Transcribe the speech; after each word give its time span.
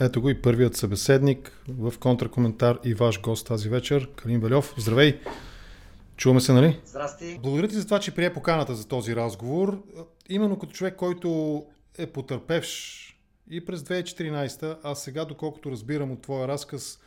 Ето 0.00 0.20
го 0.20 0.30
и 0.30 0.42
първият 0.42 0.76
събеседник 0.76 1.52
в 1.68 1.94
контракоментар 2.00 2.78
и 2.84 2.94
ваш 2.94 3.20
гост 3.20 3.46
тази 3.46 3.68
вечер, 3.68 4.10
Калин 4.16 4.40
Белев. 4.40 4.74
Здравей! 4.78 5.20
Чуваме 6.16 6.40
се, 6.40 6.52
нали? 6.52 6.80
Здрасти! 6.86 7.38
Благодаря 7.42 7.68
ти 7.68 7.74
за 7.74 7.84
това, 7.84 8.00
че 8.00 8.14
прие 8.14 8.32
поканата 8.32 8.74
за 8.74 8.88
този 8.88 9.16
разговор. 9.16 9.82
Именно 10.28 10.58
като 10.58 10.72
човек, 10.72 10.96
който 10.96 11.62
е 11.98 12.06
потърпевш 12.06 13.00
и 13.50 13.64
през 13.64 13.80
2014, 13.82 14.76
а 14.82 14.94
сега, 14.94 15.24
доколкото 15.24 15.70
разбирам 15.70 16.10
от 16.10 16.22
твоя 16.22 16.48
разказ, 16.48 16.98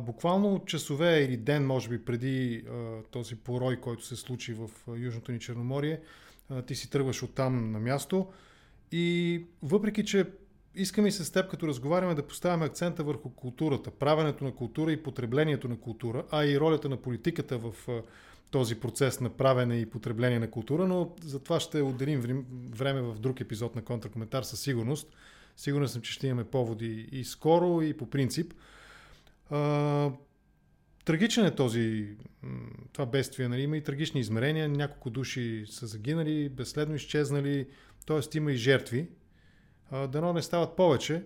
буквално 0.00 0.62
часове 0.66 1.22
или 1.22 1.36
ден, 1.36 1.66
може 1.66 1.88
би, 1.88 2.04
преди 2.04 2.64
този 3.10 3.36
порой, 3.36 3.76
който 3.76 4.04
се 4.04 4.16
случи 4.16 4.54
в 4.54 4.70
Южното 4.96 5.32
ни 5.32 5.38
Черноморие, 5.38 6.00
ти 6.66 6.74
си 6.74 6.90
тръгваш 6.90 7.22
оттам 7.22 7.72
на 7.72 7.78
място. 7.78 8.26
И 8.92 9.44
въпреки, 9.62 10.04
че 10.04 10.26
искаме 10.74 11.08
и 11.08 11.12
с 11.12 11.32
теб, 11.32 11.50
като 11.50 11.68
разговаряме, 11.68 12.14
да 12.14 12.26
поставяме 12.26 12.66
акцента 12.66 13.04
върху 13.04 13.30
културата, 13.30 13.90
правенето 13.90 14.44
на 14.44 14.52
култура 14.54 14.92
и 14.92 15.02
потреблението 15.02 15.68
на 15.68 15.80
култура, 15.80 16.24
а 16.30 16.44
и 16.44 16.60
ролята 16.60 16.88
на 16.88 16.96
политиката 16.96 17.58
в 17.58 17.74
този 18.50 18.80
процес 18.80 19.20
на 19.20 19.30
правене 19.30 19.76
и 19.76 19.86
потребление 19.86 20.38
на 20.38 20.50
култура, 20.50 20.86
но 20.86 21.14
за 21.22 21.38
това 21.40 21.60
ще 21.60 21.82
отделим 21.82 22.44
време 22.70 23.00
в 23.00 23.18
друг 23.18 23.40
епизод 23.40 23.76
на 23.76 23.82
контракоментар 23.82 24.42
със 24.42 24.60
сигурност. 24.60 25.16
Сигурен 25.56 25.88
съм, 25.88 26.02
че 26.02 26.12
ще 26.12 26.26
имаме 26.26 26.44
поводи 26.44 27.08
и 27.12 27.24
скоро, 27.24 27.82
и 27.82 27.96
по 27.96 28.10
принцип. 28.10 28.54
Трагичен 31.04 31.46
е 31.46 31.54
този, 31.54 32.08
това 32.92 33.06
бедствие, 33.06 33.48
нали? 33.48 33.62
има 33.62 33.76
и 33.76 33.82
трагични 33.82 34.20
измерения, 34.20 34.68
няколко 34.68 35.10
души 35.10 35.64
са 35.68 35.86
загинали, 35.86 36.48
безследно 36.48 36.94
изчезнали, 36.94 37.66
т.е. 38.06 38.36
има 38.36 38.52
и 38.52 38.56
жертви. 38.56 39.08
Дано 39.92 40.32
не 40.32 40.42
стават 40.42 40.76
повече. 40.76 41.22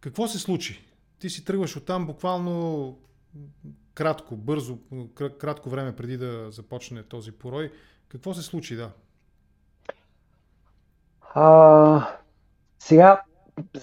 Какво 0.00 0.28
се 0.28 0.38
случи? 0.38 0.84
Ти 1.18 1.30
си 1.30 1.44
тръгваш 1.44 1.76
оттам 1.76 2.06
буквално 2.06 2.98
кратко, 3.94 4.36
бързо, 4.36 4.78
кратко 5.38 5.70
време 5.70 5.96
преди 5.96 6.16
да 6.16 6.50
започне 6.50 7.02
този 7.02 7.32
порой. 7.32 7.72
Какво 8.08 8.34
се 8.34 8.42
случи, 8.42 8.76
да? 8.76 8.90
А, 11.34 12.08
сега, 12.78 13.22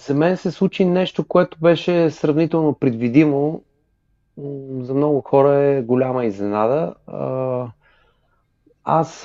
за 0.06 0.14
мен 0.14 0.36
се 0.36 0.50
случи 0.50 0.84
нещо, 0.84 1.24
което 1.24 1.58
беше 1.58 2.10
сравнително 2.10 2.74
предвидимо. 2.74 3.62
За 4.80 4.94
много 4.94 5.20
хора 5.20 5.54
е 5.54 5.82
голяма 5.82 6.24
изненада. 6.24 6.94
Аз 8.88 9.22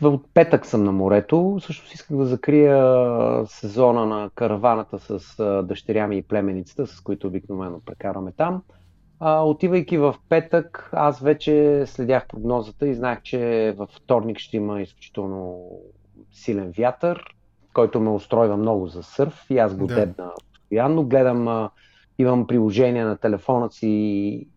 в 0.00 0.20
петък 0.34 0.66
съм 0.66 0.84
на 0.84 0.92
морето. 0.92 1.58
Също 1.60 1.90
исках 1.94 2.16
да 2.16 2.26
закрия 2.26 3.46
сезона 3.46 4.06
на 4.06 4.30
караваната 4.34 4.98
с 4.98 5.36
дъщеря 5.66 6.06
ми 6.06 6.16
и 6.16 6.22
племеницата, 6.22 6.86
с 6.86 7.00
които 7.00 7.26
обикновено 7.26 7.80
прекараме 7.86 8.32
там. 8.36 8.62
А, 9.20 9.42
отивайки 9.42 9.98
в 9.98 10.14
петък, 10.28 10.90
аз 10.92 11.20
вече 11.20 11.84
следях 11.86 12.26
прогнозата 12.26 12.88
и 12.88 12.94
знаех, 12.94 13.22
че 13.22 13.74
във 13.78 13.90
вторник 13.90 14.38
ще 14.38 14.56
има 14.56 14.80
изключително 14.80 15.70
силен 16.32 16.72
вятър, 16.78 17.24
който 17.74 18.00
ме 18.00 18.10
устройва 18.10 18.56
много 18.56 18.86
за 18.86 19.02
сърф 19.02 19.46
и 19.50 19.58
аз 19.58 19.76
го 19.76 19.86
да. 19.86 19.94
дебна 19.94 20.30
постоянно. 20.52 21.04
Гледам, 21.04 21.48
а, 21.48 21.70
имам 22.18 22.46
приложения 22.46 23.06
на 23.06 23.16
телефона 23.16 23.70
си, 23.70 24.48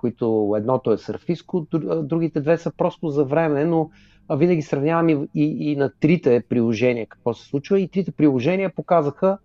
които 0.00 0.54
едното 0.56 0.92
е 0.92 0.98
сърфиско, 0.98 1.66
другите 2.02 2.40
две 2.40 2.58
са 2.58 2.72
просто 2.76 3.08
за 3.08 3.24
време, 3.24 3.64
но 3.64 3.90
винаги 4.30 4.62
сравнявам 4.62 5.08
и, 5.08 5.28
и, 5.34 5.72
и 5.72 5.76
на 5.76 5.92
трите 6.00 6.42
приложения 6.48 7.06
какво 7.06 7.34
се 7.34 7.48
случва 7.48 7.80
и 7.80 7.88
трите 7.88 8.12
приложения 8.12 8.74
показаха, 8.74 9.38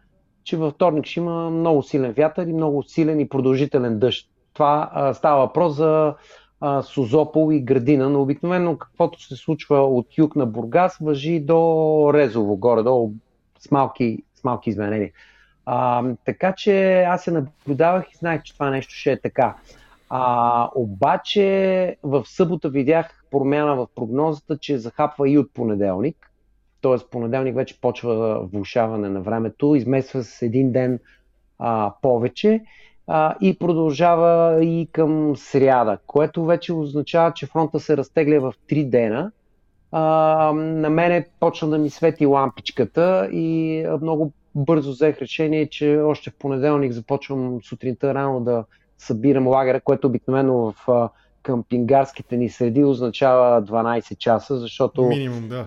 че 0.44 0.58
във 0.58 0.74
вторник 0.74 1.06
ще 1.06 1.20
има 1.20 1.50
много 1.50 1.84
силен 1.84 2.12
вятър 2.12 2.48
и 2.48 2.54
много 2.54 2.84
силен 2.84 3.20
и 3.20 3.30
продължителен 3.30 4.00
дъжд. 4.00 4.30
Това 4.54 4.90
а, 4.94 5.14
става 5.14 5.46
въпрос 5.46 5.76
за 5.76 6.16
а, 6.62 6.82
Созопол 6.82 7.54
и 7.54 7.62
Градина, 7.62 8.10
но 8.10 8.22
обикновено 8.22 8.78
каквото 8.78 9.22
се 9.22 9.36
случва 9.36 9.80
от 9.80 10.18
юг 10.18 10.36
на 10.36 10.46
Бургас 10.46 10.98
въжи 11.02 11.40
до 11.40 12.12
Резово, 12.14 12.58
горе-долу 12.58 13.14
с 13.60 13.72
малки, 13.72 14.24
с 14.36 14.44
малки 14.44 14.70
изменения. 14.70 15.12
А, 15.66 16.04
така 16.26 16.54
че 16.58 17.02
аз 17.02 17.24
се 17.24 17.32
наблюдавах 17.32 18.12
и 18.12 18.18
знаех, 18.18 18.44
че 18.44 18.54
това 18.54 18.70
нещо 18.70 18.94
ще 18.94 19.12
е 19.12 19.22
така. 19.22 19.56
А, 20.10 20.70
обаче 20.76 21.98
в 22.04 22.24
събота 22.26 22.70
видях 22.70 23.26
промяна 23.32 23.76
в 23.76 23.88
прогнозата, 23.96 24.58
че 24.58 24.78
захапва 24.78 25.30
и 25.30 25.38
от 25.38 25.54
понеделник. 25.54 26.32
Т.е. 26.82 27.10
понеделник 27.12 27.56
вече 27.56 27.82
почва 27.82 28.40
влушаване 28.54 29.10
на 29.10 29.22
времето, 29.22 29.76
измесва 29.76 30.24
с 30.24 30.42
един 30.42 30.72
ден 30.72 31.00
а, 31.60 31.94
повече 32.02 32.62
а, 33.08 33.36
и 33.42 33.60
продължава 33.60 34.64
и 34.64 34.88
към 34.92 35.36
сряда, 35.36 35.98
което 36.08 36.46
вече 36.46 36.74
означава, 36.74 37.34
че 37.34 37.46
фронта 37.46 37.80
се 37.80 37.98
разтегля 37.98 38.40
в 38.40 38.54
3 38.70 38.90
дена. 38.90 39.32
А, 39.92 40.02
на 40.56 40.90
мене 40.90 41.28
почна 41.40 41.68
да 41.68 41.78
ми 41.78 41.90
свети 41.90 42.26
лампичката 42.26 43.30
и 43.32 43.86
много 44.02 44.32
бързо 44.56 44.92
взех 44.92 45.18
решение, 45.18 45.70
че 45.70 45.98
още 45.98 46.30
в 46.30 46.36
понеделник 46.36 46.92
започвам 46.92 47.60
сутринта 47.64 48.14
рано 48.14 48.40
да 48.40 48.64
събирам 48.98 49.48
лагера, 49.48 49.82
което 49.82 50.08
обикновено 50.08 50.74
в 50.88 51.10
къмпингарските 51.44 52.38
ни 52.38 52.50
среди 52.50 52.84
означава 52.84 53.64
12 53.64 54.18
часа, 54.18 54.58
защото... 54.58 55.02
Минимум, 55.02 55.48
да. 55.48 55.66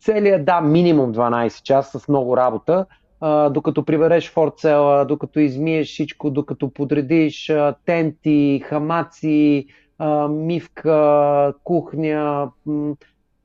Целият, 0.00 0.44
да, 0.44 0.60
минимум 0.60 1.14
12 1.14 1.62
часа 1.62 2.00
с 2.00 2.08
много 2.08 2.36
работа 2.36 2.86
а, 3.26 3.50
докато 3.50 3.84
прибереш 3.84 4.30
форцела, 4.30 5.04
докато 5.04 5.40
измиеш 5.40 5.88
всичко, 5.88 6.30
докато 6.30 6.70
подредиш 6.70 7.50
а, 7.50 7.74
тенти, 7.84 8.62
хамаци, 8.64 9.66
а, 9.98 10.28
мивка, 10.28 11.54
кухня, 11.64 12.50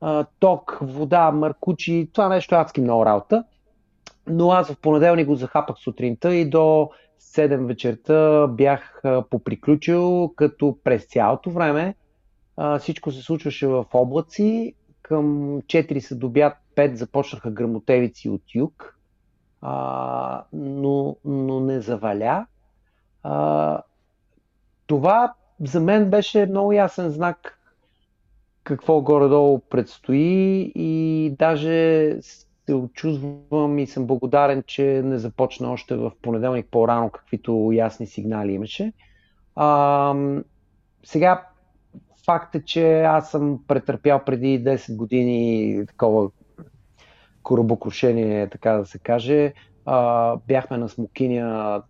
а, 0.00 0.24
ток, 0.40 0.78
вода, 0.82 1.30
маркучи, 1.30 2.08
това 2.12 2.28
нещо 2.28 2.54
е 2.54 2.58
адски 2.58 2.80
много 2.80 3.06
работа. 3.06 3.44
Но 4.26 4.50
аз 4.50 4.72
в 4.72 4.80
понеделник 4.80 5.26
го 5.26 5.34
захапах 5.34 5.76
сутринта 5.78 6.34
и 6.34 6.44
до 6.44 6.90
7 7.30 7.66
вечерта 7.66 8.46
бях 8.46 9.02
поприключил, 9.30 10.32
като 10.36 10.78
през 10.84 11.06
цялото 11.06 11.50
време 11.50 11.94
всичко 12.78 13.10
се 13.10 13.22
случваше 13.22 13.66
в 13.66 13.84
облаци. 13.94 14.74
Към 15.02 15.24
4 15.62 15.98
се 15.98 16.14
добят 16.14 16.52
5 16.76 16.94
започнаха 16.94 17.50
грамотевици 17.50 18.28
от 18.28 18.42
юг 18.54 18.96
но, 20.52 21.16
но 21.24 21.60
не 21.60 21.80
заваля. 21.80 22.46
Това 24.86 25.34
за 25.64 25.80
мен 25.80 26.10
беше 26.10 26.46
много 26.46 26.72
ясен 26.72 27.10
знак 27.10 27.58
какво 28.64 29.00
горе-долу 29.00 29.58
предстои 29.58 30.72
и 30.74 31.34
даже 31.38 32.16
се 32.70 32.74
очувствам 32.74 33.78
и 33.78 33.86
съм 33.86 34.06
благодарен, 34.06 34.62
че 34.66 35.02
не 35.04 35.18
започна 35.18 35.72
още 35.72 35.96
в 35.96 36.12
понеделник 36.22 36.66
по-рано, 36.70 37.10
каквито 37.10 37.70
ясни 37.72 38.06
сигнали 38.06 38.52
имаше. 38.52 38.92
А, 39.56 40.14
сега 41.04 41.46
факт 42.24 42.54
е, 42.54 42.64
че 42.64 43.00
аз 43.00 43.30
съм 43.30 43.60
претърпял 43.68 44.24
преди 44.24 44.64
10 44.64 44.96
години 44.96 45.86
такова 45.86 46.30
корабокрушение, 47.42 48.48
така 48.48 48.72
да 48.72 48.86
се 48.86 48.98
каже. 48.98 49.52
А, 49.86 50.36
бяхме 50.36 50.78
на 50.78 50.88
Смокиня 50.88 51.82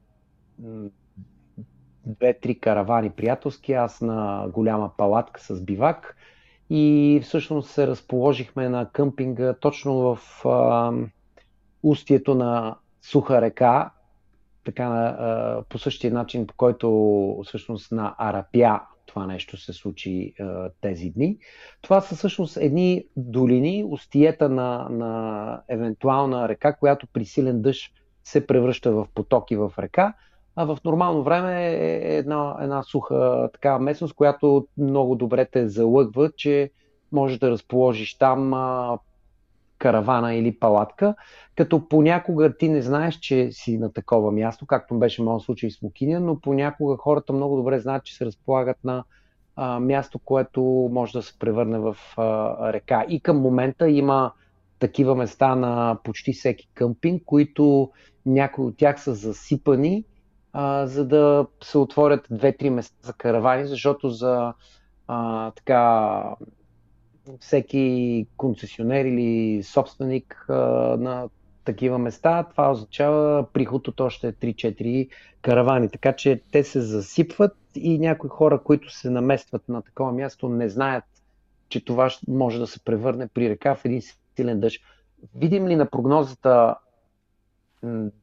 две-три 2.07 2.61
каравани 2.61 3.11
приятелски, 3.11 3.73
аз 3.73 4.01
на 4.01 4.49
голяма 4.53 4.91
палатка 4.97 5.41
с 5.41 5.63
бивак 5.63 6.17
и 6.71 7.21
всъщност 7.23 7.71
се 7.71 7.87
разположихме 7.87 8.69
на 8.69 8.91
къмпинга 8.93 9.55
точно 9.55 9.95
в 9.95 10.47
а, 10.47 10.93
устието 11.83 12.35
на 12.35 12.77
суха 13.03 13.41
река, 13.41 13.91
така, 14.65 14.85
а, 14.85 15.63
по 15.69 15.79
същия 15.79 16.13
начин, 16.13 16.47
по 16.47 16.55
който 16.55 17.43
всъщност 17.45 17.93
на 17.93 18.15
Арапя 18.19 18.81
това 19.11 19.27
нещо 19.27 19.57
се 19.57 19.73
случи 19.73 20.35
а, 20.41 20.71
тези 20.81 21.11
дни. 21.11 21.39
Това 21.83 22.01
са 22.01 22.17
всъщност 22.17 22.57
едни 22.57 23.05
долини, 23.17 23.85
устиета 23.89 24.49
на, 24.49 24.89
на 24.91 25.63
евентуална 25.69 26.49
река, 26.49 26.77
която 26.77 27.07
при 27.07 27.25
силен 27.25 27.63
дъжд 27.63 27.93
се 28.25 28.47
превръща 28.47 28.93
в 28.93 29.07
потоки 29.15 29.57
в 29.57 29.73
река, 29.79 30.15
а 30.57 30.65
в 30.65 30.79
нормално 30.85 31.23
време 31.23 31.69
е 31.69 32.17
една, 32.17 32.57
една 32.61 32.83
суха 32.83 33.49
такава 33.53 33.79
местност, 33.79 34.15
която 34.15 34.67
много 34.79 35.15
добре 35.15 35.45
те 35.45 35.69
залъгва, 35.69 36.31
че 36.37 36.71
можеш 37.13 37.39
да 37.39 37.51
разположиш 37.51 38.19
там 38.19 38.55
а, 38.55 38.99
каравана 39.79 40.35
или 40.35 40.59
палатка, 40.59 41.15
като 41.57 41.89
понякога 41.89 42.57
ти 42.57 42.69
не 42.69 42.83
знаеш, 42.83 43.15
че 43.15 43.53
си 43.53 43.79
на 43.79 43.93
такова 43.93 44.33
място, 44.33 44.67
както 44.67 44.99
беше 44.99 45.23
моят 45.23 45.43
случай 45.43 45.71
в 45.71 45.73
Смокиня, 45.73 46.21
но 46.21 46.41
понякога 46.41 46.97
хората 46.97 47.33
много 47.33 47.57
добре 47.57 47.81
знаят, 47.81 48.05
че 48.05 48.17
се 48.17 48.27
разполагат 48.27 48.77
на 48.85 49.05
а, 49.57 49.81
място, 49.81 50.19
което 50.19 50.89
може 50.93 51.13
да 51.13 51.23
се 51.23 51.39
превърне 51.39 51.79
в 51.79 51.97
а, 52.17 52.73
река. 52.73 53.05
И 53.09 53.21
към 53.21 53.41
момента 53.41 53.91
има 53.91 54.33
такива 54.79 55.15
места 55.15 55.55
на 55.55 55.99
почти 56.05 56.33
всеки 56.33 56.69
къмпинг, 56.75 57.23
които 57.27 57.91
някои 58.27 58.65
от 58.65 58.77
тях 58.77 59.03
са 59.03 59.15
засипани, 59.15 60.05
а, 60.53 60.87
за 60.87 61.05
да 61.05 61.47
се 61.65 61.79
отворят 61.79 62.27
две-три 62.31 62.71
места 62.71 62.97
за 63.03 63.13
каравани, 63.13 63.67
защото 63.67 64.09
за 64.09 64.53
а, 65.09 65.51
така 65.51 66.23
всеки 67.41 68.27
концесионер 68.37 69.05
или 69.05 69.63
собственик 69.63 70.47
а, 70.49 70.55
на 71.01 71.29
такива 71.65 71.99
места, 71.99 72.43
това 72.51 72.71
означава 72.71 73.47
приход 73.53 73.89
от 73.89 74.01
още 74.01 74.33
3-4 74.33 75.09
каравани. 75.43 75.89
Така 75.89 76.13
че 76.13 76.41
те 76.53 76.65
се 76.65 76.81
засипват 76.81 77.57
и 77.75 77.99
някои 77.99 78.31
хора, 78.31 78.63
които 78.63 78.91
се 78.91 79.11
наместват 79.11 79.69
на 79.69 79.83
такова 79.83 80.13
място, 80.13 80.49
не 80.49 80.69
знаят, 80.69 81.05
че 81.69 81.85
това 81.85 82.11
може 82.29 82.59
да 82.59 82.67
се 82.67 82.85
превърне 82.85 83.29
при 83.29 83.51
река 83.51 83.75
в 83.75 83.85
един 83.85 84.03
силен 84.37 84.61
дъжд. 84.61 84.83
Видим 85.35 85.69
ли 85.69 85.77
на 85.77 85.87
прогнозата 85.87 86.75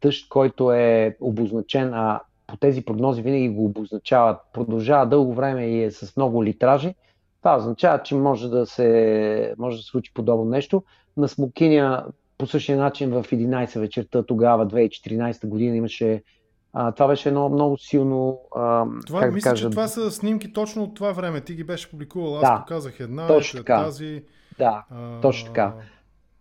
дъжд, 0.01 0.29
който 0.29 0.71
е 0.71 1.17
обозначен, 1.21 1.93
а 1.93 2.19
по 2.47 2.57
тези 2.57 2.85
прогнози 2.85 3.21
винаги 3.21 3.49
го 3.49 3.65
обозначават, 3.65 4.37
продължава 4.53 5.05
дълго 5.05 5.33
време 5.33 5.67
и 5.67 5.83
е 5.83 5.91
с 5.91 6.17
много 6.17 6.43
литражи, 6.43 6.95
това 7.41 7.57
означава, 7.57 8.03
че 8.03 8.15
може 8.15 8.49
да 8.49 8.65
се, 8.65 9.53
може 9.57 9.77
да 9.77 9.83
се 9.83 9.89
случи 9.89 10.13
подобно 10.13 10.45
нещо. 10.45 10.83
На 11.17 11.27
Смокиня 11.27 12.05
по 12.37 12.47
същия 12.47 12.77
начин 12.77 13.09
в 13.09 13.23
11 13.23 13.79
вечерта 13.79 14.23
тогава, 14.23 14.67
2014 14.67 15.47
година, 15.47 15.75
имаше 15.75 16.23
а, 16.73 16.91
това 16.91 17.07
беше 17.07 17.29
едно 17.29 17.49
много 17.49 17.77
силно. 17.77 18.39
А, 18.55 18.85
това, 19.07 19.21
как 19.21 19.33
мисля, 19.33 19.49
да 19.49 19.51
кажа... 19.51 19.65
че 19.65 19.71
това 19.71 19.87
са 19.87 20.11
снимки 20.11 20.53
точно 20.53 20.83
от 20.83 20.95
това 20.95 21.11
време. 21.11 21.41
Ти 21.41 21.55
ги 21.55 21.63
беше 21.63 21.91
публикувал. 21.91 22.35
Аз 22.35 22.41
да, 22.41 22.59
показах 22.59 22.99
една, 22.99 23.27
точно 23.27 23.57
така. 23.57 23.83
тази. 23.83 24.23
Да, 24.57 24.85
а... 24.91 25.21
точно 25.21 25.47
така. 25.47 25.73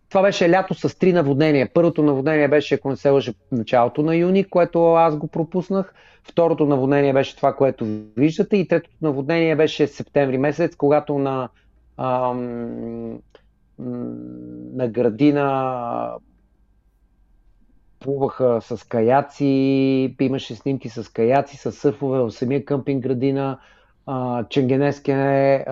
Това 0.09 0.21
беше 0.21 0.49
лято 0.51 0.73
с 0.73 0.99
три 0.99 1.13
наводнения. 1.13 1.69
Първото 1.73 2.03
наводнение 2.03 2.47
беше, 2.47 2.75
ако 2.75 2.89
не 2.89 2.95
се 2.95 3.09
лъжа, 3.09 3.33
началото 3.51 4.03
на 4.03 4.15
юни, 4.15 4.43
което 4.43 4.93
аз 4.93 5.17
го 5.17 5.27
пропуснах. 5.27 5.93
Второто 6.23 6.65
наводнение 6.65 7.13
беше 7.13 7.35
това, 7.35 7.55
което 7.55 7.85
виждате. 8.17 8.57
И 8.57 8.67
третото 8.67 8.95
наводнение 9.01 9.55
беше 9.55 9.87
септември 9.87 10.37
месец, 10.37 10.75
когато 10.75 11.17
на, 11.17 11.49
ам, 11.97 13.19
на 14.73 14.87
градина 14.87 16.11
плуваха 17.99 18.59
с 18.61 18.87
каяци, 18.87 20.15
имаше 20.21 20.55
снимки 20.55 20.89
с 20.89 21.09
каяци, 21.13 21.57
с 21.57 21.71
сърфове 21.71 22.19
в 22.19 22.31
самия 22.31 22.65
къмпинг 22.65 23.03
градина. 23.03 23.59
Ченгенескене 24.49 25.65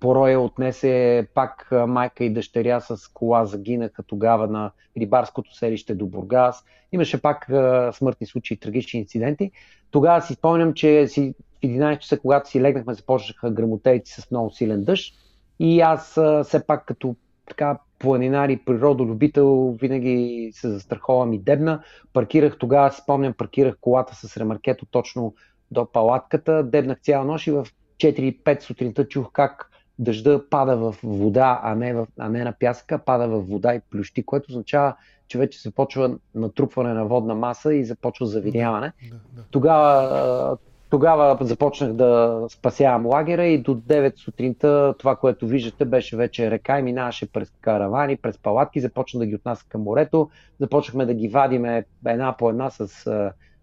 Пороя 0.00 0.40
отнесе 0.40 1.26
пак 1.34 1.68
майка 1.86 2.24
и 2.24 2.32
дъщеря 2.32 2.80
с 2.80 3.08
кола, 3.08 3.44
загинаха 3.44 4.02
тогава 4.02 4.46
на 4.46 4.70
рибарското 4.98 5.54
селище 5.54 5.94
до 5.94 6.06
Бургас. 6.06 6.64
Имаше 6.92 7.22
пак 7.22 7.46
смъртни 7.92 8.26
случаи, 8.26 8.56
трагични 8.56 9.00
инциденти. 9.00 9.50
Тогава 9.90 10.22
си 10.22 10.34
спомням, 10.34 10.74
че 10.74 11.08
си, 11.08 11.34
в 11.56 11.60
11 11.66 11.98
часа, 11.98 12.18
когато 12.18 12.50
си 12.50 12.60
легнахме, 12.60 12.94
започнаха 12.94 13.50
грамотейци 13.50 14.20
с 14.20 14.30
много 14.30 14.50
силен 14.50 14.84
дъжд. 14.84 15.14
И 15.58 15.80
аз 15.80 16.20
все 16.44 16.66
пак 16.66 16.86
като 16.86 17.16
така 17.48 17.78
планинар 17.98 18.48
и 18.48 18.64
природолюбител 18.64 19.76
винаги 19.80 20.50
се 20.54 20.68
застраховам 20.68 21.32
и 21.32 21.38
дебна. 21.38 21.82
Паркирах 22.12 22.58
тогава, 22.58 22.92
си 22.92 23.00
спомням, 23.02 23.32
паркирах 23.32 23.76
колата 23.80 24.14
с 24.14 24.36
ремаркето 24.36 24.86
точно 24.86 25.34
до 25.70 25.92
палатката. 25.92 26.62
Дебнах 26.62 27.00
цяла 27.00 27.24
нощ 27.24 27.46
и 27.46 27.50
в 27.50 27.66
4-5 27.96 28.60
сутринта 28.60 29.08
чух 29.08 29.32
как 29.32 29.69
дъжда 30.00 30.40
пада 30.50 30.76
в 30.76 30.96
вода, 31.02 31.60
а 31.62 31.74
не, 31.74 31.94
в, 31.94 32.06
а 32.18 32.28
не 32.28 32.44
на 32.44 32.52
пясъка, 32.52 32.98
пада 32.98 33.28
в 33.28 33.40
вода 33.40 33.74
и 33.74 33.80
плющи, 33.90 34.22
което 34.22 34.46
означава, 34.50 34.94
че 35.28 35.38
вече 35.38 35.60
се 35.60 35.70
почва 35.70 36.16
натрупване 36.34 36.94
на 36.94 37.04
водна 37.04 37.34
маса 37.34 37.74
и 37.74 37.84
започва 37.84 38.26
завиняване. 38.26 38.92
Да, 39.10 39.16
да. 39.32 39.42
Тогава, 39.50 40.56
тогава 40.90 41.38
започнах 41.40 41.92
да 41.92 42.40
спасявам 42.48 43.06
лагера 43.06 43.46
и 43.46 43.58
до 43.58 43.74
9 43.74 44.18
сутринта 44.18 44.94
това, 44.98 45.16
което 45.16 45.46
виждате, 45.46 45.84
беше 45.84 46.16
вече 46.16 46.50
река 46.50 46.78
и 46.78 46.82
минаваше 46.82 47.32
през 47.32 47.52
каравани, 47.60 48.16
през 48.16 48.38
палатки, 48.38 48.80
започна 48.80 49.20
да 49.20 49.26
ги 49.26 49.34
отнася 49.34 49.64
към 49.68 49.82
морето, 49.82 50.30
започнахме 50.60 51.06
да 51.06 51.14
ги 51.14 51.28
вадиме 51.28 51.84
една 52.06 52.36
по 52.36 52.50
една 52.50 52.70
с, 52.70 52.88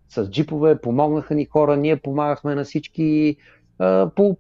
с 0.10 0.30
джипове, 0.30 0.82
помогнаха 0.82 1.36
ни 1.36 1.46
хора, 1.46 1.78
ние 1.78 1.96
помагахме 1.96 2.56
на 2.56 2.64
всички 2.64 3.38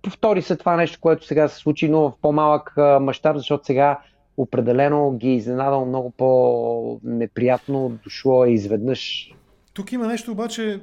повтори 0.02 0.42
се 0.42 0.56
това 0.56 0.76
нещо, 0.76 1.00
което 1.02 1.26
сега 1.26 1.48
се 1.48 1.58
случи, 1.58 1.90
но 1.90 2.02
в 2.02 2.14
по-малък 2.22 2.74
мащаб, 3.02 3.38
защото 3.38 3.66
сега 3.66 4.00
определено 4.38 5.18
ги 5.18 5.30
е 5.30 5.36
изненадал 5.36 5.86
много 5.86 6.12
по-неприятно, 6.12 8.00
дошло 8.04 8.46
е 8.46 8.50
изведнъж. 8.50 9.34
Тук 9.74 9.92
има 9.92 10.08
нещо 10.08 10.32
обаче, 10.32 10.82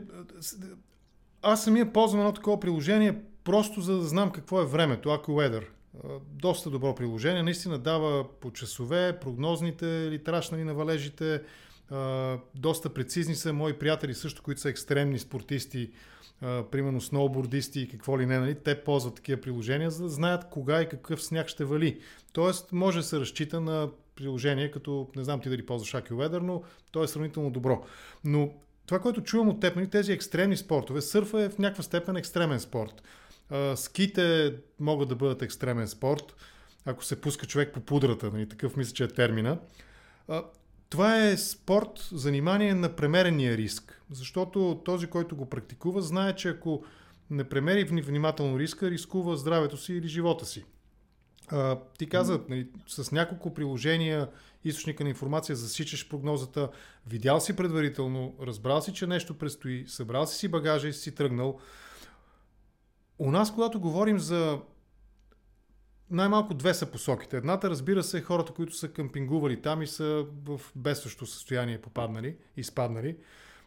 аз 1.43 1.65
самия 1.65 1.93
ползвам 1.93 2.21
едно 2.21 2.33
такова 2.33 2.61
приложение, 2.61 3.19
просто 3.45 3.81
за 3.81 3.97
да 3.97 4.03
знам 4.03 4.31
какво 4.31 4.61
е 4.61 4.67
времето, 4.67 5.09
AccuWeather. 5.09 5.63
Доста 6.33 6.71
добро 6.71 6.95
приложение, 6.95 7.43
наистина 7.43 7.79
дава 7.79 8.25
по 8.41 8.51
часове, 8.51 9.19
прогнозните 9.21 9.87
литраж 9.87 10.51
нали, 10.51 10.65
на 10.65 10.75
валежите, 10.75 11.41
доста 12.55 12.95
прецизни 12.95 13.35
са 13.35 13.53
мои 13.53 13.73
приятели 13.73 14.15
също, 14.15 14.43
които 14.43 14.61
са 14.61 14.69
екстремни 14.69 15.19
спортисти, 15.19 15.91
примерно 16.41 17.01
сноубордисти 17.01 17.81
и 17.81 17.89
какво 17.89 18.21
ли 18.21 18.27
не, 18.27 18.39
нали, 18.39 18.55
те 18.55 18.85
ползват 18.85 19.15
такива 19.15 19.41
приложения, 19.41 19.91
за 19.91 20.03
да 20.03 20.09
знаят 20.09 20.49
кога 20.51 20.83
и 20.83 20.89
какъв 20.89 21.23
сняг 21.23 21.49
ще 21.49 21.65
вали. 21.65 22.01
Тоест, 22.33 22.73
може 22.73 22.99
да 22.99 23.05
се 23.05 23.21
разчита 23.21 23.61
на 23.61 23.89
приложение, 24.17 24.71
като 24.71 25.09
не 25.17 25.25
знам 25.25 25.41
ти 25.41 25.49
дали 25.49 25.67
ползваш 25.67 25.93
AccuWeather, 25.93 26.39
но 26.39 26.63
то 26.91 27.05
е 27.05 27.09
сравнително 27.09 27.51
добро. 27.51 27.85
Но 28.25 28.51
това, 28.87 28.99
което 28.99 29.23
чувам 29.23 29.49
от 29.49 29.61
теб, 29.61 29.77
нали, 29.77 29.91
тези 29.91 30.13
екстремни 30.13 30.57
спортове, 30.57 31.01
сърфа 31.01 31.43
е 31.43 31.49
в 31.49 31.59
някаква 31.59 31.83
степен 31.83 32.17
екстремен 32.17 32.61
спорт. 32.61 33.03
Ските 33.75 34.55
могат 34.81 35.09
да 35.09 35.17
бъдат 35.17 35.43
екстремен 35.43 35.89
спорт, 35.89 36.37
ако 36.85 37.05
се 37.05 37.21
пуска 37.21 37.47
човек 37.47 37.75
по 37.75 37.81
пудрата, 37.81 38.31
нали, 38.33 38.49
такъв 38.49 38.77
мисля, 38.77 38.95
че 38.95 39.05
е 39.05 39.09
термина. 39.09 39.59
Това 40.89 41.25
е 41.25 41.37
спорт, 41.37 42.09
занимание 42.13 42.75
на 42.75 42.97
премерения 42.97 43.57
риск, 43.57 44.03
защото 44.11 44.83
този, 44.85 45.07
който 45.07 45.37
го 45.37 45.51
практикува, 45.51 46.03
знае, 46.03 46.35
че 46.35 46.49
ако 46.49 46.85
не 47.31 47.45
премери 47.45 47.85
внимателно 47.85 48.59
риска, 48.59 48.91
рискува 48.91 49.37
здравето 49.37 49.77
си 49.77 49.93
или 49.93 50.09
живота 50.09 50.47
си. 50.47 50.65
А, 51.49 51.79
ти 51.99 52.09
каза, 52.09 52.41
нали, 52.49 52.69
с 52.87 53.13
няколко 53.13 53.55
приложения, 53.55 54.29
източника 54.65 55.05
на 55.05 55.11
информация, 55.11 55.57
засичаш 55.57 56.09
прогнозата, 56.09 56.69
видял 57.07 57.41
си 57.41 57.57
предварително, 57.57 58.35
разбрал 58.43 58.81
си, 58.83 58.93
че 58.93 59.07
нещо 59.07 59.39
предстои, 59.39 59.85
събрал 59.89 60.27
си 60.27 60.39
си 60.39 60.49
багажа 60.49 60.89
и 60.89 60.93
си 60.93 61.15
тръгнал. 61.15 61.59
У 63.19 63.31
нас, 63.31 63.55
когато 63.55 63.81
говорим 63.81 64.19
за 64.19 64.59
най-малко 66.11 66.55
две 66.55 66.75
са 66.75 66.87
посоките. 66.87 67.37
Едната, 67.37 67.71
разбира 67.71 68.03
се, 68.03 68.19
е 68.19 68.23
хората, 68.23 68.53
които 68.53 68.75
са 68.75 68.89
къмпингували 68.89 69.63
там 69.63 69.83
и 69.83 69.87
са 69.87 70.27
в 70.45 70.61
бедстващо 70.77 71.27
състояние 71.27 71.81
попаднали, 71.81 72.37
изпаднали. 72.57 73.17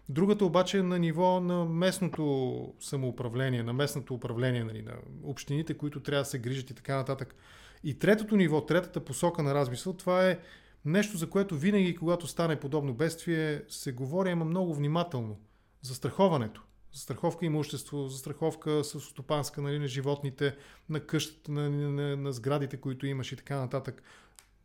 Другата 0.10 0.46
обаче 0.46 0.78
е 0.78 0.84
на 0.84 1.00
ниво 1.00 1.40
на 1.40 1.66
местното 1.66 2.74
самоуправление, 2.80 3.64
на 3.64 3.74
местното 3.74 4.14
управление, 4.14 4.64
нали, 4.64 4.82
на 4.82 4.94
общините, 5.24 5.74
които 5.74 6.00
трябва 6.00 6.22
да 6.22 6.30
се 6.30 6.40
грижат 6.40 6.70
и 6.70 6.74
така 6.74 6.96
нататък. 6.96 7.36
И 7.84 8.00
третото 8.00 8.36
ниво, 8.36 8.66
третата 8.66 9.00
посока 9.00 9.44
на 9.44 9.54
размисъл, 9.54 9.94
това 9.94 10.30
е 10.30 10.40
нещо, 10.86 11.18
за 11.18 11.30
което 11.30 11.56
винаги, 11.56 11.96
когато 11.96 12.28
стане 12.28 12.60
подобно 12.60 12.94
бедствие, 12.94 13.64
се 13.70 13.92
говори, 13.92 14.32
ама 14.32 14.46
много 14.46 14.74
внимателно. 14.74 15.38
Застраховането 15.82 16.67
застраховка 16.94 17.46
имущество, 17.46 18.08
застраховка 18.08 18.84
с 18.84 19.00
стопанска 19.00 19.62
нали, 19.62 19.80
на 19.80 19.88
животните, 19.88 20.56
на 20.90 21.00
къщата, 21.00 21.52
на, 21.52 21.70
на, 21.70 22.18
на 22.18 22.34
сградите, 22.34 22.78
които 22.78 23.08
имаш 23.08 23.32
и 23.32 23.36
така 23.36 23.60
нататък. 23.60 24.04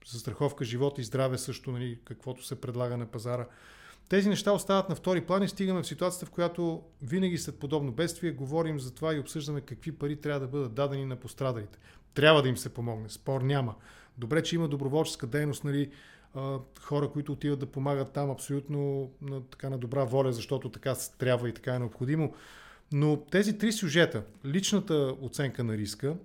Застраховка 0.06 0.64
живот 0.64 0.98
и 0.98 1.04
здраве 1.04 1.38
също, 1.38 1.72
нали, 1.72 1.98
каквото 2.04 2.44
се 2.44 2.60
предлага 2.60 2.96
на 2.96 3.06
пазара. 3.06 3.46
Тези 4.08 4.28
неща 4.28 4.52
остават 4.52 4.88
на 4.88 4.94
втори 4.94 5.20
план 5.20 5.42
и 5.42 5.48
стигаме 5.48 5.82
в 5.82 5.86
ситуацията, 5.86 6.26
в 6.26 6.30
която 6.30 6.82
винаги 7.02 7.38
след 7.38 7.58
подобно 7.58 7.92
бедствие 7.92 8.32
говорим 8.32 8.80
за 8.80 8.94
това 8.94 9.14
и 9.14 9.20
обсъждаме 9.20 9.60
какви 9.60 9.92
пари 9.92 10.16
трябва 10.16 10.40
да 10.40 10.46
бъдат 10.46 10.74
дадени 10.74 11.04
на 11.04 11.16
пострадалите. 11.16 11.78
Трябва 12.14 12.42
да 12.42 12.48
им 12.48 12.56
се 12.56 12.74
помогне, 12.74 13.08
спор 13.08 13.40
няма. 13.40 13.74
Добре, 14.18 14.42
че 14.42 14.54
има 14.54 14.68
доброволческа 14.68 15.26
дейност, 15.26 15.64
нали, 15.64 15.90
хора, 16.80 17.10
които 17.12 17.32
отиват 17.32 17.58
да 17.58 17.66
помагат 17.66 18.12
там 18.12 18.30
абсолютно 18.30 19.10
на, 19.22 19.42
така, 19.42 19.70
на 19.70 19.78
добра 19.78 20.04
воля, 20.04 20.32
защото 20.32 20.68
така 20.68 20.94
трябва 21.18 21.48
и 21.48 21.54
така 21.54 21.74
е 21.74 21.78
необходимо. 21.78 22.34
Но 22.92 23.16
тези 23.16 23.58
три 23.58 23.72
сюжета, 23.72 24.22
личната 24.44 25.16
оценка 25.20 25.64
на 25.64 25.76
риска, 25.76 26.16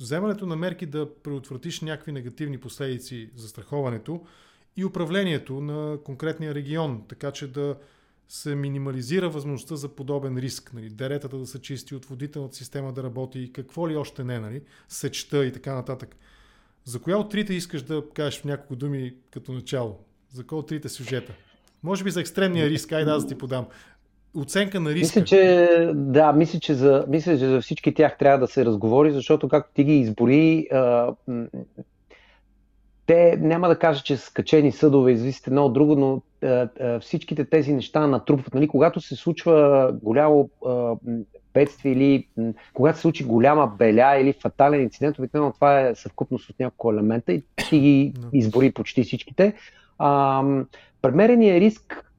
вземането 0.00 0.46
на 0.46 0.56
мерки 0.56 0.86
да 0.86 1.14
предотвратиш 1.22 1.80
някакви 1.80 2.12
негативни 2.12 2.58
последици 2.58 3.30
за 3.36 3.48
страховането 3.48 4.26
и 4.76 4.84
управлението 4.84 5.60
на 5.60 5.98
конкретния 6.04 6.54
регион, 6.54 7.04
така 7.08 7.30
че 7.30 7.52
да 7.52 7.76
се 8.28 8.54
минимализира 8.54 9.28
възможността 9.28 9.76
за 9.76 9.88
подобен 9.88 10.38
риск. 10.38 10.72
Нали, 10.74 10.88
деретата 10.88 11.38
да 11.38 11.46
са 11.46 11.60
чисти, 11.60 11.94
отводителната 11.94 12.56
система 12.56 12.92
да 12.92 13.02
работи 13.02 13.52
какво 13.52 13.88
ли 13.88 13.96
още 13.96 14.24
не, 14.24 14.38
нали, 14.38 14.62
сечта 14.88 15.44
и 15.44 15.52
така 15.52 15.74
нататък. 15.74 16.16
За 16.84 17.00
коя 17.00 17.16
от 17.16 17.30
трите 17.30 17.54
искаш 17.54 17.82
да 17.82 18.02
кажеш 18.14 18.40
в 18.40 18.44
няколко 18.44 18.76
думи 18.76 19.14
като 19.30 19.52
начало? 19.52 19.96
За 20.32 20.46
кой 20.46 20.58
от 20.58 20.66
трите 20.66 20.88
сюжета? 20.88 21.32
Може 21.82 22.04
би 22.04 22.10
за 22.10 22.20
екстремния 22.20 22.70
риск, 22.70 22.92
айде 22.92 23.10
аз 23.10 23.22
да 23.22 23.28
ти 23.28 23.38
подам. 23.38 23.66
Оценка 24.36 24.80
на 24.80 24.90
риска. 24.90 25.20
Мисля, 25.20 25.24
че, 25.24 25.92
да, 25.94 26.32
мисля, 26.32 26.60
че 26.60 26.74
за, 26.74 27.04
мисля, 27.08 27.38
че 27.38 27.46
за 27.46 27.60
всички 27.60 27.94
тях 27.94 28.18
трябва 28.18 28.38
да 28.38 28.46
се 28.46 28.64
разговори, 28.64 29.12
защото 29.12 29.48
както 29.48 29.74
ти 29.74 29.84
ги 29.84 29.98
избори, 29.98 30.68
а, 30.72 31.14
те 33.06 33.36
няма 33.40 33.68
да 33.68 33.78
кажа, 33.78 34.02
че 34.02 34.16
са 34.16 34.26
скачени 34.26 34.72
съдове, 34.72 35.12
извисят 35.12 35.46
едно 35.46 35.64
от 35.64 35.72
друго, 35.72 35.96
но 35.96 36.22
а, 36.42 36.68
а, 36.80 37.00
всичките 37.00 37.44
тези 37.44 37.72
неща 37.72 38.06
натрупват. 38.06 38.54
Нали, 38.54 38.68
когато 38.68 39.00
се 39.00 39.16
случва 39.16 39.90
голямо 40.02 40.50
а, 40.66 40.94
бедствие 41.54 41.92
или 41.92 42.28
когато 42.74 42.98
се 42.98 43.02
случи 43.02 43.24
голяма 43.24 43.66
беля 43.66 44.18
или 44.20 44.32
фатален 44.32 44.82
инцидент, 44.82 45.18
обикновено 45.18 45.52
това 45.52 45.80
е 45.80 45.94
съвкупност 45.94 46.50
от 46.50 46.60
няколко 46.60 46.92
елемента 46.92 47.32
и 47.32 47.42
ти 47.68 47.78
ги 47.78 48.14
избори 48.32 48.72
почти 48.72 49.02
всичките. 49.02 49.54
А, 49.98 50.42
премерения 51.02 51.60
риск 51.60 52.10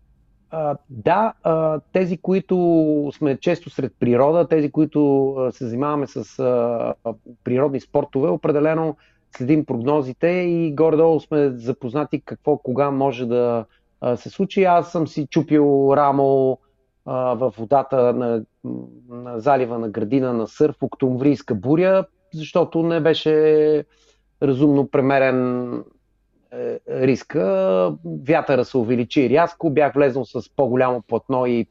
а, 0.51 0.77
да, 0.89 1.33
а, 1.43 1.79
тези, 1.93 2.17
които 2.17 3.11
сме 3.17 3.37
често 3.37 3.69
сред 3.69 3.93
природа, 3.99 4.47
тези, 4.47 4.71
които 4.71 5.31
а, 5.33 5.51
се 5.51 5.67
занимаваме 5.67 6.07
с 6.07 6.39
а, 6.39 6.93
природни 7.43 7.79
спортове, 7.79 8.29
определено 8.29 8.97
следим 9.37 9.65
прогнозите 9.65 10.27
и 10.27 10.73
горе-долу 10.75 11.19
сме 11.19 11.49
запознати 11.49 12.21
какво, 12.21 12.57
кога 12.57 12.91
може 12.91 13.25
да 13.25 13.65
се 14.15 14.29
случи. 14.29 14.63
Аз 14.63 14.91
съм 14.91 15.07
си 15.07 15.27
чупил 15.29 15.93
рамо 15.97 16.57
в 17.05 17.53
водата 17.57 18.13
на, 18.13 18.43
на 19.09 19.39
залива 19.39 19.79
на 19.79 19.89
градина 19.89 20.33
на 20.33 20.47
Сърф, 20.47 20.75
октомврийска 20.83 21.55
буря, 21.55 22.05
защото 22.33 22.83
не 22.83 22.99
беше 22.99 23.85
разумно 24.43 24.87
премерен 24.87 25.73
е, 26.53 26.79
риска. 26.89 27.95
Вятъра 28.27 28.65
се 28.65 28.77
увеличи 28.77 29.29
рязко, 29.29 29.69
бях 29.69 29.93
влезнал 29.93 30.25
с 30.25 30.55
по-голямо 30.55 31.01
платно 31.01 31.45
и 31.45 31.67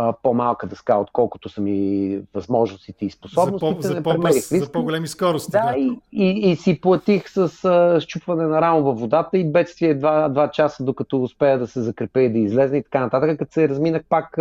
а, 0.00 0.12
по-малка 0.22 0.66
дъска, 0.66 0.96
отколкото 0.96 1.48
са 1.48 1.60
ми 1.60 2.20
възможностите 2.34 3.06
и 3.06 3.10
способностите. 3.10 3.88
За, 3.88 4.02
по, 4.02 4.10
за, 4.10 4.20
по, 4.20 4.56
за 4.56 4.72
по-големи 4.72 5.08
скорости. 5.08 5.50
Да, 5.50 5.72
да. 5.72 5.78
И, 5.78 5.98
и, 6.12 6.50
и 6.50 6.56
си 6.56 6.80
платих 6.80 7.28
с 7.28 7.64
а, 7.64 8.00
щупване 8.00 8.46
на 8.46 8.60
рамо 8.60 8.82
във 8.82 9.00
водата 9.00 9.38
и 9.38 9.52
бедствие 9.52 9.94
два, 9.94 10.28
два 10.28 10.50
часа, 10.50 10.84
докато 10.84 11.22
успея 11.22 11.58
да 11.58 11.66
се 11.66 11.82
закрепя 11.82 12.22
и 12.22 12.32
да 12.32 12.38
излезне 12.38 12.78
и 12.78 12.82
така 12.82 13.00
нататък, 13.00 13.38
като 13.38 13.52
се 13.52 13.68
разминах 13.68 14.02
пак 14.08 14.38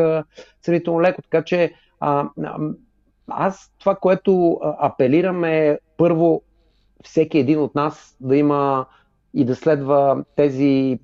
сравнително 0.62 1.02
леко. 1.02 1.22
Така 1.22 1.44
че 1.44 1.74
а, 2.00 2.30
аз 3.28 3.72
това, 3.80 3.96
което 3.96 4.60
апелирам 4.62 5.44
е 5.44 5.80
първо 5.98 6.42
всеки 7.04 7.38
един 7.38 7.60
от 7.60 7.76
нас 7.76 8.16
да 8.22 8.38
има 8.38 8.86
и 9.34 9.46
да 9.46 9.56
следва 9.56 10.24
тези 10.36 11.00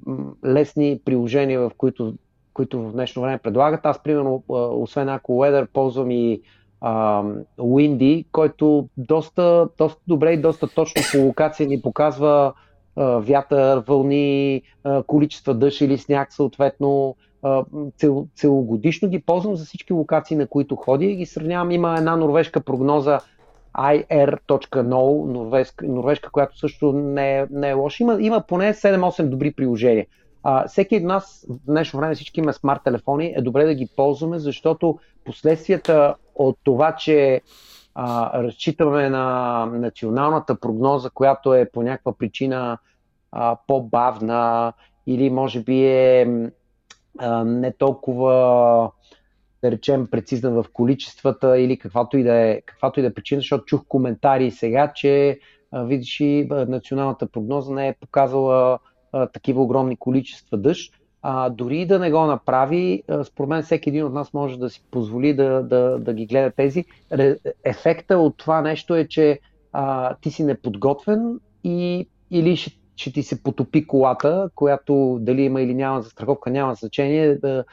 лесни 0.46 1.00
приложения, 1.06 1.60
в 1.60 1.72
които, 1.78 2.14
които 2.54 2.82
в 2.82 2.92
днешно 2.92 3.22
време 3.22 3.38
предлагат. 3.38 3.86
Аз, 3.86 4.04
примерно, 4.04 4.44
освен 4.50 5.10
ако 5.10 5.32
Weather, 5.32 5.66
ползвам 5.66 6.12
и 6.12 6.42
uh, 6.82 7.44
Windy, 7.60 8.26
който 8.32 8.90
доста, 8.98 9.68
доста 9.78 10.02
добре 10.08 10.32
и 10.32 10.42
доста 10.42 10.68
точно 10.68 11.02
по 11.12 11.26
локация 11.26 11.68
ни 11.68 11.82
показва 11.82 12.54
uh, 12.98 13.20
вятър, 13.20 13.84
вълни, 13.88 14.62
uh, 14.86 15.06
количества 15.06 15.54
дъжд 15.54 15.82
или 15.82 15.98
сняг 15.98 16.34
съответно. 16.34 17.16
Цел, 17.98 18.28
целогодишно 18.36 19.10
ги 19.10 19.20
ползвам 19.20 19.56
за 19.56 19.66
всички 19.66 19.94
локации, 19.94 20.38
на 20.38 20.48
които 20.48 20.76
ходя 20.76 21.06
и 21.06 21.16
ги 21.16 21.26
сравнявам. 21.26 21.72
Има 21.72 21.96
една 21.98 22.16
норвежка 22.16 22.62
прогноза 22.62 23.20
ir.no, 23.78 25.26
норвежка, 25.26 25.86
норвежка, 25.88 26.30
която 26.32 26.58
също 26.58 26.94
не 26.94 27.38
е, 27.38 27.46
не 27.52 27.70
е 27.70 27.74
лоша. 27.74 28.04
Има, 28.04 28.18
има 28.20 28.44
поне 28.48 28.74
7-8 28.74 29.24
добри 29.24 29.54
приложения. 29.54 30.06
А, 30.44 30.68
всеки 30.68 30.98
от 30.98 31.04
нас 31.04 31.46
в 31.50 31.66
днешно 31.66 32.00
време 32.00 32.16
всички 32.16 32.40
има 32.40 32.54
смарт 32.54 32.84
телефони, 32.84 33.34
е 33.36 33.42
добре 33.42 33.66
да 33.66 33.74
ги 33.74 33.90
ползваме, 33.96 34.40
защото 34.40 35.00
последствията 35.26 36.16
от 36.36 36.58
това, 36.64 36.96
че 36.96 37.42
а, 37.96 38.44
разчитаме 38.44 39.10
на 39.10 39.66
националната 39.66 40.60
прогноза, 40.60 41.10
която 41.10 41.54
е 41.54 41.70
по 41.74 41.84
някаква 41.84 42.14
причина 42.14 42.78
а, 43.32 43.58
по-бавна 43.68 44.74
или 45.08 45.30
може 45.30 45.64
би 45.64 45.86
е 45.86 46.28
а, 47.20 47.44
не 47.44 47.72
толкова 47.72 48.92
да 49.64 49.72
речем, 49.72 50.08
прецизна 50.12 50.52
в 50.52 50.66
количествата 50.74 51.60
или 51.60 51.78
каквато 51.78 52.18
и 52.18 52.24
да 52.24 52.34
е, 52.34 52.62
каквато 52.62 53.00
и 53.00 53.04
да 53.04 53.08
е 53.08 53.14
причина, 53.14 53.42
защото 53.42 53.66
чух 53.66 53.82
коментари 53.88 54.52
сега, 54.52 54.92
че 54.96 55.40
видиш 55.74 56.20
и 56.20 56.48
националната 56.50 57.28
прогноза 57.28 57.74
не 57.74 57.88
е 57.88 57.96
показала 58.02 58.80
такива 59.34 59.62
огромни 59.62 59.98
количества 59.98 60.58
дъжд. 60.58 60.94
А, 61.22 61.50
дори 61.50 61.86
да 61.86 62.00
не 62.00 62.12
го 62.12 62.26
направи, 62.26 63.04
според 63.24 63.50
мен 63.50 63.64
всеки 63.64 63.90
един 63.90 64.06
от 64.06 64.14
нас 64.14 64.34
може 64.34 64.60
да 64.60 64.70
си 64.70 64.84
позволи 64.92 65.34
да, 65.34 65.64
да, 65.64 66.00
да 66.00 66.14
ги 66.14 66.26
гледа 66.26 66.52
тези. 66.52 66.86
Ефекта 67.64 68.18
от 68.18 68.38
това 68.38 68.62
нещо 68.62 68.96
е, 68.96 69.08
че 69.08 69.40
а, 69.74 70.16
ти 70.16 70.32
си 70.32 70.44
неподготвен 70.44 71.40
и 71.64 72.08
или 72.32 72.56
ще, 72.56 72.72
ще 72.96 73.12
ти 73.12 73.24
се 73.24 73.44
потопи 73.44 73.88
колата, 73.88 74.50
която 74.56 75.18
дали 75.22 75.42
има 75.42 75.62
или 75.62 75.74
няма 75.74 76.02
застраховка, 76.02 76.50
няма 76.50 76.76
значение. 76.76 77.36
Да, 77.36 77.64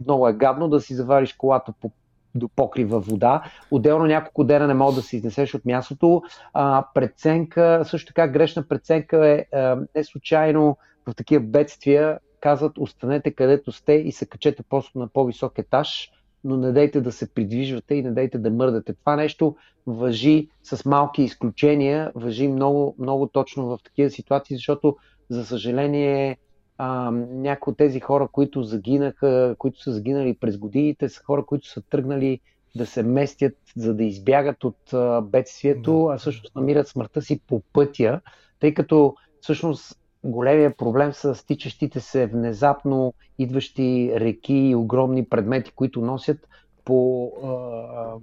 много 0.00 0.28
е 0.28 0.32
гадно 0.32 0.68
да 0.68 0.80
си 0.80 0.94
завариш 0.94 1.32
колата 1.32 1.72
по 1.80 1.90
до 2.34 2.48
покрива 2.48 3.00
вода. 3.00 3.42
Отделно 3.70 4.06
няколко 4.06 4.44
дена 4.44 4.66
не 4.66 4.74
мога 4.74 4.94
да 4.94 5.02
се 5.02 5.16
изнесеш 5.16 5.54
от 5.54 5.64
мястото. 5.64 6.22
А, 6.52 6.84
преценка, 6.94 7.82
също 7.84 8.06
така 8.06 8.28
грешна 8.28 8.68
преценка 8.68 9.28
е 9.28 9.44
а, 9.52 9.78
не 9.96 10.04
случайно 10.04 10.76
в 11.06 11.14
такива 11.14 11.44
бедствия 11.44 12.18
казват 12.40 12.78
останете 12.78 13.30
където 13.30 13.72
сте 13.72 13.92
и 13.92 14.12
се 14.12 14.26
качете 14.26 14.62
просто 14.62 14.98
на 14.98 15.08
по-висок 15.08 15.58
етаж, 15.58 16.10
но 16.44 16.56
не 16.56 16.72
дайте 16.72 17.00
да 17.00 17.12
се 17.12 17.34
придвижвате 17.34 17.94
и 17.94 18.02
не 18.02 18.10
дайте 18.10 18.38
да 18.38 18.50
мърдате. 18.50 18.94
Това 18.94 19.16
нещо 19.16 19.56
въжи 19.86 20.48
с 20.62 20.84
малки 20.84 21.22
изключения, 21.22 22.12
въжи 22.14 22.48
много, 22.48 22.94
много 22.98 23.26
точно 23.26 23.66
в 23.66 23.78
такива 23.84 24.10
ситуации, 24.10 24.56
защото 24.56 24.96
за 25.28 25.46
съжаление 25.46 26.36
а, 26.82 27.10
някои 27.30 27.70
от 27.70 27.76
тези 27.76 28.00
хора, 28.00 28.28
които 28.32 28.62
загинаха, 28.62 29.54
които 29.58 29.82
са 29.82 29.92
загинали 29.92 30.34
през 30.34 30.58
годините, 30.58 31.08
са 31.08 31.24
хора, 31.24 31.44
които 31.46 31.68
са 31.68 31.82
тръгнали 31.82 32.40
да 32.76 32.86
се 32.86 33.02
местят, 33.02 33.56
за 33.76 33.94
да 33.94 34.04
избягат 34.04 34.64
от 34.64 34.92
а, 34.92 35.20
бедствието, 35.20 36.06
а 36.06 36.18
също 36.18 36.50
намират 36.56 36.88
смъртта 36.88 37.22
си 37.22 37.40
по 37.46 37.62
пътя, 37.72 38.20
тъй 38.60 38.74
като 38.74 39.14
всъщност 39.40 39.98
големия 40.24 40.76
проблем 40.76 41.12
са 41.12 41.34
стичащите 41.34 42.00
се 42.00 42.26
внезапно 42.26 43.14
идващи 43.38 44.12
реки 44.16 44.54
и 44.54 44.74
огромни 44.74 45.24
предмети, 45.24 45.72
които 45.72 46.00
носят 46.00 46.48
по, 46.84 47.26
а, 47.44 48.14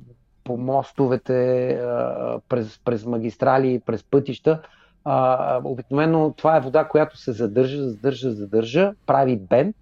по 0.43 0.57
мостовете, 0.57 1.69
а, 1.69 2.39
през, 2.49 2.79
през 2.85 3.05
магистрали, 3.05 3.81
през 3.85 4.03
пътища, 4.03 4.61
а, 5.05 5.61
обикновено 5.63 6.33
това 6.37 6.57
е 6.57 6.61
вода, 6.61 6.87
която 6.87 7.17
се 7.17 7.31
задържа, 7.31 7.83
задържа, 7.83 8.31
задържа, 8.31 8.93
прави 9.05 9.37
бент 9.37 9.75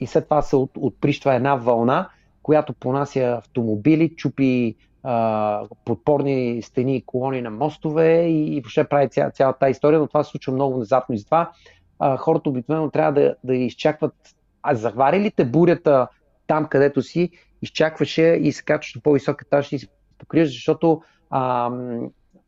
и 0.00 0.06
след 0.06 0.24
това 0.24 0.42
се 0.42 0.56
от, 0.56 0.70
отприщва 0.76 1.34
една 1.34 1.54
вълна, 1.54 2.08
която 2.42 2.72
понася 2.72 3.34
автомобили, 3.38 4.16
чупи 4.16 4.74
а, 5.02 5.64
подпорни 5.84 6.62
стени 6.62 6.96
и 6.96 7.02
колони 7.02 7.42
на 7.42 7.50
мостове 7.50 8.22
и, 8.22 8.56
и 8.56 8.60
въобще 8.60 8.84
прави 8.84 9.08
ця, 9.08 9.30
цялата 9.30 9.58
тази 9.58 9.70
история, 9.70 10.00
но 10.00 10.06
това 10.06 10.24
се 10.24 10.30
случва 10.30 10.52
много 10.52 10.74
внезапно 10.74 11.14
и 11.14 11.18
затова 11.18 11.50
а, 11.98 12.16
хората 12.16 12.50
обикновено 12.50 12.90
трябва 12.90 13.12
да, 13.20 13.34
да 13.44 13.54
изчакват. 13.54 14.14
А 14.62 14.74
захвари 14.74 15.32
бурята 15.44 16.08
там, 16.46 16.66
където 16.66 17.02
си, 17.02 17.30
изчакваше 17.62 18.22
и 18.22 18.52
се 18.52 18.64
качваш 18.64 18.94
на 18.94 19.00
по-висок 19.00 19.42
етаж 19.42 19.72
и 19.72 19.78
се 19.78 19.88
покриеш, 20.18 20.48
защото 20.48 21.02
а, 21.30 21.70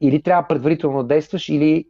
или 0.01 0.23
трябва 0.23 0.49
предварително 0.49 1.03
да 1.03 1.09
действаш, 1.09 1.49
или 1.49 1.85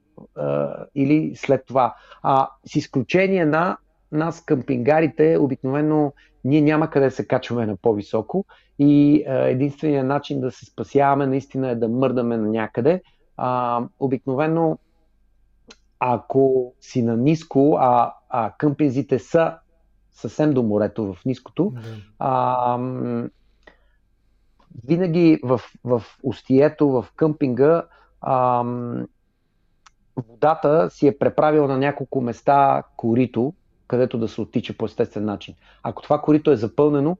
или 0.94 1.32
след 1.36 1.66
това. 1.66 1.94
А, 2.22 2.48
с 2.66 2.76
изключение 2.76 3.44
на 3.46 3.76
нас, 4.12 4.44
къмпингарите, 4.44 5.38
обикновено 5.40 6.12
ние 6.44 6.60
няма 6.60 6.90
къде 6.90 7.10
се 7.10 7.26
качваме 7.26 7.66
на 7.66 7.76
по-високо 7.76 8.44
и 8.78 9.24
а, 9.28 9.34
единственият 9.34 10.06
начин 10.06 10.40
да 10.40 10.50
се 10.50 10.64
спасяваме 10.64 11.26
наистина 11.26 11.70
е 11.70 11.74
да 11.74 11.88
мърдаме 11.88 12.36
на 12.36 12.48
някъде. 12.48 13.02
А, 13.36 13.82
обикновено, 14.00 14.78
ако 15.98 16.72
си 16.80 17.02
на 17.02 17.16
ниско, 17.16 17.76
а, 17.80 18.14
а 18.28 18.52
къмпинзите 18.58 19.18
са 19.18 19.58
съвсем 20.12 20.54
до 20.54 20.62
морето 20.62 21.12
в 21.12 21.24
ниското, 21.24 21.72
а, 22.18 22.78
винаги 24.86 25.40
в, 25.42 25.60
в 25.84 26.02
устието, 26.22 26.88
в 26.88 27.06
къмпинга, 27.16 27.82
а, 28.20 28.64
водата 30.16 30.90
си 30.90 31.06
е 31.06 31.18
преправила 31.18 31.68
на 31.68 31.78
няколко 31.78 32.20
места 32.20 32.82
корито, 32.96 33.54
където 33.86 34.18
да 34.18 34.28
се 34.28 34.40
оттича 34.40 34.76
по 34.76 34.84
естествен 34.84 35.24
начин. 35.24 35.54
Ако 35.82 36.02
това 36.02 36.20
корито 36.20 36.50
е 36.50 36.56
запълнено 36.56 37.16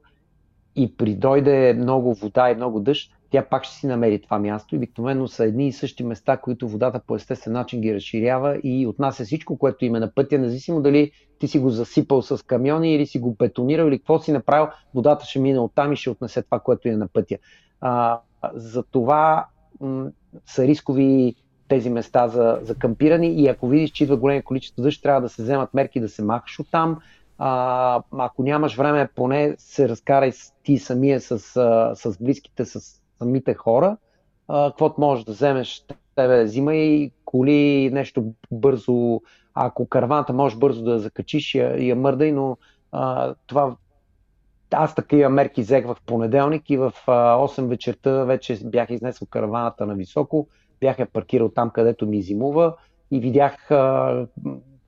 и 0.75 0.97
придойде 0.97 1.73
много 1.73 2.13
вода 2.13 2.49
и 2.51 2.55
много 2.55 2.79
дъжд, 2.79 3.11
тя 3.29 3.45
пак 3.45 3.63
ще 3.63 3.75
си 3.75 3.87
намери 3.87 4.21
това 4.21 4.39
място 4.39 4.75
и 4.75 4.77
обикновено 4.77 5.27
са 5.27 5.45
едни 5.45 5.67
и 5.67 5.71
същи 5.71 6.03
места, 6.03 6.37
които 6.37 6.69
водата 6.69 7.01
по 7.07 7.15
естествен 7.15 7.53
начин 7.53 7.81
ги 7.81 7.95
разширява 7.95 8.59
и 8.63 8.87
отнася 8.87 9.23
всичко, 9.23 9.57
което 9.57 9.85
има 9.85 9.99
на 9.99 10.11
пътя, 10.11 10.39
независимо 10.39 10.81
дали 10.81 11.11
ти 11.39 11.47
си 11.47 11.59
го 11.59 11.69
засипал 11.69 12.21
с 12.21 12.45
камиони 12.45 12.95
или 12.95 13.05
си 13.05 13.19
го 13.19 13.35
бетонирал 13.39 13.87
или 13.87 13.97
какво 13.97 14.19
си 14.19 14.31
направил, 14.31 14.67
водата 14.93 15.25
ще 15.25 15.39
мине 15.39 15.59
оттам 15.59 15.93
и 15.93 15.95
ще 15.95 16.09
отнесе 16.09 16.41
това, 16.43 16.59
което 16.59 16.87
е 16.87 16.91
на 16.91 17.07
пътя. 17.07 17.37
А, 17.81 18.19
за 18.53 18.83
това 18.83 19.45
м- 19.81 20.11
са 20.45 20.67
рискови 20.67 21.35
тези 21.67 21.89
места 21.89 22.27
за, 22.27 22.59
за 22.61 22.75
кампиране 22.75 23.27
и 23.27 23.47
ако 23.47 23.67
видиш, 23.67 23.91
че 23.91 24.03
идва 24.03 24.17
големи 24.17 24.41
количество 24.41 24.83
дъжд, 24.83 25.03
трябва 25.03 25.21
да 25.21 25.29
се 25.29 25.43
вземат 25.43 25.73
мерки 25.73 25.99
да 25.99 26.09
се 26.09 26.23
махаш 26.23 26.59
оттам. 26.59 26.99
А, 27.37 28.01
ако 28.11 28.43
нямаш 28.43 28.75
време, 28.75 29.09
поне 29.15 29.55
се 29.57 29.89
разкарай 29.89 30.31
ти 30.63 30.77
самия 30.77 31.21
с, 31.21 31.39
с 31.95 32.17
близките, 32.21 32.65
с 32.65 33.01
самите 33.19 33.53
хора. 33.53 33.97
Каквото 34.47 35.01
можеш 35.01 35.25
да 35.25 35.31
вземеш, 35.31 35.85
тебе 36.15 36.43
взимай 36.43 37.11
коли, 37.25 37.89
нещо 37.93 38.33
бързо. 38.51 39.21
Ако 39.53 39.87
карваната 39.87 40.33
можеш 40.33 40.57
бързо 40.57 40.83
да 40.83 40.99
закачиш, 40.99 41.55
я, 41.55 41.85
я 41.87 41.95
мърдай, 41.95 42.31
но 42.31 42.57
а, 42.91 43.35
това 43.47 43.75
аз 44.71 44.95
такива 44.95 45.29
мерки 45.29 45.61
взех 45.61 45.85
в 45.85 45.97
понеделник 46.05 46.69
и 46.69 46.77
в 46.77 46.93
8 47.07 47.67
вечерта 47.67 48.23
вече 48.23 48.59
бях 48.65 48.89
изнесъл 48.89 49.27
караваната 49.27 49.85
на 49.85 49.95
високо, 49.95 50.47
бях 50.81 50.99
я 50.99 51.05
паркирал 51.05 51.49
там, 51.49 51.69
където 51.69 52.05
ми 52.07 52.21
зимува 52.21 52.75
и 53.11 53.19
видях 53.19 53.71
а, 53.71 54.27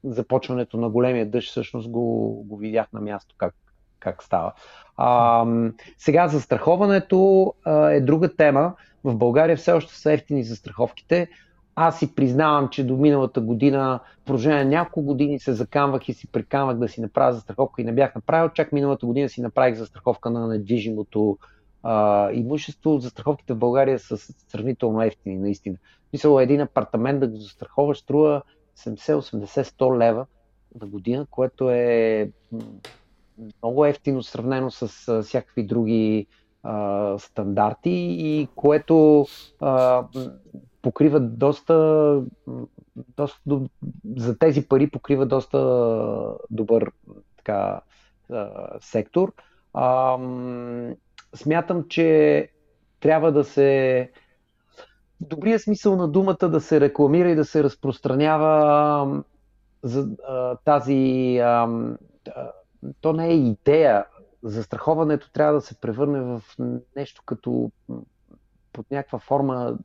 започването 0.04 0.78
на 0.78 0.90
големия 0.90 1.30
дъжд, 1.30 1.50
всъщност 1.50 1.90
го, 1.90 2.34
го 2.44 2.58
видях 2.58 2.88
на 2.94 3.02
място 3.02 3.36
как, 3.38 3.56
как 4.00 4.24
става. 4.24 4.54
А, 4.98 5.46
сега 5.98 6.28
застраховането 6.28 7.54
а, 7.64 7.90
е 7.90 8.02
друга 8.02 8.36
тема. 8.36 8.74
В 9.04 9.16
България 9.16 9.58
все 9.58 9.72
още 9.72 9.96
са 9.96 10.14
ефтини 10.14 10.44
застраховките. 10.44 11.28
Аз 11.76 12.00
си 12.00 12.16
признавам, 12.16 12.70
че 12.70 12.84
до 12.84 12.98
миналата 12.98 13.42
година, 13.42 14.00
продължение 14.26 14.64
на 14.64 14.70
няколко 14.70 15.02
години 15.02 15.40
се 15.40 15.54
закамвах 15.54 16.10
и 16.10 16.14
си 16.14 16.28
прикамвах 16.32 16.78
да 16.78 16.88
си 16.88 17.02
направя 17.02 17.34
застраховка 17.34 17.82
и 17.82 17.86
не 17.86 17.92
бях 17.92 18.16
направил. 18.16 18.50
Чак 18.50 18.72
миналата 18.72 19.06
година 19.06 19.30
си 19.30 19.42
направих 19.42 19.76
застраховка 19.76 20.30
на 20.30 20.48
недвижимото 20.48 21.38
а, 21.90 22.30
имущество. 22.34 23.00
Застраховките 23.00 23.54
в 23.54 23.58
България 23.58 24.00
са 24.00 24.18
сравнително 24.18 25.02
ефтини, 25.02 25.38
наистина. 25.38 25.78
Мисля, 26.14 26.44
един 26.44 26.62
апартамент 26.62 27.20
да 27.20 27.28
го 27.28 27.36
застраховаш 27.36 27.98
струва 27.98 28.42
70-80-100 28.78 29.98
лева 29.98 30.26
на 30.82 30.88
година, 30.88 31.26
което 31.32 31.70
е 31.70 32.32
много 33.64 33.86
ефтино 33.86 34.24
сравнено 34.24 34.72
с 34.72 35.08
а, 35.08 35.22
всякакви 35.22 35.64
други 35.64 36.28
а, 36.64 37.16
стандарти 37.20 38.16
и 38.20 38.48
което 38.56 39.26
а, 39.60 40.04
покрива 40.82 41.20
доста, 41.20 42.22
доста 43.18 43.40
за 44.18 44.38
тези 44.38 44.68
пари 44.68 44.90
покрива 44.90 45.26
доста 45.26 45.58
добър 46.50 46.92
така, 47.38 47.82
сектор. 48.82 49.34
А, 49.74 50.18
смятам, 51.34 51.84
че 51.84 52.50
трябва 53.00 53.32
да 53.32 53.44
се 53.44 54.12
в 55.18 55.26
добрия 55.26 55.60
смисъл 55.60 55.96
на 55.96 56.08
думата 56.08 56.38
да 56.42 56.62
се 56.62 56.82
рекламира 56.82 57.30
и 57.30 57.36
да 57.36 57.46
се 57.46 57.64
разпространява 57.64 59.24
за 59.84 60.08
а, 60.28 60.56
тази 60.56 60.94
а, 61.38 61.68
то 63.02 63.14
не 63.14 63.28
е 63.28 63.36
идея. 63.36 64.06
Застраховането 64.44 65.32
трябва 65.32 65.54
да 65.54 65.62
се 65.62 65.76
превърне 65.76 66.22
в 66.22 66.42
нещо 66.96 67.22
като 67.26 67.72
под 68.74 68.92
някаква 68.92 69.20
форма 69.20 69.78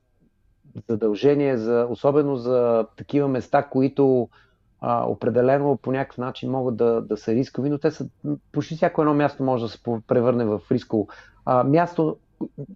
задължение, 0.88 1.56
за, 1.56 1.86
особено 1.90 2.36
за 2.36 2.86
такива 2.96 3.28
места, 3.28 3.62
които 3.62 4.28
а, 4.82 5.04
определено 5.06 5.76
по 5.76 5.92
някакъв 5.92 6.18
начин 6.18 6.50
могат 6.50 6.76
да, 6.76 7.00
да 7.00 7.16
са 7.16 7.34
рискови, 7.34 7.70
но 7.70 7.78
те 7.78 7.90
са, 7.90 8.06
почти 8.52 8.76
всяко 8.76 9.02
едно 9.02 9.14
място 9.14 9.42
може 9.42 9.64
да 9.64 9.68
се 9.68 9.78
превърне 10.06 10.44
в 10.44 10.60
рисково. 10.70 11.08
А, 11.44 11.64
място, 11.64 12.16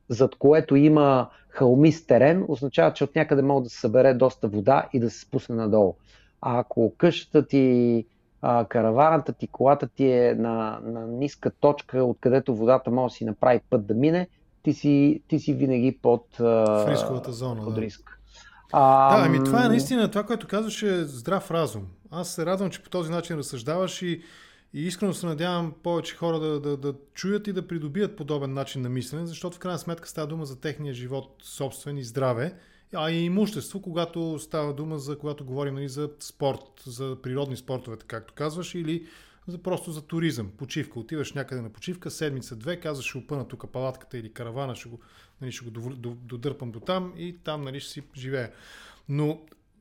зад 0.08 0.34
което 0.34 0.76
има 0.76 1.28
халмист 1.48 2.06
терен, 2.06 2.44
означава, 2.48 2.92
че 2.92 3.04
от 3.04 3.14
някъде 3.14 3.42
може 3.42 3.64
да 3.64 3.70
се 3.70 3.80
събере 3.80 4.14
доста 4.14 4.48
вода 4.48 4.88
и 4.92 5.00
да 5.00 5.10
се 5.10 5.20
спусне 5.20 5.56
надолу. 5.56 5.94
А 6.40 6.58
ако 6.58 6.92
къщата 6.98 7.46
ти 7.46 8.06
а, 8.42 8.64
караваната 8.64 9.32
ти, 9.32 9.46
колата 9.46 9.88
ти 9.88 10.12
е 10.12 10.34
на, 10.38 10.78
на 10.84 11.06
ниска 11.06 11.50
точка, 11.50 12.04
откъдето 12.04 12.56
водата 12.56 12.90
може 12.90 13.12
да 13.12 13.16
си 13.16 13.24
направи 13.24 13.60
път 13.70 13.86
да 13.86 13.94
мине, 13.94 14.28
ти 14.62 14.72
си, 14.72 15.22
ти 15.28 15.38
си 15.38 15.54
винаги 15.54 15.98
под, 16.02 16.26
в 16.38 16.86
рисковата 16.88 17.32
зона. 17.32 17.64
Под 17.64 17.74
да. 17.74 17.80
риск. 17.80 18.20
А, 18.72 19.16
да, 19.16 19.26
ами 19.26 19.44
това 19.44 19.64
е 19.64 19.68
наистина 19.68 20.10
това, 20.10 20.24
което 20.24 20.46
казваш 20.46 20.82
е 20.82 21.04
здрав 21.04 21.50
разум. 21.50 21.82
Аз 22.10 22.34
се 22.34 22.46
радвам, 22.46 22.70
че 22.70 22.82
по 22.82 22.90
този 22.90 23.10
начин 23.10 23.36
разсъждаваш 23.36 24.02
и, 24.02 24.22
и 24.74 24.86
искрено 24.86 25.14
се 25.14 25.26
надявам 25.26 25.74
повече 25.82 26.16
хора 26.16 26.38
да, 26.38 26.60
да, 26.60 26.76
да 26.76 26.94
чуят 27.14 27.46
и 27.46 27.52
да 27.52 27.68
придобият 27.68 28.16
подобен 28.16 28.54
начин 28.54 28.82
на 28.82 28.88
мислене, 28.88 29.26
защото 29.26 29.56
в 29.56 29.60
крайна 29.60 29.78
сметка 29.78 30.08
става 30.08 30.26
дума 30.26 30.46
за 30.46 30.60
техния 30.60 30.94
живот, 30.94 31.36
собствен 31.42 31.98
и 31.98 32.04
здраве 32.04 32.54
а 32.94 33.10
и 33.10 33.24
имущество, 33.24 33.82
когато 33.82 34.38
става 34.38 34.74
дума 34.74 34.98
за, 34.98 35.18
когато 35.18 35.44
говорим 35.44 35.74
нали, 35.74 35.88
за 35.88 36.10
спорт, 36.20 36.82
за 36.86 37.16
природни 37.22 37.56
спортове, 37.56 37.96
както 38.06 38.34
казваш, 38.34 38.74
или 38.74 39.06
за, 39.46 39.58
просто 39.58 39.92
за 39.92 40.02
туризъм, 40.02 40.50
почивка. 40.56 41.00
Отиваш 41.00 41.32
някъде 41.32 41.60
на 41.60 41.70
почивка, 41.70 42.10
седмица-две, 42.10 42.80
казваш, 42.80 43.06
ще 43.06 43.18
опъна 43.18 43.48
тук 43.48 43.72
палатката 43.72 44.18
или 44.18 44.32
каравана, 44.32 44.74
ще 44.74 44.88
го, 44.88 45.00
нали, 45.40 45.52
ще 45.52 45.64
го 45.64 45.70
додърпам 46.04 46.70
до 46.70 46.80
там 46.80 47.14
и 47.16 47.38
там 47.44 47.62
нали, 47.62 47.80
ще 47.80 47.92
си 47.92 48.02
живея. 48.16 48.52
Но 49.08 49.40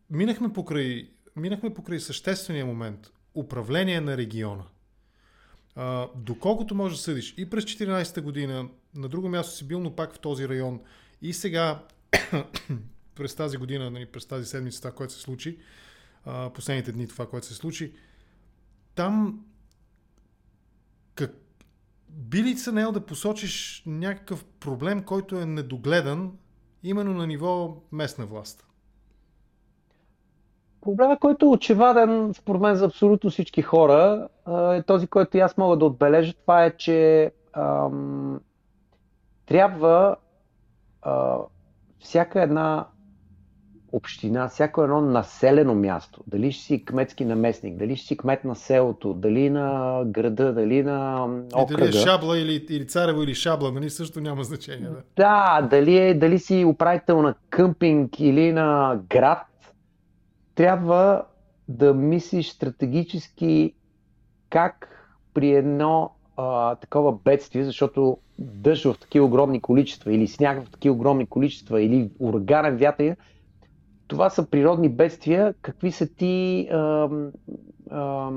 минахме 0.10 0.54
покрай, 0.54 1.10
минахме 1.36 1.74
покрай 1.74 2.00
съществения 2.00 2.66
момент. 2.66 3.12
Управление 3.36 4.02
на 4.02 4.18
региона. 4.18 4.64
А, 5.76 6.08
доколкото 6.16 6.76
можеш 6.76 6.98
да 6.98 7.04
съдиш 7.04 7.34
и 7.38 7.50
през 7.50 7.64
14-та 7.64 8.22
година, 8.22 8.70
на 8.96 9.10
друго 9.10 9.30
място 9.30 9.56
си 9.56 9.68
бил, 9.68 9.80
но 9.80 9.96
пак 9.96 10.14
в 10.14 10.20
този 10.20 10.50
район, 10.50 10.80
и 11.22 11.34
сега 11.34 11.84
през 13.16 13.36
тази 13.36 13.58
година, 13.58 13.90
нали, 13.92 14.06
през 14.06 14.26
тази 14.26 14.46
седмица, 14.46 14.80
това, 14.80 14.92
което 14.92 15.14
се 15.14 15.20
случи, 15.20 15.60
последните 16.54 16.92
дни 16.92 17.08
това, 17.08 17.30
което 17.30 17.48
се 17.48 17.54
случи, 17.54 17.94
там 18.96 19.46
как, 21.16 21.32
би 22.10 22.44
ли 22.44 22.58
се 22.58 22.72
наел 22.72 22.92
да 22.92 23.06
посочиш 23.06 23.84
някакъв 23.86 24.46
проблем, 24.46 25.04
който 25.04 25.40
е 25.40 25.46
недогледан 25.46 26.38
именно 26.84 27.14
на 27.14 27.28
ниво 27.28 27.84
местна 27.92 28.26
власт? 28.26 28.66
Проблемът, 30.86 31.20
който 31.20 31.46
е 31.46 31.50
очеваден 31.50 32.34
според 32.34 32.62
мен 32.62 32.76
за 32.76 32.86
абсолютно 32.86 33.30
всички 33.30 33.62
хора, 33.62 34.28
е 34.74 34.82
този, 34.82 35.08
който 35.08 35.38
и 35.38 35.40
аз 35.40 35.58
мога 35.58 35.78
да 35.78 35.86
отбележа. 35.86 36.34
Това 36.34 36.66
е, 36.66 36.78
че 36.78 37.32
ам, 37.54 38.40
трябва 39.46 40.16
а, 41.02 41.38
всяка 42.00 42.42
една 42.42 42.86
община, 43.92 44.48
всяко 44.48 44.84
едно 44.84 45.02
населено 45.02 45.76
място, 45.76 46.24
дали 46.28 46.52
ще 46.52 46.64
си 46.64 46.86
кметски 46.86 47.26
наместник, 47.26 47.78
дали 47.78 47.96
ще 47.96 48.08
си 48.08 48.18
кмет 48.18 48.44
на 48.44 48.56
селото, 48.56 49.14
дали 49.14 49.50
на 49.50 50.02
града, 50.06 50.54
дали 50.54 50.84
на 50.84 51.24
окръга. 51.56 51.86
дали 51.86 51.98
е 51.98 52.02
Шабла 52.02 52.40
или, 52.40 52.66
или 52.70 52.88
Царево 52.88 53.24
или 53.24 53.36
Шабла, 53.36 53.72
нали 53.72 53.90
също 53.90 54.22
няма 54.22 54.44
значение. 54.44 54.88
Да, 55.16 55.60
да 55.62 55.68
дали, 55.68 55.98
е, 55.98 56.14
дали 56.14 56.40
си 56.40 56.66
управител 56.66 57.22
на 57.22 57.34
къмпинг 57.50 58.20
или 58.20 58.52
на 58.52 59.00
град, 59.10 59.48
трябва 60.56 61.24
да 61.68 61.94
мислиш 61.94 62.50
стратегически 62.50 63.74
как 64.50 64.90
при 65.34 65.52
едно 65.52 66.12
а, 66.38 66.76
такова 66.76 67.18
бедствие, 67.26 67.64
защото 67.64 68.18
дъжд 68.40 68.84
в 68.84 69.00
такива 69.00 69.26
огромни 69.26 69.62
количества 69.62 70.14
или 70.14 70.28
сняг 70.28 70.64
в 70.64 70.72
такива 70.72 70.96
огромни 70.96 71.26
количества 71.26 71.82
или 71.82 72.12
ураганен 72.20 72.78
вятър, 72.78 73.16
това 74.08 74.30
са 74.30 74.50
природни 74.50 74.90
бедствия. 74.90 75.54
Какви 75.62 75.92
са 75.92 76.08
ти 76.08 76.68
а, 76.72 77.10
а, 77.92 78.32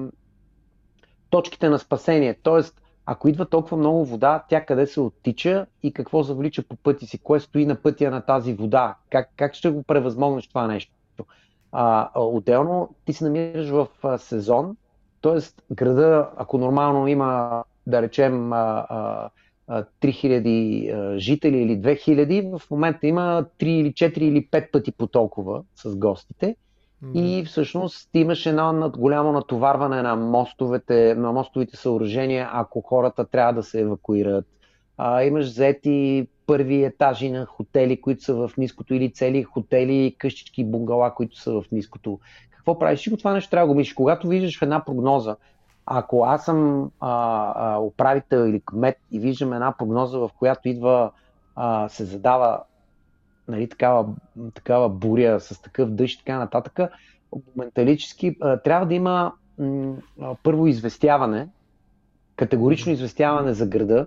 точките 1.31 1.69
на 1.69 1.79
спасение? 1.79 2.35
Тоест, 2.43 2.83
ако 3.07 3.29
идва 3.29 3.49
толкова 3.49 3.77
много 3.77 4.05
вода, 4.05 4.45
тя 4.49 4.65
къде 4.65 4.87
се 4.87 5.01
оттича 5.01 5.67
и 5.83 5.93
какво 5.93 6.23
завлича 6.23 6.63
по 6.63 6.77
пъти 6.77 7.07
си? 7.07 7.19
Кое 7.19 7.41
стои 7.41 7.67
на 7.67 7.75
пътя 7.75 8.11
на 8.11 8.21
тази 8.21 8.55
вода? 8.55 8.97
Как, 9.11 9.31
как 9.37 9.55
ще 9.55 9.71
го 9.71 9.83
превъзмогнеш 9.83 10.49
това 10.49 10.67
нещо? 10.67 10.98
А, 11.73 12.11
отделно 12.15 12.89
ти 13.05 13.13
се 13.13 13.25
намираш 13.25 13.69
в 13.69 13.89
а, 14.03 14.19
сезон, 14.19 14.77
т.е. 15.23 15.39
града, 15.75 16.31
ако 16.37 16.59
нормално 16.59 17.07
има, 17.07 17.63
да 17.87 18.03
речем, 18.03 18.53
а, 18.53 18.87
а, 19.69 19.85
3000 20.01 21.17
жители 21.17 21.57
или 21.57 21.81
2000, 21.81 22.59
в 22.59 22.71
момента 22.71 23.07
има 23.07 23.47
3 23.59 23.65
или 23.65 23.93
4 23.93 24.19
или 24.19 24.49
5 24.49 24.71
пъти 24.71 24.93
по 24.93 25.07
толкова 25.07 25.63
с 25.75 25.97
гостите. 25.97 26.57
И 27.15 27.45
всъщност 27.47 28.09
имаш 28.15 28.47
едно 28.47 28.91
голямо 28.97 29.33
натоварване 29.33 30.03
на 30.03 30.17
мостовете, 30.17 31.15
на 31.15 31.33
мостовите 31.33 31.77
съоръжения, 31.77 32.49
ако 32.53 32.81
хората 32.81 33.25
трябва 33.25 33.53
да 33.53 33.63
се 33.63 33.81
евакуират. 33.81 34.47
А, 34.99 35.23
имаш 35.23 35.47
взети 35.47 36.29
първи 36.47 36.85
етажи 36.85 37.31
на 37.31 37.47
хотели, 37.47 38.01
които 38.01 38.23
са 38.23 38.35
в 38.35 38.51
ниското, 38.59 38.95
или 38.95 39.13
цели 39.13 39.43
хотели, 39.43 40.15
къщички, 40.19 40.65
бунгала, 40.65 41.15
които 41.15 41.41
са 41.41 41.53
в 41.53 41.65
ниското. 41.73 42.19
Какво 42.51 42.79
правиш? 42.79 43.01
Всичко 43.01 43.19
това 43.19 43.33
нещо 43.33 43.51
трябва 43.51 43.67
да 43.67 43.73
го 43.73 43.79
мислиш. 43.79 43.95
Когато 43.95 44.29
виждаш 44.29 44.59
в 44.59 44.63
една 44.63 44.85
прогноза, 44.85 45.37
ако 45.87 46.25
аз 46.25 46.45
съм 46.45 46.91
а, 47.01 47.53
а, 47.57 47.79
управител 47.79 48.49
или 48.49 48.61
кмет 48.61 48.99
и 49.11 49.19
виждам 49.19 49.53
една 49.53 49.75
прогноза, 49.79 50.19
в 50.19 50.31
която 50.39 50.69
идва, 50.69 51.11
а, 51.57 51.89
се 51.89 52.05
задава 52.05 52.63
нали, 53.49 53.69
такава, 53.69 54.07
такава 54.55 54.89
буря 54.89 55.41
с 55.41 55.63
такъв 55.63 55.91
дъжд 55.91 56.15
и 56.15 56.19
така 56.19 56.39
нататък, 56.39 56.81
моменталически 57.57 58.37
а, 58.41 58.57
трябва 58.57 58.87
да 58.87 58.95
има 58.95 59.33
м, 59.59 59.95
първо 60.43 60.67
известяване, 60.67 61.49
категорично 62.37 62.93
известяване 62.93 63.53
за 63.53 63.67
града, 63.67 64.07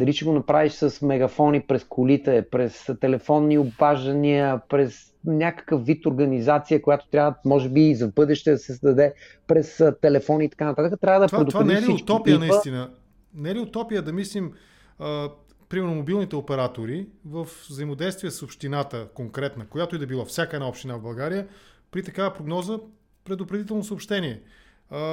дали 0.00 0.12
ще 0.12 0.24
го 0.24 0.32
направиш 0.32 0.72
с 0.72 1.02
мегафони 1.02 1.60
през 1.60 1.84
колите, 1.84 2.46
през 2.50 2.86
телефонни 3.00 3.58
обаждания, 3.58 4.60
през 4.68 5.12
някакъв 5.24 5.86
вид 5.86 6.06
организация, 6.06 6.82
която 6.82 7.08
трябва, 7.08 7.34
може 7.44 7.68
би, 7.68 7.80
и 7.80 7.94
за 7.94 8.08
бъдеще 8.08 8.50
да 8.50 8.58
се 8.58 8.66
създаде 8.66 9.14
през 9.46 9.82
телефони 10.02 10.44
и 10.44 10.48
така 10.48 10.64
нататък. 10.64 11.00
Трябва 11.00 11.20
да 11.20 11.26
това, 11.26 11.44
това 11.44 11.64
не 11.64 11.74
е 11.74 11.82
ли 11.82 11.92
утопия, 11.92 12.40
типа... 12.40 12.46
наистина? 12.46 12.90
Не 13.34 13.50
е 13.50 13.54
ли 13.54 13.58
утопия 13.58 14.02
да 14.02 14.12
мислим, 14.12 14.52
а, 14.98 15.28
примерно, 15.68 15.94
мобилните 15.94 16.36
оператори 16.36 17.06
в 17.24 17.46
взаимодействие 17.70 18.30
с 18.30 18.42
общината 18.42 19.08
конкретна, 19.14 19.66
която 19.66 19.96
и 19.96 19.98
да 19.98 20.06
било, 20.06 20.24
всяка 20.24 20.56
една 20.56 20.68
община 20.68 20.96
в 20.96 21.02
България, 21.02 21.46
при 21.90 22.02
такава 22.02 22.34
прогноза 22.34 22.78
предупредително 23.24 23.84
съобщение– 23.84 24.40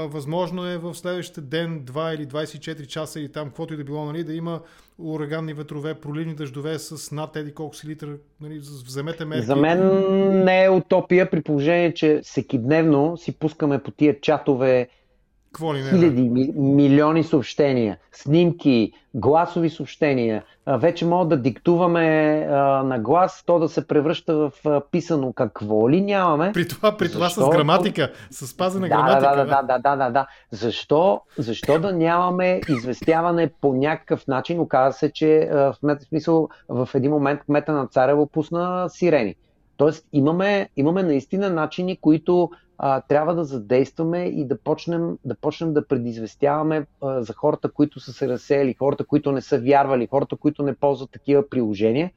възможно 0.08 0.66
е 0.66 0.78
в 0.78 0.96
следващите 0.96 1.42
ден, 1.42 1.82
2 1.86 2.16
или 2.16 2.28
24 2.28 2.88
часа 2.88 3.20
или 3.20 3.32
там, 3.32 3.48
каквото 3.48 3.74
и 3.74 3.78
да 3.78 3.84
било, 3.84 4.06
нали, 4.06 4.24
да 4.24 4.34
има 4.34 4.62
ураганни 5.00 5.54
ветрове, 5.54 5.94
проливни 5.94 6.36
дъждове 6.36 6.80
с 6.80 7.12
над 7.12 7.36
еди 7.36 7.54
колко 7.54 7.76
си 7.76 7.88
литър, 7.88 8.18
нали, 8.42 8.60
вземете 8.60 9.26
мерки. 9.26 9.46
За 9.46 9.56
мен 9.56 10.04
не 10.46 10.63
е 10.63 10.70
утопия 10.70 11.30
при 11.30 11.42
положение, 11.42 11.94
че 11.94 12.22
всеки 12.24 12.58
дневно 12.58 13.18
си 13.18 13.32
пускаме 13.32 13.84
по 13.84 13.92
тия 13.92 14.22
чатове 14.22 14.88
какво 15.58 15.74
ли 15.74 15.82
не, 15.82 15.89
хиляди, 15.89 16.22
ми, 16.22 16.54
милиони 16.56 17.24
съобщения, 17.24 17.98
снимки, 18.12 18.91
гласови 19.13 19.70
съобщения. 19.70 20.43
Вече 20.67 21.06
мога 21.06 21.26
да 21.26 21.38
диктуваме 21.38 22.48
а, 22.50 22.54
на 22.84 23.00
глас, 23.00 23.43
то 23.46 23.60
да 23.60 23.70
се 23.70 23.88
превръща 23.88 24.36
в 24.36 24.52
а, 24.65 24.82
писано. 24.91 25.34
Какво 25.34 25.89
ли 25.89 26.02
нямаме? 26.02 26.52
При 26.54 26.67
това, 26.67 26.98
при 26.98 27.12
това 27.12 27.30
с 27.30 27.50
граматика, 27.50 28.12
с 28.32 28.48
спазена 28.48 28.88
да, 28.88 28.89
граматика. 28.89 29.22
Да, 29.22 29.36
да, 29.36 29.62
да, 29.62 29.78
да, 29.80 29.96
да, 29.96 30.10
да. 30.10 30.28
Защо, 30.52 31.22
защо 31.38 31.80
да 31.80 31.93
нямаме 31.93 32.62
известяване 32.70 33.50
по 33.62 33.74
някакъв 33.74 34.28
начин? 34.28 34.60
Оказа 34.60 34.98
се, 34.98 35.12
че 35.12 35.50
в 35.52 35.76
смисъл 36.10 36.50
в 36.70 36.89
един 36.93 37.12
момент 37.12 37.41
кмета 37.46 37.72
на 37.72 37.88
Царево 37.88 38.28
пусна 38.28 38.89
сирени. 38.89 39.36
Тоест 39.78 40.06
имаме, 40.13 40.70
имаме 40.78 41.04
наистина 41.04 41.50
начини, 41.50 41.98
които 41.98 42.50
а, 42.78 43.02
трябва 43.02 43.36
да 43.36 43.44
задействаме 43.44 44.24
и 44.24 44.46
да 44.46 44.58
почнем 44.58 45.18
да, 45.26 45.36
почнем 45.36 45.74
да 45.74 45.88
предизвестяваме 45.88 46.86
а, 47.02 47.22
за 47.24 47.34
хората, 47.34 47.72
които 47.72 48.00
са 48.00 48.13
се 48.13 48.28
разсеяли, 48.28 48.74
хората, 48.74 49.06
които 49.06 49.32
не 49.32 49.42
са 49.42 49.60
вярвали, 49.60 50.08
хората, 50.08 50.36
които 50.36 50.63
не 50.63 50.76
ползват 50.76 51.12
такива 51.12 51.50
приложения, 51.50 52.12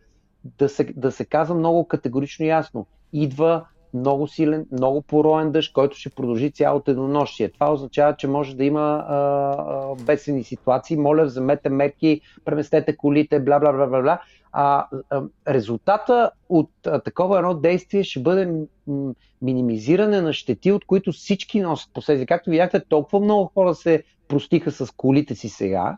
да 0.45 0.69
се, 0.69 0.85
да 0.85 1.13
се 1.13 1.25
казва 1.25 1.55
много 1.55 1.89
категорично 1.89 2.47
ясно. 2.47 2.87
Идва 3.13 3.65
много 3.95 4.27
силен, 4.27 4.67
много 4.73 5.03
пороен 5.03 5.53
дъжд, 5.53 5.73
който 5.73 5.97
ще 5.97 6.11
продължи 6.11 6.51
цялото 6.51 6.91
еднонощие. 6.91 7.49
Това 7.49 7.73
означава, 7.73 8.17
че 8.17 8.29
може 8.29 8.57
да 8.57 8.65
има 8.65 9.05
а, 9.09 9.17
а, 9.17 9.95
бедствени 10.05 10.45
ситуации. 10.45 10.97
Моля, 10.97 11.25
вземете 11.25 11.69
мерки, 11.69 12.21
преместете 12.45 12.97
колите, 12.97 13.41
бла, 13.41 13.59
бла, 13.59 13.73
бла, 13.73 13.87
бла, 13.87 14.01
бла. 14.03 14.21
А, 14.53 14.87
а 15.11 15.23
резултата 15.49 16.31
от 16.49 16.71
а, 16.87 17.01
такова 17.01 17.39
едно 17.39 17.55
действие 17.55 18.05
ще 18.05 18.21
бъде 18.21 18.53
м- 18.87 19.15
минимизиране 19.43 20.21
на 20.21 20.33
щети, 20.33 20.73
от 20.73 20.85
които 20.85 21.13
всички 21.13 21.61
носят 21.61 21.91
последствия. 21.95 22.27
Както 22.27 22.51
видяхте, 22.51 22.85
толкова 22.89 23.21
много 23.21 23.51
хора 23.55 23.75
се 23.75 24.03
простиха 24.29 24.71
с 24.71 24.91
колите 24.97 25.35
си 25.35 25.49
сега, 25.49 25.97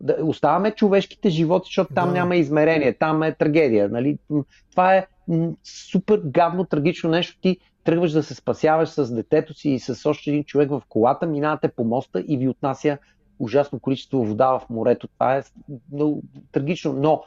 да 0.00 0.16
оставаме 0.22 0.70
човешките 0.70 1.28
животи, 1.28 1.66
защото 1.66 1.94
там 1.94 2.08
да. 2.08 2.14
няма 2.14 2.36
измерение, 2.36 2.92
там 2.92 3.22
е 3.22 3.34
трагедия. 3.34 3.88
Нали? 3.88 4.18
Това 4.70 4.94
е 4.94 5.06
супер 5.64 6.20
гадно, 6.24 6.64
трагично 6.64 7.10
нещо. 7.10 7.38
Ти 7.40 7.58
тръгваш 7.84 8.12
да 8.12 8.22
се 8.22 8.34
спасяваш 8.34 8.88
с 8.88 9.14
детето 9.14 9.54
си 9.54 9.70
и 9.70 9.80
с 9.80 10.10
още 10.10 10.30
един 10.30 10.44
човек 10.44 10.70
в 10.70 10.82
колата, 10.88 11.26
минавате 11.26 11.68
по 11.68 11.84
моста 11.84 12.24
и 12.28 12.36
ви 12.36 12.48
отнася 12.48 12.98
ужасно 13.38 13.80
количество 13.80 14.24
вода 14.24 14.58
в 14.58 14.62
морето. 14.70 15.08
Това 15.08 15.36
е 15.36 15.42
много 15.92 16.22
трагично, 16.52 16.92
но 16.92 17.22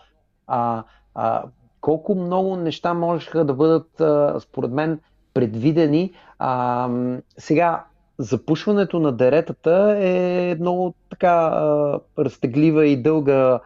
а, 0.47 0.83
а, 1.15 1.43
колко 1.81 2.15
много 2.15 2.55
неща 2.55 2.93
можеха 2.93 3.45
да 3.45 3.53
бъдат, 3.53 4.01
а, 4.01 4.39
според 4.39 4.71
мен, 4.71 4.99
предвидени. 5.33 6.13
А, 6.39 6.89
сега, 7.37 7.85
запушването 8.19 8.99
на 8.99 9.11
деретата 9.11 9.95
е 9.99 10.55
много 10.59 10.93
така 11.09 11.51
а, 11.53 11.99
разтеглива 12.17 12.87
и 12.87 13.01
дълга 13.01 13.59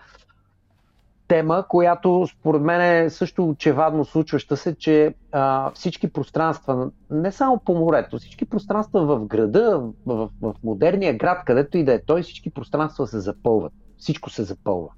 тема, 1.27 1.65
която 1.69 2.27
според 2.27 2.61
мен 2.61 2.81
е 2.81 3.09
също 3.09 3.49
очевадно 3.49 4.05
случваща 4.05 4.57
се, 4.57 4.75
че 4.75 5.13
а, 5.31 5.71
всички 5.71 6.07
пространства, 6.07 6.91
не 7.09 7.31
само 7.31 7.59
по 7.59 7.73
морето, 7.75 8.17
всички 8.17 8.45
пространства 8.45 9.05
в 9.05 9.25
града, 9.25 9.83
в, 10.05 10.29
в, 10.41 10.53
модерния 10.63 11.17
град, 11.17 11.45
където 11.45 11.77
и 11.77 11.83
да 11.83 11.93
е 11.93 12.01
той, 12.01 12.21
всички 12.21 12.49
пространства 12.49 13.07
се 13.07 13.19
запълват. 13.19 13.73
Всичко 13.97 14.29
се 14.29 14.43
запълва. 14.43 14.89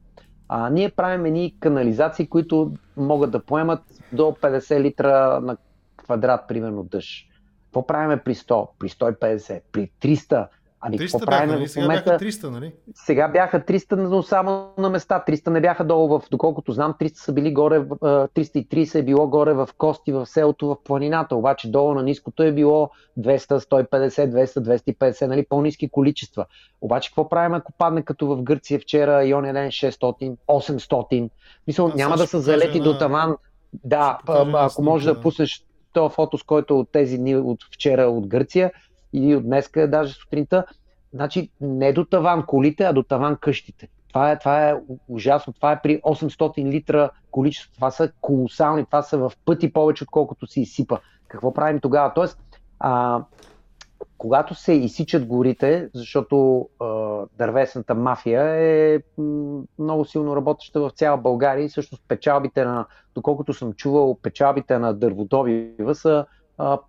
А, 0.49 0.69
ние 0.69 0.89
правим 0.89 1.25
едни 1.25 1.55
канализации, 1.59 2.27
които 2.27 2.71
могат 2.97 3.31
да 3.31 3.39
поемат 3.43 3.81
до 4.13 4.23
50 4.23 4.79
литра 4.79 5.39
на 5.41 5.57
квадрат, 5.97 6.47
примерно 6.47 6.83
дъжд. 6.83 7.34
Какво 7.75 7.87
правиме 7.87 8.17
при 8.17 8.35
100, 8.35 8.67
при 8.79 8.89
150, 8.89 9.61
при 9.71 9.91
300? 10.01 10.47
Ами, 10.81 10.99
300 10.99 11.11
какво 11.11 11.19
правим 11.19 11.49
нали? 11.49 11.67
Сега 11.67 11.85
момента? 11.85 12.09
бяха 12.09 12.25
300, 12.25 12.49
нали? 12.49 12.73
Сега 12.93 13.27
бяха 13.27 13.59
300, 13.59 13.95
но 13.95 14.23
само 14.23 14.69
на 14.77 14.89
места. 14.89 15.23
300 15.27 15.49
не 15.49 15.61
бяха 15.61 15.85
долу 15.85 16.07
в, 16.07 16.23
доколкото 16.31 16.71
знам, 16.71 16.93
300 16.93 17.15
са 17.15 17.33
били 17.33 17.53
горе, 17.53 17.79
330 17.79 18.99
е 18.99 19.03
било 19.03 19.27
горе 19.27 19.53
в 19.53 19.69
Кости, 19.77 20.11
в 20.11 20.25
селото, 20.25 20.67
в 20.67 20.77
планината. 20.83 21.35
Обаче 21.35 21.71
долу 21.71 21.93
на 21.93 22.03
ниското 22.03 22.43
е 22.43 22.51
било 22.51 22.89
200, 23.19 23.37
150, 23.37 24.09
200, 24.09 24.79
250, 24.99 25.27
нали, 25.27 25.45
по-низки 25.49 25.89
количества. 25.89 26.45
Обаче 26.81 27.09
какво 27.09 27.29
правим, 27.29 27.53
ако 27.53 27.71
падне 27.77 28.01
като 28.01 28.27
в 28.27 28.43
Гърция 28.43 28.79
вчера 28.79 29.25
и 29.25 29.33
оня 29.33 29.53
ден 29.53 29.67
600, 29.67 30.37
800? 30.47 31.29
Мисля, 31.67 31.91
няма 31.95 32.17
да 32.17 32.27
са 32.27 32.39
залети 32.39 32.79
на... 32.79 32.83
до 32.83 32.97
таван. 32.97 33.37
Да, 33.83 34.19
ако 34.53 34.81
може 34.81 35.05
да 35.05 35.21
пуснеш 35.21 35.65
този 35.95 36.15
фото, 36.15 36.37
с 36.37 36.43
който 36.43 36.73
е 36.73 36.77
от 36.77 36.91
тези 36.91 37.17
дни 37.17 37.35
от 37.35 37.63
вчера 37.63 38.01
от 38.01 38.27
Гърция 38.27 38.71
или 39.13 39.35
от 39.35 39.43
днеска, 39.43 39.89
даже 39.89 40.13
сутринта, 40.13 40.65
значи 41.13 41.49
не 41.61 41.93
до 41.93 42.05
таван 42.05 42.43
колите, 42.47 42.83
а 42.83 42.93
до 42.93 43.03
таван 43.03 43.37
къщите. 43.41 43.87
Това 44.07 44.31
е, 44.31 44.39
това 44.39 44.69
е 44.69 44.75
ужасно. 45.07 45.53
Това 45.53 45.71
е 45.71 45.81
при 45.81 46.01
800 46.01 46.71
литра 46.71 47.09
количество. 47.31 47.75
Това 47.75 47.91
са 47.91 48.11
колосални. 48.21 48.85
Това 48.85 49.01
са 49.01 49.17
в 49.17 49.31
пъти 49.45 49.73
повече, 49.73 50.03
отколкото 50.03 50.47
се 50.47 50.61
изсипа. 50.61 50.97
Какво 51.27 51.53
правим 51.53 51.79
тогава? 51.79 52.13
Тоест, 52.13 52.39
а, 52.79 53.21
когато 54.17 54.55
се 54.55 54.73
изсичат 54.73 55.25
горите, 55.25 55.89
защото 55.93 56.69
а, 56.79 56.85
дървесната 57.37 57.95
мафия 57.95 58.43
е 58.43 58.99
много 59.79 60.05
силно 60.05 60.35
работеща 60.35 60.79
в 60.79 60.91
цяла 60.91 61.17
България 61.17 61.65
и 61.65 61.69
всъщност 61.69 62.03
печалбите 62.07 62.65
на, 62.65 62.85
доколкото 63.15 63.53
съм 63.53 63.73
чувал, 63.73 64.17
печалбите 64.21 64.79
на 64.79 64.93
дърводобива 64.93 65.95
са 65.95 66.25
а, 66.57 66.79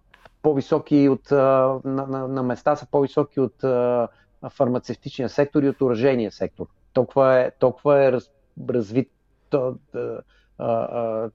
по-високи 0.42 1.08
от, 1.08 1.32
а, 1.32 1.78
на, 1.84 2.06
на, 2.06 2.28
на 2.28 2.42
места 2.42 2.76
са 2.76 2.86
по-високи 2.90 3.40
от 3.40 3.64
а, 3.64 4.08
фармацевтичния 4.50 5.28
сектор 5.28 5.62
и 5.62 5.68
от 5.68 5.80
оръжения 5.80 6.32
сектор. 6.32 6.66
Толкова 6.92 7.40
е, 7.40 7.50
толкова 7.50 8.04
е 8.04 8.12
раз, 8.12 8.30
развит 8.68 9.10
то, 9.50 9.76
а, 9.94 10.22
а, 10.58 11.30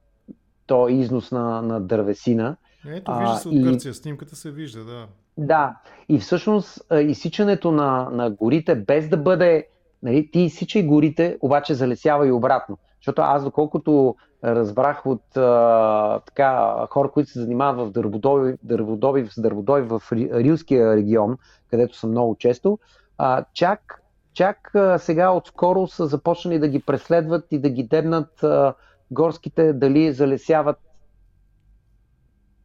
то 0.65 0.89
износ 0.89 1.31
на, 1.31 1.61
на 1.61 1.81
дървесина. 1.81 2.57
Ето, 2.87 3.17
вижда 3.19 3.35
се 3.35 3.49
от 3.49 3.63
Гърция, 3.63 3.93
снимката 3.93 4.35
се 4.35 4.51
вижда, 4.51 4.83
да. 4.83 5.07
Да, 5.37 5.75
и 6.09 6.19
всъщност 6.19 6.93
изсичането 7.01 7.71
на, 7.71 8.09
на 8.11 8.29
горите, 8.29 8.75
без 8.75 9.09
да 9.09 9.17
бъде, 9.17 9.67
нали, 10.03 10.31
ти 10.31 10.39
изсичай 10.39 10.83
горите, 10.83 11.37
обаче 11.41 11.73
залесява 11.73 12.27
и 12.27 12.31
обратно. 12.31 12.77
Защото 12.99 13.21
аз, 13.21 13.43
доколкото 13.43 14.15
разбрах 14.43 15.05
от 15.05 15.37
а, 15.37 16.19
така, 16.19 16.75
хора, 16.89 17.11
които 17.11 17.29
се 17.29 17.41
занимават 17.41 17.87
в 17.87 17.91
дърводоби, 17.91 18.55
дърводоби, 18.63 19.27
с 19.31 19.41
дърводоби 19.41 19.81
в 19.81 20.01
Рилския 20.11 20.95
регион, 20.95 21.37
където 21.69 21.97
съм 21.97 22.09
много 22.09 22.35
често, 22.35 22.79
а, 23.17 23.45
чак, 23.53 24.03
чак 24.33 24.75
а, 24.75 24.99
сега 24.99 25.31
отскоро 25.31 25.87
са 25.87 26.07
започнали 26.07 26.59
да 26.59 26.67
ги 26.67 26.79
преследват 26.79 27.45
и 27.51 27.59
да 27.59 27.69
ги 27.69 27.83
дебнат 27.83 28.43
а, 28.43 28.73
горските, 29.11 29.73
дали 29.73 30.13
залесяват 30.13 30.77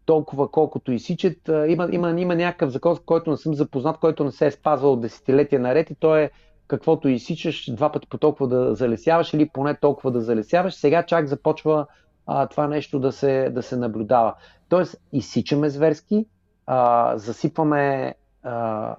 толкова 0.07 0.51
колкото 0.51 0.92
изсичат. 0.92 1.49
Има, 1.49 1.88
има, 1.92 2.21
има 2.21 2.35
някакъв 2.35 2.71
закон, 2.71 2.97
който 3.07 3.31
не 3.31 3.37
съм 3.37 3.55
запознат, 3.55 3.99
който 3.99 4.25
не 4.25 4.33
се 4.33 4.47
е 4.47 4.51
спазвал 4.51 4.97
десетилетия 4.97 5.61
наред 5.61 5.90
и 5.90 5.95
то 5.95 6.16
е 6.16 6.31
каквото 6.69 7.09
изсичаш, 7.09 7.71
два 7.75 7.92
пъти 7.92 8.09
по 8.09 8.19
толкова 8.19 8.49
да 8.49 8.75
залесяваш 8.75 9.35
или 9.35 9.49
поне 9.49 9.75
толкова 9.75 10.11
да 10.11 10.21
залесяваш. 10.21 10.75
Сега 10.75 11.03
чак 11.03 11.27
започва 11.27 11.87
а, 12.27 12.47
това 12.47 12.69
нещо 12.69 13.01
да 13.01 13.12
се, 13.12 13.51
да 13.51 13.62
се 13.62 13.77
наблюдава. 13.77 14.35
Тоест, 14.69 14.97
изсичаме 15.12 15.69
зверски, 15.69 16.27
а, 16.66 17.12
засипваме 17.19 18.14
а, 18.42 18.97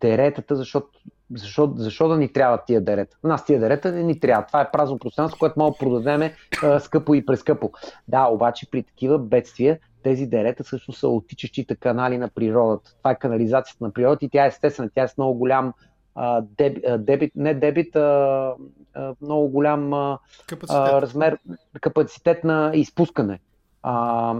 деретата, 0.00 0.56
защото 0.56 0.88
защо, 1.34 1.72
защо 1.76 2.08
да 2.08 2.16
ни 2.16 2.32
трябват 2.32 2.60
тия 2.66 2.80
дерета? 2.80 3.16
Нас 3.24 3.44
тия 3.44 3.60
дерета 3.60 3.92
не 3.92 4.02
ни 4.02 4.20
трябва. 4.20 4.46
Това 4.46 4.60
е 4.60 4.70
празно 4.70 4.98
пространство, 4.98 5.38
което 5.38 5.58
мога 5.58 5.70
да 5.70 5.78
продадем 5.78 6.30
скъпо 6.78 7.14
и 7.14 7.26
прескъпо. 7.26 7.70
Да, 8.08 8.26
обаче 8.26 8.70
при 8.70 8.82
такива 8.82 9.18
бедствия 9.18 9.78
тези 10.04 10.26
дерета 10.26 10.64
също 10.64 10.92
са 10.92 11.08
отичащите 11.08 11.76
канали 11.76 12.18
на 12.18 12.28
природата. 12.28 12.90
Това 12.98 13.10
е 13.10 13.18
канализацията 13.18 13.84
на 13.84 13.92
природата 13.92 14.24
и 14.24 14.28
тя 14.28 14.44
е 14.44 14.48
естествена. 14.48 14.90
Тя 14.94 15.02
е 15.02 15.08
с 15.08 15.18
много 15.18 15.38
голям 15.38 15.72
а, 16.14 16.42
дебит, 16.58 16.84
дебит, 16.98 17.32
не 17.36 17.54
дебит, 17.54 17.96
а, 17.96 18.54
а, 18.94 19.14
много 19.20 19.48
голям 19.48 19.92
а, 19.92 20.18
капацитет. 20.46 20.82
А, 20.92 21.02
размер, 21.02 21.38
капацитет 21.80 22.44
на 22.44 22.70
изпускане. 22.74 23.40
А, 23.82 24.34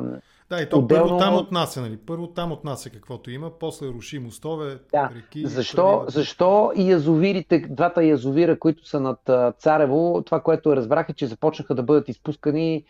да, 0.51 0.63
и 0.63 0.69
то 0.69 0.79
отделно... 0.79 1.05
първо 1.05 1.19
там 1.19 1.35
отнася, 1.35 1.81
нали? 1.81 1.97
Първо 1.97 2.27
там 2.27 2.53
отнася 2.53 2.91
каквото 2.91 3.31
има, 3.31 3.51
после 3.59 3.89
руши 3.89 4.19
мостове, 4.19 4.79
да. 4.93 5.11
реки. 5.17 5.47
Защо, 5.47 6.05
защо 6.09 6.73
и 6.77 6.91
язовирите, 6.91 7.59
двата 7.59 8.05
язовира, 8.05 8.59
които 8.59 8.89
са 8.89 9.01
над 9.01 9.21
Царево, 9.59 10.23
това, 10.27 10.41
което 10.41 10.77
разбраха, 10.77 11.13
че 11.13 11.27
започнаха 11.27 11.75
да 11.75 11.83
бъдат 11.83 12.09
изпускани 12.09 12.85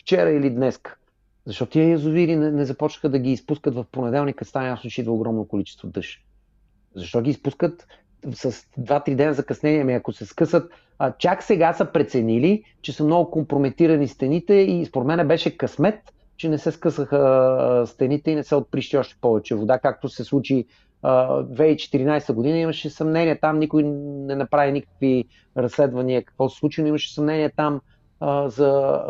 вчера 0.00 0.30
или 0.30 0.50
днес. 0.50 0.80
Защото 1.50 1.72
тия 1.72 1.88
язовири 1.88 2.36
не, 2.36 2.50
не 2.50 2.64
започнаха 2.64 3.08
да 3.08 3.18
ги 3.18 3.32
изпускат 3.32 3.74
в 3.74 3.84
понеделника, 3.92 4.44
стана 4.44 4.68
ясно, 4.68 4.90
че 4.90 5.00
идва 5.00 5.12
огромно 5.12 5.48
количество 5.48 5.88
дъжд. 5.88 6.20
Защо 6.94 7.20
ги 7.22 7.30
изпускат 7.30 7.86
с 8.32 8.52
2-3 8.52 9.14
дена 9.14 9.34
закъснение? 9.34 9.80
Ами 9.80 9.94
ако 9.94 10.12
се 10.12 10.26
скъсат, 10.26 10.72
а, 10.98 11.12
чак 11.18 11.42
сега 11.42 11.72
са 11.72 11.84
преценили, 11.84 12.64
че 12.82 12.92
са 12.92 13.04
много 13.04 13.30
компрометирани 13.30 14.08
стените 14.08 14.54
и 14.54 14.86
според 14.86 15.06
мен 15.06 15.28
беше 15.28 15.56
късмет, 15.56 16.12
че 16.36 16.48
не 16.48 16.58
се 16.58 16.72
скъсаха 16.72 17.84
стените 17.86 18.30
и 18.30 18.34
не 18.34 18.44
се 18.44 18.54
отприщи 18.54 18.96
още 18.96 19.16
повече 19.20 19.54
вода, 19.54 19.78
както 19.78 20.08
се 20.08 20.24
случи 20.24 20.66
2014 21.04 22.32
година. 22.32 22.58
Имаше 22.58 22.90
съмнение 22.90 23.40
там, 23.40 23.58
никой 23.58 23.82
не 23.82 24.34
направи 24.34 24.72
никакви 24.72 25.24
разследвания 25.56 26.24
какво 26.24 26.48
се 26.48 26.58
случи, 26.58 26.82
но 26.82 26.88
имаше 26.88 27.14
съмнение 27.14 27.50
там 27.56 27.80
за 28.46 29.00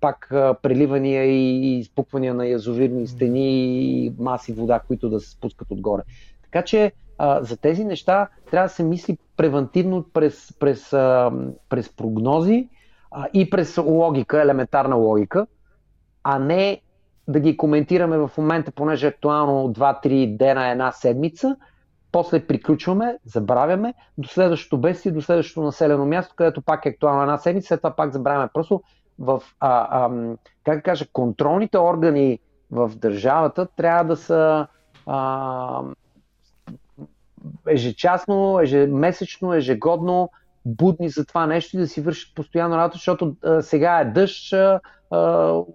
пак 0.00 0.28
преливания 0.62 1.24
и 1.24 1.78
изпуквания 1.78 2.34
на 2.34 2.46
язовирни 2.46 3.06
стени 3.06 3.80
и 3.80 4.12
маси 4.18 4.52
вода, 4.52 4.80
които 4.86 5.08
да 5.08 5.20
се 5.20 5.30
спускат 5.30 5.70
отгоре. 5.70 6.02
Така 6.42 6.62
че 6.62 6.92
а, 7.18 7.42
за 7.42 7.56
тези 7.56 7.84
неща 7.84 8.28
трябва 8.50 8.68
да 8.68 8.74
се 8.74 8.84
мисли 8.84 9.18
превентивно 9.36 10.04
през, 10.12 10.52
през, 10.60 10.92
а, 10.92 11.32
през 11.68 11.96
прогнози 11.96 12.68
а, 13.10 13.26
и 13.34 13.50
през 13.50 13.78
логика, 13.78 14.42
елементарна 14.42 14.96
логика, 14.96 15.46
а 16.22 16.38
не 16.38 16.80
да 17.28 17.40
ги 17.40 17.56
коментираме 17.56 18.18
в 18.18 18.30
момента, 18.38 18.70
понеже 18.70 19.06
актуално 19.06 19.74
2-3 19.74 20.36
дена, 20.36 20.70
една 20.70 20.92
седмица, 20.92 21.56
после 22.12 22.46
приключваме, 22.46 23.18
забравяме, 23.24 23.94
до 24.18 24.28
следващото 24.28 24.78
бедствие, 24.78 25.12
до 25.12 25.22
следващото 25.22 25.62
населено 25.62 26.06
място, 26.06 26.34
където 26.36 26.62
пак 26.62 26.86
е 26.86 26.88
актуално 26.88 27.22
една 27.22 27.38
седмица, 27.38 27.68
след 27.68 27.80
това 27.80 27.96
пак 27.96 28.12
забравяме. 28.12 28.48
Просто 28.54 28.82
в, 29.18 29.42
а, 29.60 29.88
а, 29.90 30.10
как 30.64 30.84
кажа, 30.84 31.06
контролните 31.12 31.78
органи 31.78 32.38
в 32.70 32.90
държавата 32.96 33.66
трябва 33.76 34.04
да 34.04 34.16
са 34.16 34.66
а, 35.06 35.82
ежечасно, 37.68 38.60
ежемесечно, 38.60 39.54
ежегодно 39.54 40.30
будни 40.64 41.08
за 41.08 41.26
това 41.26 41.46
нещо 41.46 41.76
и 41.76 41.80
да 41.80 41.88
си 41.88 42.00
вършат 42.00 42.34
постоянно 42.34 42.76
работа, 42.76 42.96
защото 42.96 43.36
а, 43.44 43.62
сега 43.62 44.00
е 44.00 44.04
дъжд, 44.04 44.52
а, 44.52 44.80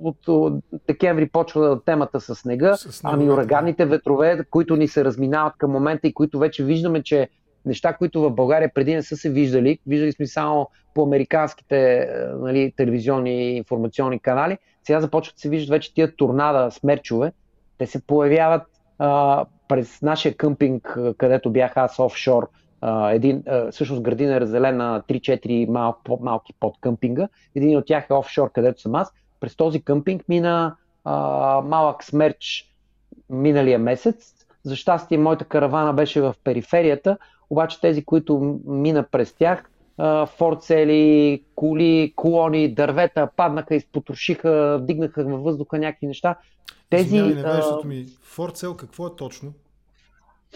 от, 0.02 0.28
от 0.28 0.64
декември 0.88 1.30
почва 1.30 1.82
темата 1.86 2.20
с 2.20 2.36
снега, 2.36 2.78
с 2.78 2.92
снега 2.92 3.16
ами 3.16 3.30
ураганните 3.30 3.86
ветрове, 3.86 4.46
които 4.50 4.76
ни 4.76 4.88
се 4.88 5.06
разминават 5.06 5.54
към 5.58 5.72
момента 5.72 6.08
и 6.08 6.14
които 6.14 6.40
вече 6.40 6.64
виждаме, 6.64 7.04
че 7.04 7.30
неща, 7.66 7.94
които 7.94 8.22
в 8.22 8.32
България 8.32 8.72
преди 8.74 8.96
не 8.96 9.04
са 9.04 9.18
се 9.18 9.30
виждали, 9.30 9.80
виждали 9.88 10.12
сме 10.12 10.28
само 10.28 10.70
по 10.94 11.04
американските 11.04 12.10
нали, 12.40 12.74
телевизионни 12.78 13.44
и 13.44 13.58
информационни 13.58 14.20
канали, 14.20 14.58
сега 14.84 15.02
започват 15.02 15.36
да 15.36 15.42
се 15.42 15.50
виждат 15.50 15.70
вече 15.70 15.94
тия 15.94 16.16
торнада, 16.16 16.72
смерчове, 16.72 17.32
те 17.78 17.88
се 17.88 18.06
появяват 18.08 18.64
а, 19.00 19.46
през 19.68 20.02
нашия 20.02 20.38
къмпинг, 20.38 21.00
където 21.18 21.52
бях 21.52 21.78
аз 21.78 22.00
офшор, 22.00 22.50
един, 23.12 23.44
всъщност 23.72 24.02
градина 24.02 24.36
е 24.36 24.40
разделена 24.40 24.92
на 24.92 25.02
3-4 25.02 25.68
мал, 25.68 25.98
малки 26.20 26.54
под 26.60 26.76
къмпинга. 26.82 27.28
Един 27.56 27.78
от 27.78 27.86
тях 27.86 28.10
е 28.10 28.14
офшор, 28.14 28.52
където 28.52 28.82
съм 28.82 28.96
аз. 28.96 29.14
През 29.40 29.56
този 29.56 29.82
къмпинг 29.82 30.30
мина 30.30 30.76
а, 31.04 31.16
малък 31.62 32.04
смерч 32.04 32.72
миналия 33.30 33.80
месец. 33.80 34.34
За 34.64 34.76
щастие, 34.76 35.18
моята 35.18 35.46
каравана 35.46 35.94
беше 35.94 36.22
в 36.22 36.36
периферията, 36.44 37.18
обаче 37.52 37.82
тези, 37.82 38.06
които 38.06 38.60
мина 38.66 39.04
през 39.12 39.34
тях, 39.34 39.70
форцели, 40.38 41.44
коли, 41.56 42.14
колони, 42.16 42.74
дървета 42.74 43.30
паднаха, 43.36 43.76
изпотрошиха, 43.76 44.78
вдигнаха 44.82 45.24
във 45.24 45.44
въздуха 45.44 45.80
някакви 45.80 46.08
неща. 46.08 46.36
Тези, 46.90 47.18
Извинявай, 47.18 47.62
ми. 47.86 48.06
Форцел 48.22 48.76
какво 48.76 49.08
е 49.08 49.16
точно? 49.18 49.54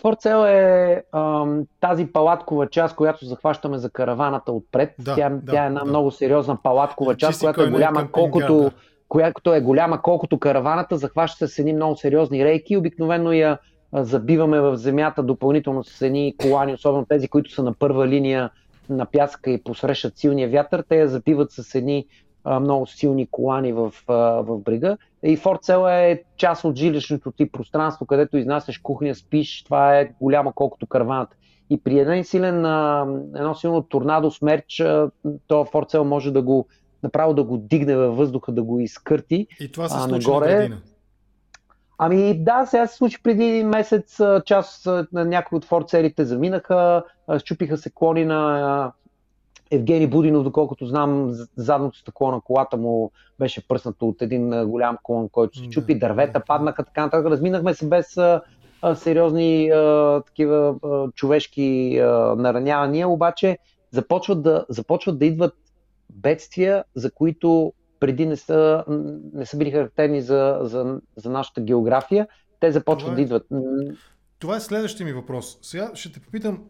Форцел 0.01 0.45
е 0.47 1.03
ам, 1.11 1.65
тази 1.79 2.05
палаткова 2.05 2.69
част, 2.69 2.95
която 2.95 3.25
захващаме 3.25 3.77
за 3.77 3.89
караваната 3.89 4.51
отпред. 4.51 4.95
Да, 4.99 5.15
тя, 5.15 5.29
да, 5.29 5.51
тя 5.51 5.63
е 5.63 5.67
една 5.67 5.79
да. 5.79 5.85
много 5.85 6.11
сериозна 6.11 6.57
палаткова 6.63 7.13
да, 7.13 7.17
част, 7.17 7.39
която 7.39 7.63
е 7.63 7.69
голяма 7.69 8.11
колкото, 8.11 8.57
да. 8.57 8.71
която 9.09 9.53
е 9.53 9.61
голяма 9.61 10.01
колкото 10.01 10.39
караваната, 10.39 10.97
захваща 10.97 11.47
се 11.47 11.55
с 11.55 11.59
едни 11.59 11.73
много 11.73 11.95
сериозни 11.95 12.45
рейки. 12.45 12.77
Обикновено 12.77 13.31
я 13.31 13.57
забиваме 13.95 14.59
в 14.59 14.77
земята 14.77 15.23
допълнително 15.23 15.83
с 15.83 16.01
едни 16.01 16.35
колани, 16.37 16.73
особено 16.73 17.05
тези, 17.05 17.27
които 17.27 17.51
са 17.51 17.63
на 17.63 17.73
първа 17.73 18.07
линия 18.07 18.49
на 18.89 19.05
пяска 19.05 19.51
и 19.51 19.63
посрещат 19.63 20.17
силния 20.17 20.49
вятър, 20.49 20.83
те 20.89 20.97
я 20.97 21.07
забиват 21.07 21.51
с 21.51 21.75
едни 21.75 22.05
много 22.45 22.87
силни 22.87 23.27
колани 23.31 23.73
в, 23.73 23.93
в 24.07 24.57
брега. 24.59 24.97
И 25.23 25.37
Форцел 25.37 25.87
е 25.87 26.23
част 26.37 26.63
от 26.63 26.75
жилищното 26.75 27.31
ти 27.31 27.51
пространство, 27.51 28.05
където 28.05 28.37
изнасяш 28.37 28.77
кухня, 28.77 29.15
спиш, 29.15 29.63
това 29.63 29.99
е 29.99 30.11
голямо 30.21 30.53
колкото 30.55 30.87
карваната. 30.87 31.35
И 31.69 31.79
при 31.83 31.99
един 31.99 32.23
силен, 32.23 32.57
едно 33.35 33.55
силно 33.55 33.81
торнадо, 33.81 34.31
смерч, 34.31 34.83
то 35.47 35.65
Форцел 35.65 36.03
може 36.03 36.31
да 36.31 36.41
го 36.41 36.67
направо 37.03 37.33
да 37.33 37.43
го 37.43 37.57
дигне 37.57 37.95
във 37.95 38.17
въздуха, 38.17 38.51
да 38.51 38.63
го 38.63 38.79
изкърти. 38.79 39.47
И 39.59 39.71
това 39.71 39.89
се 39.89 39.99
случи 39.99 40.29
нагоре. 40.29 40.47
на 40.47 40.57
градина. 40.57 40.81
Ами 41.97 42.43
да, 42.43 42.65
сега 42.65 42.87
се 42.87 42.97
случи 42.97 43.23
преди 43.23 43.43
един 43.45 43.67
месец, 43.67 44.19
част 44.45 44.85
на 44.85 45.25
някои 45.25 45.57
от 45.57 45.65
форцелите 45.65 46.25
заминаха, 46.25 47.03
щупиха 47.37 47.77
се 47.77 47.91
клони 47.95 48.25
на 48.25 48.91
Евгений 49.71 50.07
Будинов, 50.07 50.43
доколкото 50.43 50.85
знам, 50.85 51.29
задното 51.55 51.97
стъкло 51.97 52.31
на 52.31 52.41
колата 52.41 52.77
му 52.77 53.11
беше 53.39 53.67
пръснато 53.67 54.07
от 54.07 54.21
един 54.21 54.67
голям 54.67 54.97
клон, 55.03 55.29
който 55.29 55.57
се 55.57 55.69
чупи, 55.69 55.99
дървета 55.99 56.39
паднаха, 56.47 56.83
така 56.83 57.01
нататък. 57.01 57.31
Разминахме 57.31 57.73
се 57.73 57.89
без 57.89 58.17
сериозни 58.95 59.69
а, 59.69 60.21
такива 60.25 60.75
а, 60.83 61.11
човешки 61.11 61.99
а, 61.99 62.35
наранявания, 62.35 63.09
обаче 63.09 63.57
започват 63.91 64.43
да, 64.43 64.65
започват 64.69 65.19
да 65.19 65.25
идват 65.25 65.53
бедствия, 66.09 66.83
за 66.95 67.11
които 67.11 67.73
преди 67.99 68.25
не 68.25 68.37
са, 68.37 68.83
не 69.33 69.45
са 69.45 69.57
били 69.57 69.71
характерни 69.71 70.21
за, 70.21 70.59
за, 70.61 70.99
за 71.15 71.29
нашата 71.29 71.61
география. 71.61 72.27
Те 72.59 72.71
започват 72.71 73.11
е, 73.11 73.15
да 73.15 73.21
идват. 73.21 73.47
Това 74.39 74.55
е 74.55 74.59
следващия 74.59 75.05
ми 75.05 75.13
въпрос. 75.13 75.57
Сега 75.61 75.91
ще 75.93 76.11
те 76.11 76.19
попитам, 76.19 76.63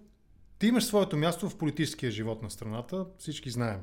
ти 0.59 0.67
имаш 0.67 0.85
своето 0.85 1.17
място 1.17 1.49
в 1.49 1.57
политическия 1.57 2.11
живот 2.11 2.43
на 2.43 2.49
страната, 2.49 3.05
всички 3.17 3.49
знаем. 3.49 3.79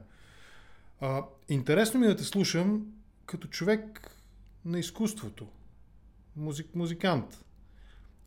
А, 1.00 1.22
интересно 1.48 2.00
ми 2.00 2.06
е 2.06 2.08
да 2.08 2.16
те 2.16 2.24
слушам 2.24 2.86
като 3.26 3.48
човек 3.48 4.10
на 4.64 4.78
изкуството, 4.78 5.46
музик, 6.36 6.74
музикант. 6.74 7.44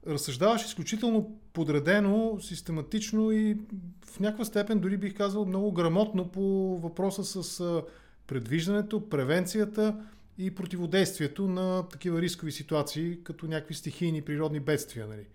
Разсъждаваш 0.08 0.66
изключително 0.66 1.40
подредено, 1.54 2.38
систематично 2.42 3.32
и 3.32 3.58
в 4.06 4.20
някаква 4.20 4.46
степен 4.46 4.80
дори 4.80 4.98
бих 4.98 5.16
казал 5.18 5.46
много 5.46 5.72
грамотно 5.72 6.28
по 6.28 6.78
въпроса 6.78 7.44
с 7.44 7.84
предвиждането, 8.28 9.10
превенцията 9.10 9.96
и 10.38 10.56
противодействието 10.56 11.48
на 11.48 11.90
такива 11.90 12.22
рискови 12.22 12.52
ситуации, 12.52 13.18
като 13.24 13.48
някакви 13.48 13.74
стихийни 13.74 14.22
природни 14.22 14.60
бедствия. 14.60 15.08
Нали? 15.08 15.26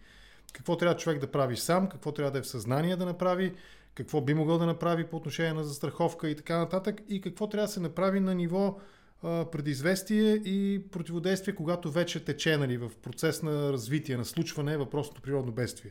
Какво 0.53 0.77
трябва 0.77 0.97
човек 0.97 1.19
да 1.19 1.31
прави 1.31 1.57
сам, 1.57 1.89
какво 1.89 2.13
трябва 2.13 2.31
да 2.31 2.39
е 2.39 2.43
в 2.43 2.47
съзнание 2.47 2.97
да 2.97 3.07
направи, 3.07 3.55
какво 3.95 4.21
би 4.21 4.35
могъл 4.35 4.59
да 4.59 4.67
направи 4.67 5.05
по 5.07 5.17
отношение 5.17 5.53
на 5.53 5.65
застраховка 5.65 6.31
и 6.31 6.37
така 6.37 6.59
нататък, 6.59 7.01
и 7.09 7.21
какво 7.21 7.49
трябва 7.49 7.67
да 7.67 7.73
се 7.73 7.81
направи 7.81 8.21
на 8.21 8.35
ниво 8.35 8.79
предизвестие 9.23 10.35
и 10.35 10.83
противодействие, 10.91 11.55
когато 11.55 11.91
вече 11.91 12.25
тече 12.25 12.57
нали, 12.57 12.77
в 12.77 12.91
процес 13.03 13.43
на 13.43 13.73
развитие, 13.73 14.17
на 14.17 14.25
случване 14.25 14.77
въпросното 14.77 15.23
природно 15.23 15.53
бедствие. 15.53 15.91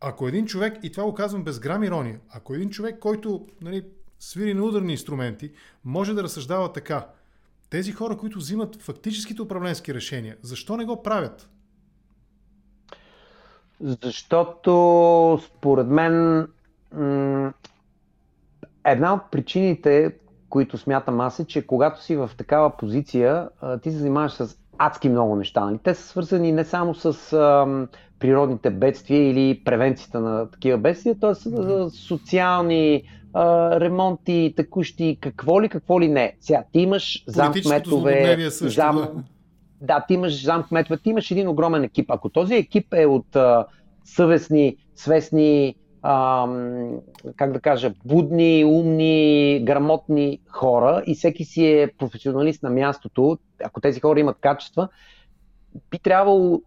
ако 0.00 0.28
един 0.28 0.46
човек, 0.46 0.78
и 0.82 0.92
това 0.92 1.04
го 1.04 1.14
казвам 1.14 1.44
без 1.44 1.60
грам 1.60 1.84
ирония, 1.84 2.20
ако 2.30 2.54
един 2.54 2.70
човек, 2.70 2.98
който 2.98 3.46
нали, 3.60 3.84
свири 4.24 4.54
на 4.54 4.64
ударни 4.64 4.92
инструменти, 4.92 5.52
може 5.84 6.14
да 6.14 6.22
разсъждава 6.22 6.72
така. 6.72 7.06
Тези 7.70 7.92
хора, 7.92 8.16
които 8.16 8.38
взимат 8.38 8.82
фактическите 8.82 9.42
управленски 9.42 9.94
решения, 9.94 10.36
защо 10.42 10.76
не 10.76 10.84
го 10.84 11.02
правят? 11.02 11.48
Защото, 13.80 15.40
според 15.46 15.86
мен, 15.86 16.46
една 18.84 19.14
от 19.14 19.30
причините, 19.30 20.16
които 20.48 20.78
смятам 20.78 21.20
аз 21.20 21.38
е, 21.38 21.46
че 21.46 21.66
когато 21.66 22.02
си 22.02 22.16
в 22.16 22.30
такава 22.36 22.76
позиция, 22.76 23.48
ти 23.82 23.90
се 23.90 23.98
занимаваш 23.98 24.32
с 24.32 24.56
адски 24.78 25.08
много 25.08 25.36
неща. 25.36 25.64
Нали? 25.64 25.78
Те 25.78 25.94
са 25.94 26.02
свързани 26.02 26.52
не 26.52 26.64
само 26.64 26.94
с 26.94 27.32
а, 27.32 27.66
природните 28.18 28.70
бедствия 28.70 29.30
или 29.30 29.64
превенцията 29.64 30.20
на 30.20 30.50
такива 30.50 30.78
бедствия, 30.78 31.18
т.е. 31.20 31.34
социални 31.90 33.02
а, 33.34 33.80
ремонти, 33.80 34.54
текущи, 34.56 35.18
какво 35.20 35.62
ли, 35.62 35.68
какво 35.68 36.00
ли 36.00 36.08
не. 36.08 36.36
Сега, 36.40 36.64
ти 36.72 36.80
имаш 36.80 37.24
замкметове, 37.26 38.48
зам... 38.50 38.96
Да. 38.96 39.12
да, 39.80 40.04
ти 40.08 40.14
имаш 40.14 40.44
замкметове, 40.44 40.98
ти 40.98 41.10
имаш 41.10 41.30
един 41.30 41.48
огромен 41.48 41.84
екип. 41.84 42.10
Ако 42.10 42.28
този 42.28 42.54
екип 42.54 42.94
е 42.94 43.06
от 43.06 43.36
а, 43.36 43.66
съвестни, 44.04 44.76
свестни, 44.96 45.74
а, 46.02 46.46
как 47.36 47.52
да 47.52 47.60
кажа, 47.60 47.94
будни, 48.04 48.64
умни, 48.64 49.60
грамотни 49.64 50.40
хора 50.48 51.02
и 51.06 51.14
всеки 51.14 51.44
си 51.44 51.66
е 51.66 51.92
професионалист 51.98 52.62
на 52.62 52.70
мястото, 52.70 53.38
ако 53.64 53.80
тези 53.80 54.00
хора 54.00 54.20
имат 54.20 54.36
качества, 54.40 54.88
би 55.90 55.98
трябвало, 55.98 56.62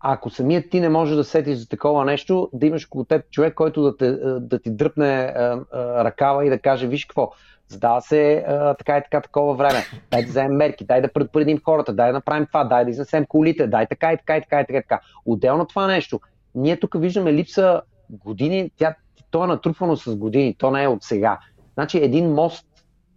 ако 0.00 0.30
самият 0.30 0.70
ти 0.70 0.80
не 0.80 0.88
можеш 0.88 1.16
да 1.16 1.24
сетиш 1.24 1.58
за 1.58 1.68
такова 1.68 2.04
нещо, 2.04 2.50
да 2.52 2.66
имаш 2.66 2.86
около 2.86 3.04
теб 3.04 3.30
човек, 3.30 3.54
който 3.54 3.82
да, 3.82 3.96
те, 3.96 4.10
да 4.40 4.58
ти 4.58 4.70
дръпне 4.70 5.06
а, 5.36 5.60
а, 5.72 6.04
ръкава 6.04 6.46
и 6.46 6.50
да 6.50 6.58
каже, 6.58 6.86
виж 6.86 7.04
какво, 7.04 7.32
задава 7.68 8.00
се 8.00 8.44
а, 8.48 8.74
така 8.74 8.98
и 8.98 9.02
така 9.02 9.20
такова 9.20 9.54
време, 9.54 9.78
дай 10.10 10.22
да 10.22 10.28
вземем 10.28 10.56
мерки, 10.56 10.84
дай 10.84 11.00
да 11.00 11.12
предупредим 11.12 11.60
хората, 11.64 11.92
дай 11.92 12.06
да 12.06 12.12
направим 12.12 12.46
това, 12.46 12.64
дай 12.64 12.84
да 12.84 12.90
изнесем 12.90 13.26
колите, 13.28 13.66
дай 13.66 13.86
така 13.86 14.12
и 14.12 14.16
така 14.16 14.36
и 14.36 14.40
така 14.40 14.60
и 14.60 14.66
така. 14.66 14.82
Така. 14.82 15.00
Отделно 15.26 15.66
това 15.66 15.86
нещо, 15.86 16.20
ние 16.54 16.80
тук 16.80 17.00
виждаме 17.00 17.32
липса 17.32 17.82
години, 18.10 18.70
тя, 18.76 18.94
то 19.30 19.44
е 19.44 19.46
натрупвано 19.46 19.96
с 19.96 20.16
години, 20.16 20.54
то 20.58 20.70
не 20.70 20.82
е 20.82 20.88
от 20.88 21.02
сега. 21.02 21.38
Значи 21.74 21.98
един 21.98 22.32
мост, 22.32 22.66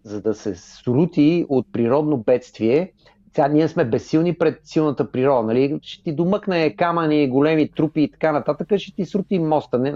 за 0.04 0.22
да 0.22 0.34
се 0.34 0.56
срути 0.56 1.46
от 1.50 1.68
природно 1.72 2.18
бедствие, 2.18 2.92
сега 3.36 3.48
ние 3.48 3.67
сме 3.67 3.86
безсилни 3.86 4.34
пред 4.34 4.60
силната 4.63 5.12
природа. 5.12 5.48
Нали? 5.48 5.80
Ще 5.82 6.04
ти 6.04 6.15
домъкне 6.15 6.76
камъни, 6.76 7.30
големи 7.30 7.72
трупи 7.72 8.02
и 8.02 8.12
така 8.12 8.32
нататък, 8.32 8.78
ще 8.78 8.96
ти 8.96 9.06
срути 9.06 9.39
моста. 9.39 9.80
Не, 9.80 9.91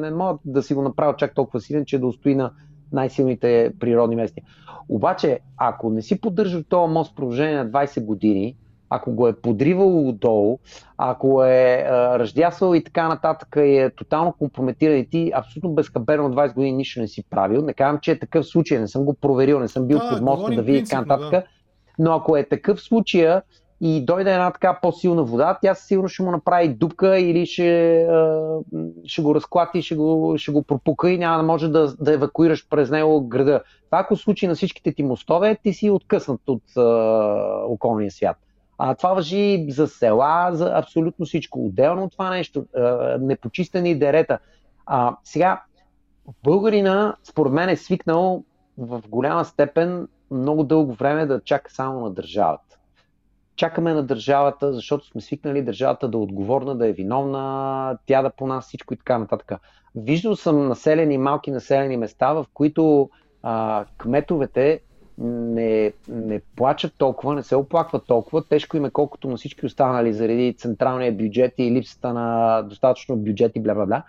не 0.00 0.10
мога 0.10 0.38
да 0.44 0.62
си 0.62 0.74
го 0.74 0.82
направя 0.82 1.16
чак 1.16 1.34
толкова 1.34 1.60
силен, 1.60 1.84
че 1.84 1.98
да 1.98 2.06
устои 2.06 2.34
на 2.34 2.50
най-силните 2.92 3.72
природни 3.80 4.16
места. 4.16 4.42
Обаче, 4.88 5.40
ако 5.56 5.90
не 5.90 6.02
си 6.02 6.20
поддържал 6.20 6.62
този 6.68 6.92
мост 6.92 7.12
в 7.12 7.14
продължение 7.14 7.64
на 7.64 7.70
20 7.70 8.04
години, 8.04 8.56
ако 8.90 9.12
го 9.12 9.28
е 9.28 9.36
подривал 9.36 10.08
отдолу, 10.08 10.58
ако 10.98 11.44
е 11.44 11.86
а, 11.88 12.18
ръждясвал 12.18 12.74
и 12.74 12.84
така 12.84 13.08
нататък 13.08 13.48
и 13.56 13.78
е 13.78 13.90
тотално 13.90 14.32
компрометиран 14.32 14.98
и 14.98 15.08
ти 15.08 15.32
абсолютно 15.34 15.72
безхаберно 15.72 16.34
20 16.34 16.54
години 16.54 16.72
нищо 16.72 17.00
не 17.00 17.08
си 17.08 17.24
правил, 17.30 17.62
не 17.62 17.72
казвам, 17.72 17.98
че 18.02 18.10
е 18.10 18.18
такъв 18.18 18.46
случай, 18.46 18.78
не 18.78 18.88
съм 18.88 19.04
го 19.04 19.14
проверил, 19.14 19.60
не 19.60 19.68
съм 19.68 19.86
бил 19.86 19.98
да, 19.98 20.10
под 20.10 20.20
моста 20.20 20.54
да 20.54 20.62
видя 20.62 20.84
така 20.84 21.00
нататък, 21.00 21.30
да. 21.30 21.42
Но 21.98 22.12
ако 22.12 22.36
е 22.36 22.48
такъв 22.48 22.80
случай 22.80 23.40
и 23.80 24.04
дойде 24.04 24.32
една 24.32 24.50
така 24.50 24.78
по-силна 24.82 25.24
вода, 25.24 25.58
тя 25.62 25.74
сигурно 25.74 26.08
ще 26.08 26.22
му 26.22 26.30
направи 26.30 26.68
дупка 26.68 27.18
или 27.18 27.46
ще, 27.46 28.08
ще 29.04 29.22
го 29.22 29.34
разклати, 29.34 29.82
ще 29.82 29.96
го, 29.96 30.34
ще 30.38 30.52
го 30.52 30.62
пропука 30.62 31.10
и 31.10 31.18
няма 31.18 31.36
да 31.36 31.42
може 31.42 31.68
да, 31.68 31.94
да 32.00 32.12
евакуираш 32.12 32.68
през 32.68 32.90
него 32.90 33.28
града. 33.28 33.60
Това 33.86 33.98
ако 33.98 34.16
случи 34.16 34.46
на 34.46 34.54
всичките 34.54 34.94
ти 34.94 35.02
мостове, 35.02 35.56
ти 35.62 35.72
си 35.72 35.90
откъснат 35.90 36.40
от 36.46 36.76
а, 36.76 36.82
околния 37.66 38.10
свят. 38.10 38.36
А, 38.78 38.94
това 38.94 39.14
въжи 39.14 39.66
за 39.70 39.86
села, 39.88 40.50
за 40.52 40.72
абсолютно 40.74 41.26
всичко. 41.26 41.66
Отделно 41.66 42.04
от 42.04 42.12
това 42.12 42.30
нещо, 42.30 42.64
а, 42.76 43.18
непочистени 43.20 43.98
дерета. 43.98 44.38
А, 44.86 45.16
сега, 45.24 45.62
българина, 46.44 47.16
според 47.24 47.52
мен, 47.52 47.68
е 47.68 47.76
свикнал 47.76 48.44
в 48.78 49.02
голяма 49.08 49.44
степен 49.44 50.08
много 50.30 50.64
дълго 50.64 50.92
време 50.92 51.26
да 51.26 51.40
чака 51.40 51.72
само 51.72 52.00
на 52.00 52.10
държавата. 52.10 52.78
Чакаме 53.56 53.92
на 53.92 54.02
държавата, 54.02 54.72
защото 54.72 55.06
сме 55.06 55.20
свикнали 55.20 55.62
държавата 55.62 56.08
да 56.08 56.18
е 56.18 56.20
отговорна, 56.20 56.76
да 56.76 56.88
е 56.88 56.92
виновна, 56.92 57.98
тя 58.06 58.22
да 58.22 58.30
по 58.30 58.46
нас 58.46 58.66
всичко 58.66 58.94
и 58.94 58.96
така 58.96 59.18
нататък. 59.18 59.52
Виждал 59.94 60.36
съм 60.36 60.68
населени, 60.68 61.18
малки 61.18 61.50
населени 61.50 61.96
места, 61.96 62.32
в 62.32 62.46
които 62.54 63.10
а, 63.42 63.84
кметовете 63.98 64.80
не, 65.18 65.92
не 66.08 66.40
плачат 66.56 66.92
толкова, 66.98 67.34
не 67.34 67.42
се 67.42 67.56
оплакват 67.56 68.06
толкова. 68.06 68.44
Тежко 68.44 68.76
им 68.76 68.84
е 68.84 68.90
колкото 68.90 69.28
на 69.28 69.36
всички 69.36 69.66
останали 69.66 70.12
заради 70.12 70.54
централния 70.58 71.12
бюджет 71.12 71.54
и 71.58 71.70
липсата 71.70 72.12
на 72.12 72.62
достатъчно 72.62 73.16
бюджет 73.16 73.56
и 73.56 73.62
бла-бла-бла. 73.62 74.02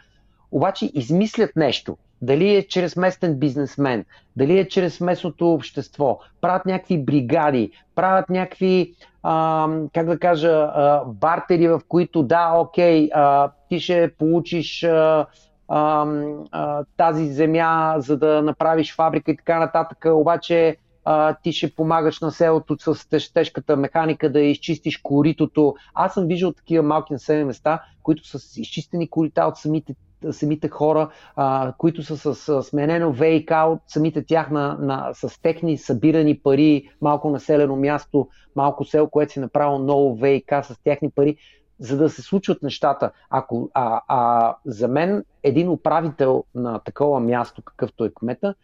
Обаче 0.51 0.91
измислят 0.93 1.55
нещо. 1.55 1.97
Дали 2.21 2.55
е 2.55 2.67
чрез 2.67 2.95
местен 2.95 3.39
бизнесмен, 3.39 4.05
дали 4.35 4.59
е 4.59 4.67
чрез 4.67 5.01
местното 5.01 5.53
общество, 5.53 6.19
правят 6.41 6.65
някакви 6.65 7.03
бригади, 7.03 7.71
правят 7.95 8.29
някакви, 8.29 8.93
а, 9.23 9.67
как 9.93 10.05
да 10.05 10.19
кажа, 10.19 10.71
а, 10.73 11.03
бартери, 11.05 11.67
в 11.67 11.81
които 11.87 12.23
да, 12.23 12.53
окей, 12.57 13.09
а, 13.13 13.51
ти 13.69 13.79
ще 13.79 14.13
получиш 14.17 14.83
а, 14.83 15.25
а, 15.67 16.83
тази 16.97 17.27
земя, 17.27 17.95
за 17.97 18.17
да 18.17 18.41
направиш 18.41 18.95
фабрика 18.95 19.31
и 19.31 19.37
така 19.37 19.59
нататък, 19.59 20.05
обаче 20.05 20.77
а, 21.05 21.35
ти 21.43 21.53
ще 21.53 21.75
помагаш 21.75 22.19
на 22.19 22.31
селото 22.31 22.77
с 22.79 23.33
тежката 23.33 23.75
механика 23.77 24.31
да 24.31 24.39
изчистиш 24.39 24.97
коритото. 24.97 25.75
Аз 25.93 26.13
съм 26.13 26.27
виждал 26.27 26.53
такива 26.53 26.83
малки 26.83 27.13
населени 27.13 27.43
места, 27.43 27.83
които 28.03 28.27
са 28.27 28.61
изчистени 28.61 29.09
корита 29.09 29.45
от 29.45 29.57
самите 29.57 29.95
самите 30.31 30.69
хора, 30.69 31.09
а, 31.35 31.73
които 31.77 32.03
са 32.03 32.17
с, 32.17 32.35
с 32.35 32.63
сменено 32.63 33.11
ВИК 33.11 33.51
от 33.51 33.79
самите 33.87 34.25
тях 34.25 34.51
на, 34.51 34.77
на, 34.79 35.09
с 35.13 35.41
техни 35.41 35.77
събирани 35.77 36.39
пари, 36.39 36.89
малко 37.01 37.29
населено 37.29 37.75
място, 37.75 38.27
малко 38.55 38.85
село, 38.85 39.09
което 39.09 39.33
си 39.33 39.39
направило 39.39 39.79
ново 39.79 40.15
ВИК 40.15 40.53
с 40.63 40.83
техни 40.83 41.09
пари, 41.09 41.37
за 41.79 41.97
да 41.97 42.09
се 42.09 42.21
случват 42.21 42.63
нещата. 42.63 43.11
Ако, 43.29 43.69
а, 43.73 44.01
а, 44.07 44.55
за 44.65 44.87
мен 44.87 45.25
един 45.43 45.69
управител 45.69 46.43
на 46.55 46.79
такова 46.79 47.19
място, 47.19 47.61
какъвто 47.61 48.05
е 48.05 48.13
кмета, 48.13 48.55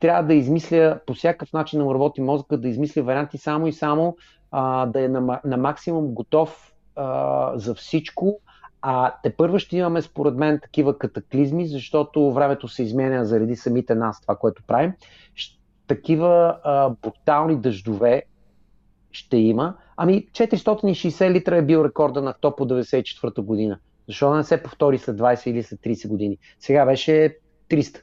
трябва 0.00 0.22
да 0.22 0.34
измисля 0.34 1.00
по 1.06 1.14
всякакъв 1.14 1.52
начин 1.52 1.78
да 1.78 1.84
му 1.84 1.94
работи 1.94 2.20
мозъка, 2.20 2.58
да 2.58 2.68
измисля 2.68 3.02
варианти 3.02 3.38
само 3.38 3.66
и 3.66 3.72
само 3.72 4.16
а, 4.50 4.86
да 4.86 5.04
е 5.04 5.08
на, 5.08 5.40
на 5.44 5.56
максимум 5.56 6.14
готов 6.14 6.72
а, 6.96 7.52
за 7.58 7.74
всичко. 7.74 8.40
А 8.82 9.14
те 9.22 9.36
първо 9.36 9.58
ще 9.58 9.76
имаме, 9.76 10.02
според 10.02 10.34
мен, 10.34 10.60
такива 10.62 10.98
катаклизми, 10.98 11.66
защото 11.66 12.32
времето 12.32 12.68
се 12.68 12.82
изменя 12.82 13.24
заради 13.24 13.56
самите 13.56 13.94
нас, 13.94 14.20
това, 14.20 14.36
което 14.36 14.62
правим. 14.66 14.92
Такива 15.86 16.58
а, 16.64 16.90
брутални 17.02 17.56
дъждове 17.56 18.22
ще 19.12 19.36
има. 19.36 19.74
Ами 19.96 20.26
460 20.32 21.30
литра 21.30 21.56
е 21.56 21.62
бил 21.62 21.84
рекорда 21.84 22.22
на 22.22 22.32
ТОП 22.32 22.60
от 22.60 22.68
94 22.68 23.40
година. 23.40 23.78
Защо 24.08 24.34
не 24.34 24.44
се 24.44 24.62
повтори 24.62 24.98
след 24.98 25.16
20 25.16 25.50
или 25.50 25.62
след 25.62 25.80
30 25.80 26.08
години? 26.08 26.38
Сега 26.60 26.86
беше 26.86 27.38
300. 27.70 28.02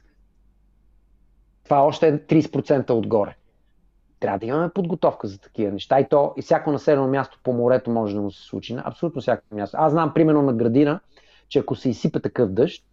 Това 1.64 1.82
още 1.82 2.08
е 2.08 2.18
30% 2.18 2.90
отгоре. 2.90 3.36
Трябва 4.20 4.38
да 4.38 4.46
имаме 4.46 4.68
подготовка 4.68 5.26
за 5.26 5.40
такива 5.40 5.72
неща. 5.72 6.00
И 6.00 6.08
то 6.08 6.32
и 6.36 6.42
всяко 6.42 6.72
населено 6.72 7.08
място 7.08 7.38
по 7.44 7.52
морето 7.52 7.90
може 7.90 8.14
да 8.14 8.22
му 8.22 8.30
се 8.30 8.42
случи. 8.42 8.76
Абсолютно 8.84 9.20
всяко 9.20 9.42
място. 9.52 9.76
Аз 9.80 9.92
знам 9.92 10.14
примерно 10.14 10.42
на 10.42 10.52
градина, 10.52 11.00
че 11.48 11.58
ако 11.58 11.74
се 11.74 11.88
изсипе 11.88 12.20
такъв 12.20 12.50
дъжд, 12.50 12.84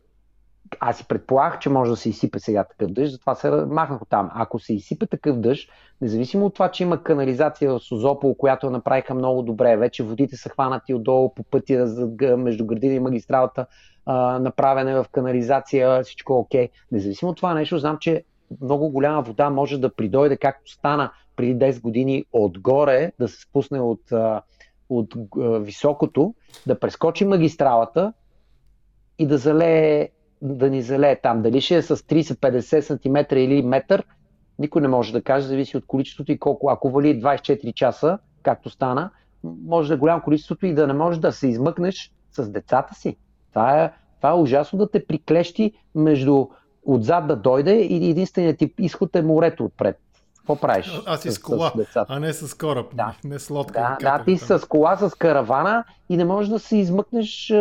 аз 0.80 0.98
си 0.98 1.08
предполагах, 1.08 1.60
че 1.60 1.70
може 1.70 1.92
да 1.92 1.98
се 1.98 2.10
изсипе 2.10 2.40
сега 2.40 2.64
такъв 2.64 2.92
дъжд, 2.92 3.12
затова 3.12 3.36
се 3.36 3.52
махнах 3.52 4.02
от 4.02 4.10
там. 4.10 4.32
Ако 4.34 4.60
се 4.60 4.74
изсипе 4.74 5.06
такъв 5.06 5.40
дъжд, 5.40 5.70
независимо 6.02 6.46
от 6.46 6.54
това, 6.54 6.72
че 6.72 6.84
има 6.84 7.04
канализация 7.04 7.72
в 7.72 7.80
Созопол, 7.80 8.36
която 8.36 8.70
направиха 8.70 9.14
много 9.14 9.42
добре, 9.42 9.78
вече 9.78 10.04
водите 10.04 10.38
са 10.38 10.50
хванати 10.50 10.94
отдолу 10.94 11.34
по 11.34 11.44
пътя 11.44 11.86
между 12.38 12.66
градина 12.66 12.94
и 12.94 13.00
магистралата, 13.00 13.66
направена 14.40 15.04
в 15.04 15.10
канализация, 15.10 16.04
всичко 16.04 16.34
е 16.34 16.38
окей. 16.38 16.70
Независимо 16.92 17.32
от 17.32 17.38
това 17.38 17.54
нещо, 17.54 17.80
знам, 17.80 17.98
че 18.00 18.24
много 18.62 18.90
голяма 18.90 19.22
вода 19.22 19.50
може 19.50 19.78
да 19.78 19.96
придойде, 19.96 20.38
както 20.38 20.72
стана 20.72 21.12
преди 21.36 21.56
10 21.56 21.82
години, 21.82 22.26
отгоре, 22.34 23.12
да 23.20 23.28
се 23.28 23.42
спусне 23.42 23.80
от, 23.80 24.02
от 24.90 25.14
високото, 25.66 26.34
да 26.68 26.80
прескочи 26.80 27.26
магистралата 27.26 28.14
и 29.20 29.28
да 29.28 29.38
залее 29.38 30.10
да 30.44 30.70
ни 30.70 30.82
залее 30.82 31.20
там. 31.22 31.42
Дали 31.42 31.62
ще 31.62 31.76
е 31.76 31.82
с 31.82 31.96
30-50 31.96 32.82
см 32.82 33.36
или 33.36 33.62
метър, 33.62 34.04
никой 34.60 34.82
не 34.82 34.88
може 34.88 35.14
да 35.14 35.22
каже, 35.22 35.48
зависи 35.48 35.78
от 35.78 35.86
количеството 35.86 36.32
и 36.32 36.40
колко. 36.40 36.70
Ако 36.70 36.90
вали 36.90 37.22
24 37.22 37.74
часа, 37.74 38.20
както 38.44 38.70
стана, 38.70 39.12
може 39.44 39.88
да 39.88 39.94
е 39.94 39.98
голямо 39.98 40.22
количеството 40.22 40.66
и 40.66 40.74
да 40.74 40.88
не 40.88 40.94
можеш 40.94 41.20
да 41.20 41.32
се 41.32 41.48
измъкнеш 41.48 42.12
с 42.32 42.50
децата 42.50 42.96
си. 42.96 43.18
Това 43.50 43.84
е 43.84 43.92
Това 44.18 44.30
е 44.30 44.34
ужасно 44.34 44.80
да 44.80 44.92
те 44.92 45.06
приклещи 45.06 45.74
между 45.96 46.48
отзад 46.86 47.28
да 47.28 47.36
дойде 47.36 47.76
и 47.76 48.10
единственият 48.10 48.58
ти 48.58 48.74
изход 48.80 49.16
е 49.16 49.22
морето 49.22 49.66
отпред. 49.66 50.00
Какво 50.38 50.56
правиш? 50.56 51.02
Аз 51.06 51.22
си 51.22 51.32
с, 51.32 51.34
с 51.34 51.40
кола, 51.40 51.72
с 51.94 52.06
а 52.08 52.20
не 52.20 52.34
с 52.34 52.58
кораб, 52.58 52.96
да. 52.96 53.16
не 53.24 53.40
с 53.40 53.50
лодка. 53.50 53.98
Да, 54.02 54.18
да 54.18 54.24
ти 54.24 54.48
там. 54.48 54.60
с 54.60 54.66
кола, 54.66 54.98
с 54.98 55.16
каравана 55.16 55.84
и 56.10 56.18
не 56.18 56.26
можеш 56.26 56.50
да 56.50 56.60
се 56.60 56.78
измъкнеш 56.78 57.54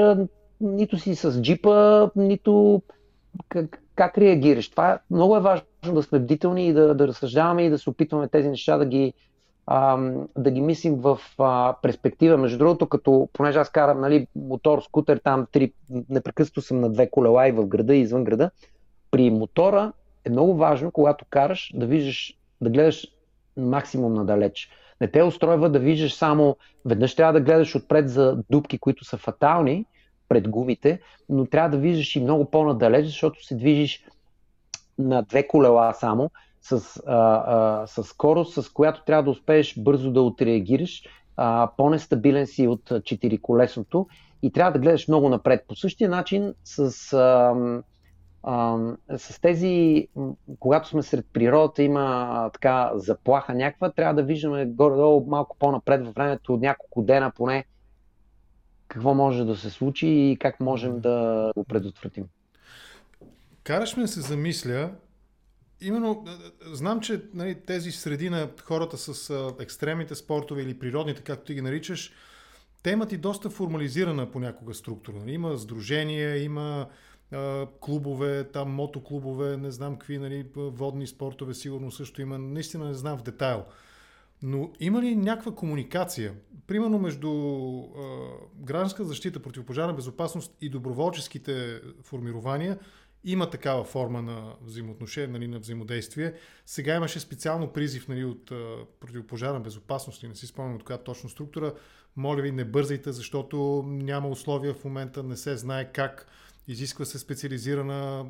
нито 0.61 0.99
си 0.99 1.15
с 1.15 1.43
джипа, 1.43 2.09
нито 2.17 2.83
как, 3.49 3.83
как 3.95 4.19
реагираш. 4.19 4.71
Това 4.71 4.99
много 5.11 5.37
е 5.37 5.41
важно 5.41 5.65
да 5.93 6.03
сме 6.03 6.19
бдителни 6.19 6.67
и 6.67 6.73
да, 6.73 6.95
да 6.95 7.09
разсъждаваме 7.09 7.63
и 7.63 7.71
да 7.71 7.79
се 7.79 7.91
опитваме 7.91 8.29
тези 8.29 8.49
неща 8.49 8.77
да 8.77 8.87
ги, 8.87 9.13
а, 9.67 9.99
да 10.39 10.51
ги 10.51 10.61
мислим 10.61 10.95
в 10.95 11.21
а, 11.39 11.75
перспектива. 11.83 12.39
Между 12.39 12.59
другото, 12.59 12.87
като, 12.87 13.29
понеже 13.33 13.59
аз 13.59 13.71
карам 13.71 14.01
нали, 14.01 14.27
мотор, 14.37 14.83
скутер, 14.83 15.21
там 15.25 15.47
три, 15.53 15.73
непрекъснато 16.09 16.63
съм 16.63 16.81
на 16.81 16.91
две 16.91 17.11
колела 17.11 17.49
и 17.49 17.53
в 17.53 17.67
града 17.67 17.95
и 17.95 18.01
извън 18.01 18.25
града, 18.25 18.51
при 19.13 19.31
мотора 19.31 19.93
е 20.25 20.31
много 20.31 20.57
важно, 20.57 20.91
когато 20.91 21.25
караш, 21.31 21.73
да 21.75 21.87
виждаш, 21.87 22.37
да 22.61 22.71
гледаш 22.71 23.07
максимум 23.57 24.15
надалеч. 24.15 24.71
Не 25.01 25.11
те 25.11 25.23
устройва 25.23 25.71
да 25.71 25.79
виждаш 25.79 26.15
само, 26.15 26.57
веднъж 26.85 27.15
трябва 27.15 27.33
да 27.33 27.41
гледаш 27.41 27.77
отпред 27.77 28.09
за 28.09 28.39
дупки, 28.51 28.79
които 28.79 29.05
са 29.05 29.17
фатални 29.17 29.87
пред 30.29 30.49
гумите, 30.49 31.01
но 31.29 31.47
трябва 31.47 31.71
да 31.71 31.79
виждаш 31.79 32.17
и 32.17 32.21
много 32.21 32.51
по-надалеч, 32.51 33.07
защото 33.07 33.45
се 33.45 33.55
движиш 33.55 34.05
на 34.99 35.23
две 35.23 35.49
колела 35.49 35.93
само, 35.93 36.31
с, 36.61 37.03
а, 37.07 37.17
а, 37.47 37.87
с 37.87 38.05
скорост, 38.05 38.63
с 38.63 38.69
която 38.69 39.05
трябва 39.05 39.23
да 39.23 39.31
успееш 39.31 39.79
бързо 39.79 40.13
да 40.13 40.23
отреагираш. 40.23 41.03
А, 41.37 41.71
по-нестабилен 41.77 42.47
си 42.47 42.67
от 42.67 42.93
четириколесното 43.05 44.07
и 44.43 44.53
трябва 44.53 44.73
да 44.73 44.79
гледаш 44.79 45.09
много 45.09 45.29
напред. 45.29 45.65
По 45.69 45.77
същия 45.77 46.11
начин 46.11 46.55
с, 46.65 47.13
а, 47.13 47.55
а, 48.43 48.79
с 49.19 49.41
тези, 49.41 50.09
когато 50.61 50.89
сме 50.89 51.03
сред 51.03 51.27
природата, 51.33 51.83
има 51.83 52.51
така 52.53 52.91
заплаха 52.95 53.55
някаква, 53.55 53.91
трябва 53.93 54.15
да 54.15 54.23
виждаме 54.23 54.67
горе-долу 54.67 55.27
малко 55.29 55.57
по-напред 55.59 56.07
във 56.07 56.15
времето, 56.15 56.55
от 56.55 56.61
няколко 56.61 57.03
дена 57.03 57.33
поне, 57.37 57.65
какво 58.89 59.15
може 59.15 59.45
да 59.45 59.57
се 59.57 59.71
случи 59.71 60.09
и 60.09 60.37
как 60.41 60.61
можем 60.61 61.01
да 61.01 61.51
го 61.57 61.65
предотвратим. 61.65 62.25
Караш 63.65 63.97
ме 63.97 64.07
се 64.07 64.21
замисля, 64.21 64.91
именно, 65.81 66.25
знам, 66.73 67.01
че 67.01 67.23
нали, 67.35 67.55
тези 67.55 67.91
среди 67.93 68.31
на 68.31 68.49
хората 68.63 68.99
с 68.99 69.31
а, 69.31 69.55
екстремните 69.61 70.15
спортове 70.15 70.63
или 70.63 70.79
природните, 70.79 71.23
както 71.23 71.45
ти 71.45 71.55
ги 71.55 71.61
наричаш, 71.61 72.13
те 72.83 72.91
имат 72.91 73.13
и 73.13 73.17
доста 73.17 73.51
формализирана 73.51 74.31
понякога 74.31 74.75
структура. 74.75 75.17
Нали? 75.17 75.33
Има 75.33 75.59
сдружения, 75.59 76.45
има 76.45 76.81
а, 76.81 76.87
клубове, 77.81 78.45
там 78.45 78.71
мотоклубове, 78.71 79.57
не 79.57 79.71
знам 79.71 79.97
какви, 79.97 80.19
нали, 80.19 80.47
водни 80.57 81.07
спортове 81.07 81.55
сигурно 81.55 81.91
също 81.91 82.23
има. 82.23 82.39
Наистина 82.39 82.85
не 82.85 82.95
знам 82.95 83.19
в 83.19 83.23
детайл. 83.23 83.65
Но 84.43 84.73
има 84.81 85.03
ли 85.03 85.17
някаква 85.17 85.55
комуникация, 85.55 86.35
примерно 86.67 86.99
между 86.99 87.31
а, 87.31 88.29
гражданска 88.57 89.05
защита, 89.05 89.43
противопожарна 89.43 89.95
безопасност 89.95 90.57
и 90.61 90.69
доброволческите 90.69 91.81
формирования, 92.03 92.79
има 93.25 93.51
такава 93.51 93.85
форма 93.85 94.23
на 94.23 94.55
взаимоотношение, 94.63 95.29
нали, 95.29 95.49
на 95.49 95.59
взаимодействие. 95.59 96.35
Сега 96.67 96.97
имаше 96.97 97.21
специално 97.21 97.73
призив 97.73 98.09
нали, 98.09 98.25
от 98.25 98.51
а, 98.51 98.77
противопожарна 99.01 99.61
безопасност, 99.61 100.23
и 100.23 100.29
не 100.29 100.35
си 100.35 100.47
спомням 100.47 100.77
от 100.77 100.85
коя 100.85 100.99
точно 100.99 101.29
структура. 101.29 101.75
Моля 102.17 102.43
ви, 102.43 102.53
не 102.53 102.65
бързайте, 102.65 103.13
защото 103.13 103.85
няма 103.87 104.29
условия 104.29 104.75
в 104.75 104.85
момента, 104.85 105.23
не 105.23 105.37
се 105.37 105.57
знае 105.57 105.93
как. 105.93 106.27
Изисква 106.69 107.05
се 107.05 107.19
специализирана, 107.19 108.27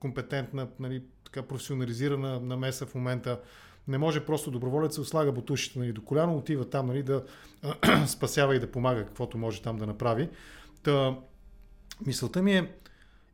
компетентна, 0.00 0.68
нали, 0.80 1.02
така 1.24 1.42
професионализирана 1.42 2.40
намеса 2.40 2.86
в 2.86 2.94
момента. 2.94 3.40
Не 3.88 3.98
може 3.98 4.24
просто 4.24 4.50
доброволец 4.50 4.94
се 4.94 5.04
слага 5.04 5.32
бутушите 5.32 5.78
нали, 5.78 5.92
до 5.92 6.04
коляно, 6.04 6.36
отива 6.36 6.70
там 6.70 6.86
нали, 6.86 7.02
да 7.02 7.24
спасява 8.06 8.56
и 8.56 8.60
да 8.60 8.70
помага 8.70 9.04
каквото 9.04 9.38
може 9.38 9.62
там 9.62 9.76
да 9.76 9.86
направи. 9.86 10.28
Та, 10.82 11.18
мисълта 12.06 12.42
ми 12.42 12.56
е, 12.56 12.72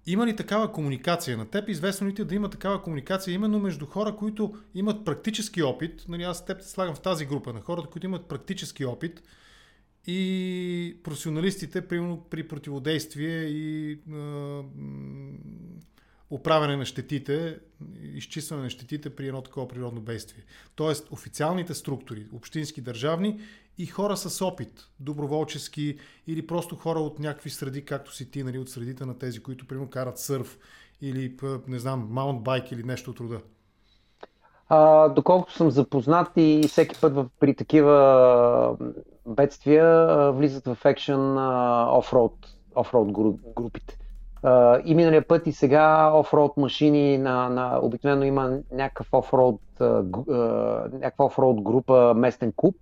има 0.06 0.26
ли 0.26 0.36
такава 0.36 0.72
комуникация? 0.72 1.36
На 1.36 1.46
теб 1.46 1.68
известно 1.68 2.08
ли 2.08 2.14
ти 2.14 2.24
да 2.24 2.34
има 2.34 2.50
такава 2.50 2.82
комуникация 2.82 3.34
именно 3.34 3.60
между 3.60 3.86
хора, 3.86 4.16
които 4.16 4.54
имат 4.74 5.04
практически 5.04 5.62
опит? 5.62 6.04
Нали, 6.08 6.22
аз 6.22 6.44
теб 6.44 6.58
те 6.58 6.68
слагам 6.68 6.94
в 6.94 7.00
тази 7.00 7.26
група 7.26 7.52
на 7.52 7.60
хората, 7.60 7.88
които 7.88 8.06
имат 8.06 8.26
практически 8.26 8.84
опит 8.84 9.22
и 10.06 10.96
професионалистите 11.02 11.88
при, 11.88 12.16
при 12.30 12.48
противодействие 12.48 13.44
и 13.44 13.98
а, 14.12 14.62
управяне 16.30 16.76
на 16.76 16.84
щетите, 16.84 17.58
изчистване 18.02 18.62
на 18.62 18.70
щетите 18.70 19.10
при 19.10 19.26
едно 19.26 19.42
такова 19.42 19.68
природно 19.68 20.00
бедствие. 20.00 20.44
Тоест 20.74 21.08
официалните 21.10 21.74
структури, 21.74 22.26
общински, 22.32 22.80
държавни 22.80 23.40
и 23.78 23.86
хора 23.86 24.16
с 24.16 24.42
опит, 24.42 24.88
доброволчески 25.00 25.98
или 26.26 26.46
просто 26.46 26.76
хора 26.76 26.98
от 26.98 27.18
някакви 27.18 27.50
среди, 27.50 27.84
както 27.84 28.14
си 28.14 28.30
ти, 28.30 28.42
нали, 28.42 28.58
от 28.58 28.70
средите 28.70 29.04
на 29.04 29.18
тези, 29.18 29.40
които 29.40 29.66
примерно 29.66 29.90
карат 29.90 30.18
сърф 30.18 30.58
или, 31.00 31.36
не 31.68 31.78
знам, 31.78 32.08
маунтбайк 32.10 32.72
или 32.72 32.82
нещо 32.82 33.10
от 33.10 33.20
рода? 33.20 33.40
А, 34.68 35.08
доколкото 35.08 35.52
съм 35.52 35.70
запознат 35.70 36.28
и 36.36 36.64
всеки 36.68 37.00
път 37.00 37.26
при 37.40 37.54
такива 37.54 38.76
бедствия 39.26 40.06
влизат 40.32 40.68
в 40.68 40.84
екшен 40.84 41.38
офроуд, 41.98 42.32
офроуд 42.74 43.12
групите. 43.56 43.98
Uh, 44.44 44.82
и 44.84 44.94
миналия 44.94 45.28
път 45.28 45.46
и 45.46 45.52
сега 45.52 46.12
офроуд 46.14 46.56
машини 46.56 47.18
на, 47.18 47.48
на 47.48 47.78
обикновено 47.82 48.24
има 48.24 48.58
някакъв 48.72 49.08
офроуд, 49.12 49.60
някаква 50.92 51.24
офроуд 51.24 51.62
група 51.62 52.14
местен 52.16 52.52
куп. 52.56 52.76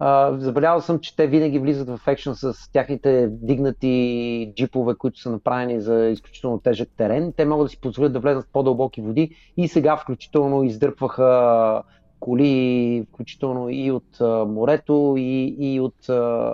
Uh, 0.00 0.36
забелязал 0.38 0.80
съм, 0.80 0.98
че 0.98 1.16
те 1.16 1.26
винаги 1.26 1.58
влизат 1.58 1.88
в 1.88 2.08
екшен 2.08 2.34
с 2.34 2.72
тяхните 2.72 3.28
дигнати 3.30 4.52
джипове, 4.56 4.94
които 4.94 5.20
са 5.20 5.30
направени 5.30 5.80
за 5.80 6.06
изключително 6.06 6.58
тежък 6.58 6.88
терен. 6.96 7.32
Те 7.36 7.44
могат 7.44 7.64
да 7.64 7.68
си 7.68 7.80
позволят 7.80 8.12
да 8.12 8.20
влезат 8.20 8.44
в 8.44 8.52
по-дълбоки 8.52 9.00
води 9.00 9.36
и 9.56 9.68
сега 9.68 9.96
включително 9.96 10.64
издърпваха 10.64 11.82
коли, 12.20 13.06
включително 13.12 13.70
и 13.70 13.90
от 13.90 14.16
uh, 14.18 14.44
морето, 14.44 15.14
и, 15.18 15.56
и 15.58 15.80
от 15.80 16.06
uh, 16.06 16.52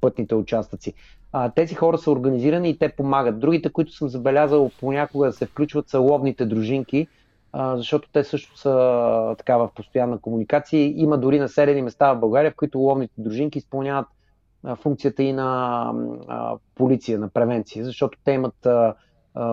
пътните 0.00 0.34
участъци 0.34 0.94
а, 1.38 1.50
тези 1.50 1.74
хора 1.74 1.98
са 1.98 2.10
организирани 2.10 2.70
и 2.70 2.78
те 2.78 2.88
помагат. 2.88 3.40
Другите, 3.40 3.72
които 3.72 3.92
съм 3.92 4.08
забелязал 4.08 4.70
понякога 4.80 5.26
да 5.26 5.32
се 5.32 5.46
включват 5.46 5.88
са 5.88 6.00
ловните 6.00 6.46
дружинки, 6.46 7.06
защото 7.56 8.08
те 8.12 8.24
също 8.24 8.58
са 8.58 9.34
така 9.38 9.56
в 9.56 9.70
постоянна 9.74 10.18
комуникация. 10.18 10.92
Има 10.96 11.18
дори 11.18 11.38
населени 11.38 11.82
места 11.82 12.12
в 12.12 12.20
България, 12.20 12.50
в 12.50 12.56
които 12.56 12.78
ловните 12.78 13.14
дружинки 13.18 13.58
изпълняват 13.58 14.06
функцията 14.76 15.22
и 15.22 15.32
на 15.32 15.92
полиция, 16.74 17.18
на 17.18 17.28
превенция, 17.28 17.84
защото 17.84 18.18
те 18.24 18.32
имат 18.32 18.66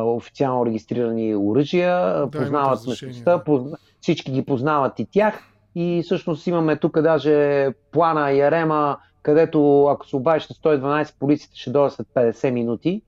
официално 0.06 0.66
регистрирани 0.66 1.36
оръжия, 1.36 2.20
да, 2.20 2.30
познават 2.32 2.88
местността, 2.88 3.44
позна... 3.44 3.78
всички 4.02 4.32
ги 4.32 4.46
познават 4.46 5.00
и 5.00 5.06
тях. 5.06 5.44
И 5.76 6.02
всъщност 6.06 6.48
имаме 6.48 6.80
тук 6.80 7.02
даже 7.02 7.68
плана 7.92 8.32
и 8.32 8.42
арема 8.42 8.98
където 9.24 9.86
ако 9.86 10.08
се 10.08 10.16
обадиш 10.16 10.50
на 10.50 10.56
112, 10.56 11.20
полицията 11.20 11.56
ще 11.58 11.72
дойде 11.72 11.90
след 11.90 12.08
50 12.08 12.52
минути. 12.52 13.02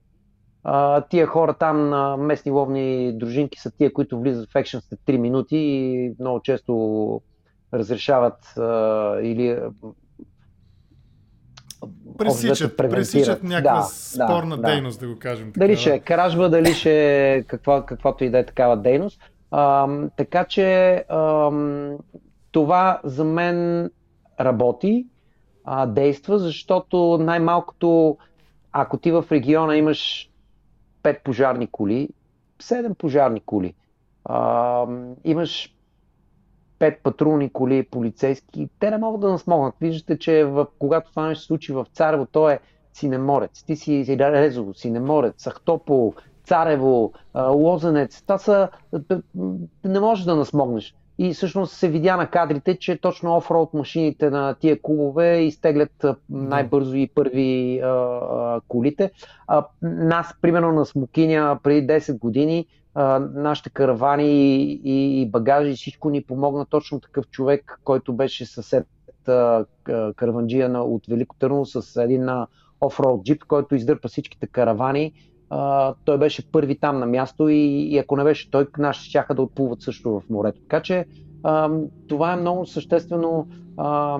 А, 0.68 1.00
тия 1.00 1.26
хора 1.26 1.54
там 1.54 1.88
на 1.88 2.16
местни 2.16 2.52
ловни 2.52 3.12
дружинки 3.12 3.60
са 3.60 3.70
тия, 3.70 3.92
които 3.92 4.20
влизат 4.20 4.50
в 4.50 4.56
екшен 4.56 4.80
след 4.80 5.00
3 5.06 5.16
минути 5.16 5.56
и 5.56 6.14
много 6.20 6.40
често 6.40 7.20
разрешават 7.74 8.58
а, 8.58 9.20
или 9.22 9.58
пресичат, 12.18 12.76
пресичат 12.76 13.42
някаква 13.42 13.80
да, 13.80 13.82
спорна 13.82 14.56
да, 14.56 14.62
дейност, 14.62 15.00
да. 15.00 15.06
да 15.06 15.12
го 15.12 15.18
кажем. 15.18 15.52
Така, 15.52 15.66
дали 15.66 15.76
ще 15.76 15.94
е 15.94 16.00
кражба, 16.00 16.48
дали 16.48 16.74
ще 16.74 17.34
е 17.34 17.42
каква, 17.42 17.86
каквато 17.86 18.24
и 18.24 18.30
да 18.30 18.38
е 18.38 18.46
такава 18.46 18.76
дейност. 18.76 19.20
А, 19.50 19.88
така 20.16 20.44
че 20.44 20.94
а, 21.08 21.50
това 22.52 23.00
за 23.04 23.24
мен 23.24 23.90
работи 24.40 25.06
а, 25.64 25.86
действа, 25.86 26.38
защото 26.38 27.18
най-малкото, 27.20 28.18
ако 28.72 28.98
ти 28.98 29.12
в 29.12 29.24
региона 29.32 29.76
имаш 29.76 30.30
5 31.06 31.22
пожарни 31.22 31.66
коли, 31.66 32.08
7 32.62 32.94
пожарни 32.94 33.40
коли, 33.40 33.74
а, 34.24 34.86
имаш 35.24 35.76
5 36.78 37.02
патрулни 37.02 37.50
коли, 37.52 37.86
полицейски, 37.86 38.68
те 38.78 38.90
не 38.90 38.98
могат 38.98 39.20
да 39.20 39.28
насмогнат. 39.28 39.74
Виждате, 39.80 40.18
че 40.18 40.44
в, 40.44 40.66
когато 40.78 41.10
това 41.10 41.28
нещо 41.28 41.42
се 41.42 41.46
случи 41.46 41.72
в 41.72 41.86
Царево, 41.92 42.26
то 42.26 42.50
е 42.50 42.60
Синеморец, 42.92 43.62
ти 43.62 43.76
си 43.76 44.16
Резово, 44.18 44.74
Синеморец, 44.74 45.48
Ахтопол, 45.48 46.14
Царево, 46.44 47.12
Лозенец. 47.34 48.22
Това 48.22 48.38
са... 48.38 48.68
Не 49.84 50.00
можеш 50.00 50.24
да 50.24 50.36
насмогнеш. 50.36 50.94
И 51.18 51.34
всъщност 51.34 51.72
се 51.72 51.88
видя 51.88 52.16
на 52.16 52.26
кадрите, 52.26 52.78
че 52.78 53.00
точно 53.00 53.36
офроуд 53.36 53.74
машините 53.74 54.30
на 54.30 54.54
тия 54.54 54.82
клубове 54.82 55.38
изтеглят 55.38 56.06
най-бързо 56.30 56.96
и 56.96 57.08
първи 57.14 57.80
а, 57.80 57.86
а, 57.88 58.60
колите. 58.68 59.10
А, 59.46 59.66
нас, 59.82 60.34
примерно 60.40 60.72
на 60.72 60.86
Смокиня, 60.86 61.58
преди 61.62 61.86
10 61.86 62.18
години, 62.18 62.66
а, 62.94 63.18
нашите 63.34 63.70
каравани 63.70 64.24
и, 64.24 64.80
и, 64.84 65.20
и 65.22 65.26
багажи, 65.30 65.72
всичко 65.72 66.10
ни 66.10 66.22
помогна 66.22 66.66
точно 66.66 67.00
такъв 67.00 67.28
човек, 67.28 67.80
който 67.84 68.12
беше 68.12 68.46
съсед 68.46 68.86
а, 69.28 69.64
караванджия 70.16 70.68
на, 70.68 70.82
от 70.82 71.06
Велико 71.06 71.36
Търно 71.38 71.66
с 71.66 72.02
един 72.02 72.28
офроуд 72.80 73.24
джип, 73.24 73.44
който 73.44 73.74
издърпа 73.74 74.08
всичките 74.08 74.46
каравани 74.46 75.12
а, 75.50 75.94
той 76.04 76.18
беше 76.18 76.50
първи 76.50 76.78
там 76.78 76.98
на 76.98 77.06
място 77.06 77.48
и, 77.48 77.88
и 77.90 77.98
ако 77.98 78.16
не 78.16 78.24
беше 78.24 78.50
той, 78.50 78.66
наши 78.78 79.08
щяха 79.08 79.34
да 79.34 79.42
отплуват 79.42 79.82
също 79.82 80.10
в 80.10 80.22
морето. 80.30 80.60
Така 80.60 80.82
че 80.82 81.06
а, 81.42 81.70
това 82.08 82.32
е 82.32 82.36
много 82.36 82.66
съществено 82.66 83.46
а, 83.76 84.18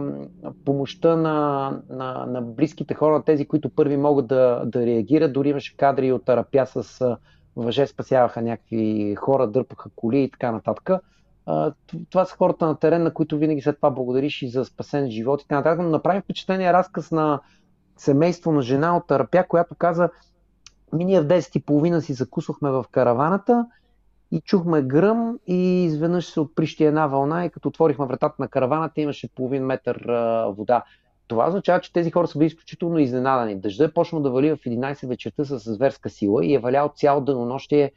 помощта 0.64 1.16
на, 1.16 1.70
на, 1.90 2.26
на 2.26 2.42
близките 2.42 2.94
хора, 2.94 3.22
тези, 3.26 3.46
които 3.46 3.68
първи 3.68 3.96
могат 3.96 4.26
да, 4.26 4.62
да 4.66 4.86
реагират. 4.86 5.32
Дори 5.32 5.48
имаше 5.48 5.76
кадри 5.76 6.12
от 6.12 6.28
Арапя 6.28 6.66
с 6.66 7.16
въже 7.56 7.86
спасяваха 7.86 8.42
някакви 8.42 9.14
хора, 9.14 9.46
дърпаха 9.46 9.90
коли 9.96 10.22
и 10.22 10.30
така 10.30 10.52
нататък. 10.52 10.90
Това 12.10 12.24
са 12.24 12.36
хората 12.36 12.66
на 12.66 12.78
терен, 12.78 13.02
на 13.02 13.14
които 13.14 13.38
винаги 13.38 13.60
след 13.60 13.76
това 13.76 13.90
благодариш 13.90 14.42
и 14.42 14.48
за 14.48 14.64
спасен 14.64 15.10
живот 15.10 15.42
и 15.42 15.44
така 15.44 15.56
нататък. 15.56 15.80
Но 15.84 15.90
направи 15.90 16.20
впечатление 16.20 16.72
разказ 16.72 17.12
на 17.12 17.40
семейство 17.96 18.52
на 18.52 18.62
жена 18.62 18.96
от 18.96 19.10
Арапя, 19.10 19.44
която 19.48 19.74
каза, 19.74 20.10
ние 20.92 21.20
в 21.20 21.26
10.30 21.26 21.98
си 21.98 22.12
закусвахме 22.12 22.70
в 22.70 22.84
караваната 22.90 23.66
и 24.32 24.40
чухме 24.40 24.82
гръм 24.82 25.38
и 25.46 25.84
изведнъж 25.84 26.26
се 26.26 26.40
отприщи 26.40 26.84
една 26.84 27.06
вълна 27.06 27.44
и 27.44 27.50
като 27.50 27.68
отворихме 27.68 28.06
вратата 28.06 28.34
на 28.38 28.48
караваната 28.48 29.00
имаше 29.00 29.28
половин 29.28 29.64
метър 29.64 29.96
а, 29.96 30.46
вода. 30.46 30.84
Това 31.28 31.48
означава, 31.48 31.80
че 31.80 31.92
тези 31.92 32.10
хора 32.10 32.26
са 32.26 32.38
били 32.38 32.46
изключително 32.46 32.98
изненадани. 32.98 33.56
Дъжда 33.56 33.84
е 33.84 33.92
почнал 33.92 34.22
да 34.22 34.30
вали 34.30 34.50
в 34.50 34.56
11 34.56 35.08
вечерта 35.08 35.44
с 35.44 35.58
зверска 35.58 36.10
сила 36.10 36.46
и 36.46 36.54
е 36.54 36.58
валял 36.58 36.92
цял 36.96 37.20
денонощие. 37.20 37.92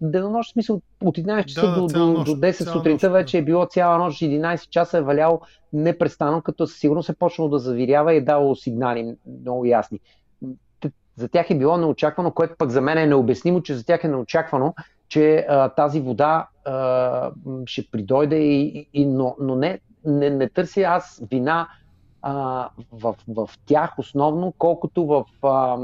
Денонощ, 0.00 0.50
в 0.50 0.52
смисъл, 0.52 0.80
от 1.04 1.18
11 1.18 1.44
часа 1.44 1.66
да, 1.66 1.74
до, 1.74 1.86
до, 1.86 2.24
до 2.24 2.30
10 2.30 2.72
сутринта 2.72 3.10
вече 3.10 3.38
е 3.38 3.42
било 3.42 3.66
цяла 3.66 3.98
нощ, 3.98 4.20
11 4.20 4.68
часа 4.68 4.98
е 4.98 5.02
валял 5.02 5.40
непрестанно, 5.72 6.42
като 6.42 6.66
със 6.66 6.78
сигурност 6.78 7.08
е 7.08 7.14
почнал 7.14 7.48
да 7.48 7.58
завирява 7.58 8.14
и 8.14 8.16
е 8.16 8.20
дало 8.20 8.54
сигнали 8.54 9.14
много 9.42 9.64
ясни 9.64 10.00
за 11.16 11.28
тях 11.28 11.50
е 11.50 11.58
било 11.58 11.76
неочаквано, 11.76 12.30
което 12.30 12.54
пък 12.58 12.70
за 12.70 12.80
мен 12.80 12.98
е 12.98 13.06
необяснимо, 13.06 13.62
че 13.62 13.74
за 13.74 13.84
тях 13.84 14.04
е 14.04 14.08
неочаквано, 14.08 14.74
че 15.08 15.46
а, 15.48 15.68
тази 15.68 16.00
вода 16.00 16.48
а, 16.64 17.30
ще 17.66 17.90
придойде, 17.90 18.36
и, 18.36 18.88
и, 18.92 19.06
но, 19.06 19.36
но 19.40 19.56
не, 19.56 19.80
не, 20.04 20.30
не 20.30 20.48
търся 20.48 20.80
аз 20.80 21.22
вина 21.30 21.68
а, 22.22 22.68
в, 22.92 23.14
в 23.28 23.50
тях 23.66 23.98
основно, 23.98 24.54
колкото 24.58 25.06
в 25.06 25.24
а, 25.42 25.78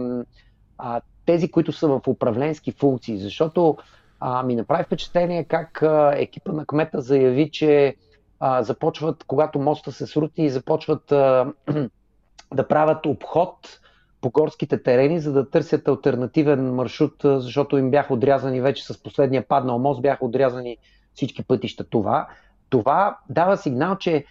а, 0.78 1.00
тези, 1.26 1.50
които 1.50 1.72
са 1.72 1.88
в 1.88 2.00
управленски 2.06 2.72
функции, 2.72 3.18
защото 3.18 3.76
а, 4.20 4.42
ми 4.42 4.56
направи 4.56 4.84
впечатление 4.84 5.44
как 5.44 5.82
а, 5.82 6.12
екипа 6.16 6.52
на 6.52 6.66
кмета 6.66 7.00
заяви, 7.00 7.50
че 7.50 7.96
а, 8.40 8.62
започват, 8.62 9.24
когато 9.24 9.58
моста 9.58 9.92
се 9.92 10.06
срути, 10.06 10.50
започват 10.50 11.12
а, 11.12 11.52
да 12.54 12.68
правят 12.68 13.06
обход 13.06 13.80
по 14.22 14.30
горските 14.30 14.82
терени, 14.82 15.20
за 15.20 15.32
да 15.32 15.50
търсят 15.50 15.88
альтернативен 15.88 16.74
маршрут, 16.74 17.14
защото 17.24 17.78
им 17.78 17.90
бяха 17.90 18.14
отрязани 18.14 18.60
вече 18.60 18.86
с 18.86 19.02
последния 19.02 19.48
паднал 19.48 19.78
мост, 19.78 20.02
бяха 20.02 20.24
отрязани 20.24 20.76
всички 21.14 21.44
пътища. 21.44 21.84
Това, 21.84 22.28
това 22.70 23.18
дава 23.28 23.56
сигнал, 23.56 23.96
че 23.96 24.24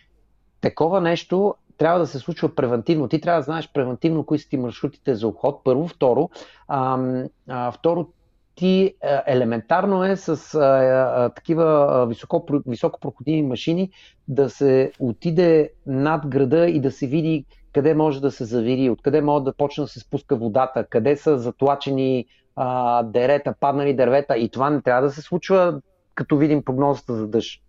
такова 0.61 1.01
нещо 1.01 1.55
трябва 1.77 1.99
да 1.99 2.07
се 2.07 2.19
случва 2.19 2.55
превентивно. 2.55 3.07
Ти 3.07 3.21
трябва 3.21 3.39
да 3.39 3.43
знаеш 3.43 3.69
превентивно 3.73 4.25
кои 4.25 4.39
са 4.39 4.49
ти 4.49 4.57
маршрутите 4.57 5.15
за 5.15 5.27
обход, 5.27 5.61
първо. 5.63 5.87
Второ, 5.87 6.29
а, 6.67 6.99
а, 7.47 7.71
второ 7.71 8.07
ти 8.55 8.95
елементарно 9.25 10.03
е 10.03 10.15
с 10.15 10.55
а, 10.55 10.59
а, 10.59 11.29
такива 11.29 12.05
високо, 12.09 12.45
високопроходими 12.67 13.43
машини 13.43 13.89
да 14.27 14.49
се 14.49 14.91
отиде 14.99 15.69
над 15.85 16.27
града 16.27 16.67
и 16.67 16.79
да 16.79 16.91
се 16.91 17.07
види 17.07 17.45
къде 17.73 17.93
може 17.93 18.21
да 18.21 18.31
се 18.31 18.45
завири, 18.45 18.89
откъде 18.89 19.21
може 19.21 19.43
да 19.43 19.53
почне 19.53 19.83
да 19.83 19.87
се 19.87 19.99
спуска 19.99 20.35
водата, 20.35 20.85
къде 20.89 21.17
са 21.17 21.39
затлачени 21.39 22.25
а, 22.55 23.03
дерета, 23.03 23.53
паднали 23.59 23.93
дървета 23.93 24.37
и 24.37 24.49
това 24.49 24.69
не 24.69 24.81
трябва 24.81 25.01
да 25.01 25.11
се 25.11 25.21
случва 25.21 25.81
като 26.15 26.37
видим 26.37 26.63
прогнозата 26.63 27.13
за 27.13 27.27
дъжд. 27.27 27.61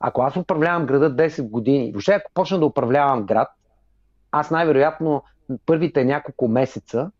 Ако 0.00 0.22
аз 0.22 0.36
управлявам 0.36 0.86
града 0.86 1.16
10 1.16 1.42
години, 1.42 1.92
въобще 1.92 2.12
ако 2.12 2.30
почна 2.34 2.58
да 2.58 2.66
управлявам 2.66 3.26
град, 3.26 3.48
аз 4.32 4.50
най-вероятно 4.50 5.22
първите 5.66 6.04
няколко 6.04 6.48
месеца 6.48 7.10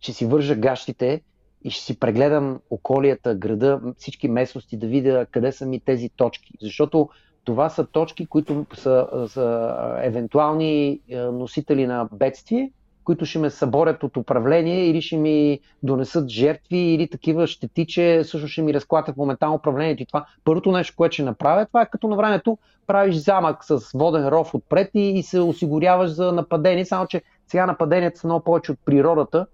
ще 0.00 0.12
си 0.12 0.26
вържа 0.26 0.56
гащите 0.56 1.22
и 1.64 1.70
ще 1.70 1.84
си 1.84 1.98
прегледам 1.98 2.60
околията, 2.70 3.34
града, 3.34 3.80
всички 3.96 4.28
местности, 4.28 4.76
да 4.76 4.86
видя 4.86 5.26
къде 5.30 5.52
са 5.52 5.66
ми 5.66 5.80
тези 5.80 6.08
точки. 6.08 6.52
Защото 6.60 7.08
това 7.44 7.68
са 7.68 7.86
точки, 7.86 8.26
които 8.26 8.66
са, 8.74 9.08
са 9.28 9.76
евентуални 10.02 11.00
е, 11.08 11.18
носители 11.18 11.86
на 11.86 12.08
бедствие, 12.12 12.72
които 13.04 13.26
ще 13.26 13.38
ме 13.38 13.50
съборят 13.50 14.02
от 14.02 14.16
управление 14.16 14.86
или 14.86 15.02
ще 15.02 15.16
ми 15.16 15.60
донесат 15.82 16.28
жертви 16.28 16.78
или 16.78 17.08
такива 17.08 17.46
щети, 17.46 17.86
че 17.86 18.24
също 18.24 18.48
ще 18.48 18.62
ми 18.62 18.74
разклатят 18.74 19.16
моментално 19.16 19.54
управлението. 19.54 20.02
И 20.02 20.06
това 20.06 20.26
първото 20.44 20.72
нещо, 20.72 20.96
което 20.96 21.12
ще 21.12 21.22
направя, 21.22 21.66
това 21.66 21.82
е 21.82 21.90
като 21.90 22.08
на 22.08 22.16
времето 22.16 22.58
правиш 22.86 23.16
замък 23.16 23.64
с 23.64 23.92
воден 23.94 24.28
ров 24.28 24.54
отпред 24.54 24.90
и, 24.94 25.18
и 25.18 25.22
се 25.22 25.40
осигуряваш 25.40 26.10
за 26.10 26.32
нападение, 26.32 26.84
само 26.84 27.06
че 27.06 27.22
сега 27.46 27.66
нападенията 27.66 28.18
са 28.18 28.26
много 28.26 28.44
повече 28.44 28.72
от 28.72 28.78
природата, 28.84 29.46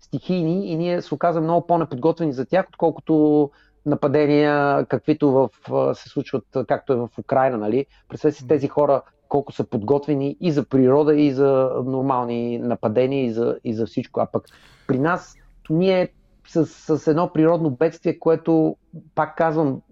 стихийни 0.00 0.66
и 0.66 0.76
ние 0.76 1.02
се 1.02 1.14
оказваме 1.14 1.46
много 1.46 1.66
по-неподготвени 1.66 2.32
за 2.32 2.46
тях, 2.46 2.66
отколкото 2.68 3.50
нападения, 3.86 4.86
каквито 4.86 5.30
в, 5.30 5.50
се 5.94 6.08
случват, 6.08 6.44
както 6.68 6.92
е 6.92 6.96
в 6.96 7.08
Украина. 7.18 7.58
Нали? 7.58 7.86
Представете 8.08 8.38
си 8.38 8.46
тези 8.46 8.68
хора 8.68 9.02
колко 9.28 9.52
са 9.52 9.64
подготвени 9.64 10.36
и 10.40 10.52
за 10.52 10.64
природа, 10.64 11.16
и 11.16 11.32
за 11.32 11.70
нормални 11.84 12.58
нападения, 12.58 13.24
и 13.24 13.32
за, 13.32 13.58
и 13.64 13.74
за 13.74 13.86
всичко. 13.86 14.20
А 14.20 14.26
пък 14.26 14.44
при 14.86 14.98
нас 14.98 15.36
ние 15.70 16.08
с, 16.48 16.66
с 16.66 17.06
едно 17.06 17.32
природно 17.32 17.70
бедствие, 17.70 18.18
което, 18.18 18.76
пак 19.14 19.36
казвам, 19.36 19.82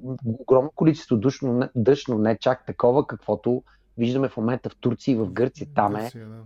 огромно 0.41 0.71
количество 0.75 1.17
дъжд, 1.17 1.43
дъжд, 1.75 2.09
но 2.09 2.19
не 2.19 2.39
чак 2.39 2.67
такова, 2.67 3.07
каквото 3.07 3.63
виждаме 3.99 4.29
в 4.29 4.37
момента 4.37 4.71
в 4.71 4.77
Турция 4.81 5.13
и 5.13 5.17
в 5.17 5.33
Гърция. 5.33 5.67
Там 5.75 5.97
е 5.97 6.01
Гърция, 6.01 6.27
да. 6.27 6.37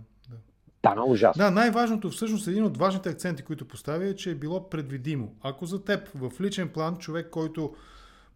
Е 0.83 0.99
ужасно. 1.07 1.43
Да, 1.43 1.51
най-важното, 1.51 2.09
всъщност 2.09 2.47
един 2.47 2.63
от 2.63 2.77
важните 2.77 3.09
акценти, 3.09 3.43
които 3.43 3.67
поставя 3.67 4.05
е, 4.05 4.15
че 4.15 4.31
е 4.31 4.35
било 4.35 4.69
предвидимо. 4.69 5.35
Ако 5.41 5.65
за 5.65 5.83
теб 5.83 6.09
в 6.15 6.41
личен 6.41 6.69
план 6.69 6.97
човек, 6.97 7.29
който 7.29 7.75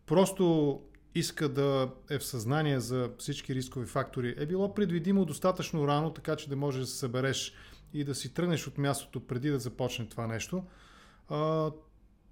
просто 0.05 0.79
иска 1.15 1.49
да 1.49 1.89
е 2.09 2.19
в 2.19 2.25
съзнание 2.25 2.79
за 2.79 3.09
всички 3.17 3.55
рискови 3.55 3.85
фактори, 3.85 4.35
е 4.37 4.45
било 4.45 4.73
предвидимо 4.73 5.25
достатъчно 5.25 5.87
рано, 5.87 6.09
така 6.13 6.35
че 6.35 6.49
да 6.49 6.55
можеш 6.55 6.81
да 6.81 6.87
се 6.87 6.97
събереш 6.97 7.53
и 7.93 8.03
да 8.03 8.15
си 8.15 8.33
тръгнеш 8.33 8.67
от 8.67 8.77
мястото 8.77 9.27
преди 9.27 9.49
да 9.49 9.59
започне 9.59 10.05
това 10.05 10.27
нещо. 10.27 10.63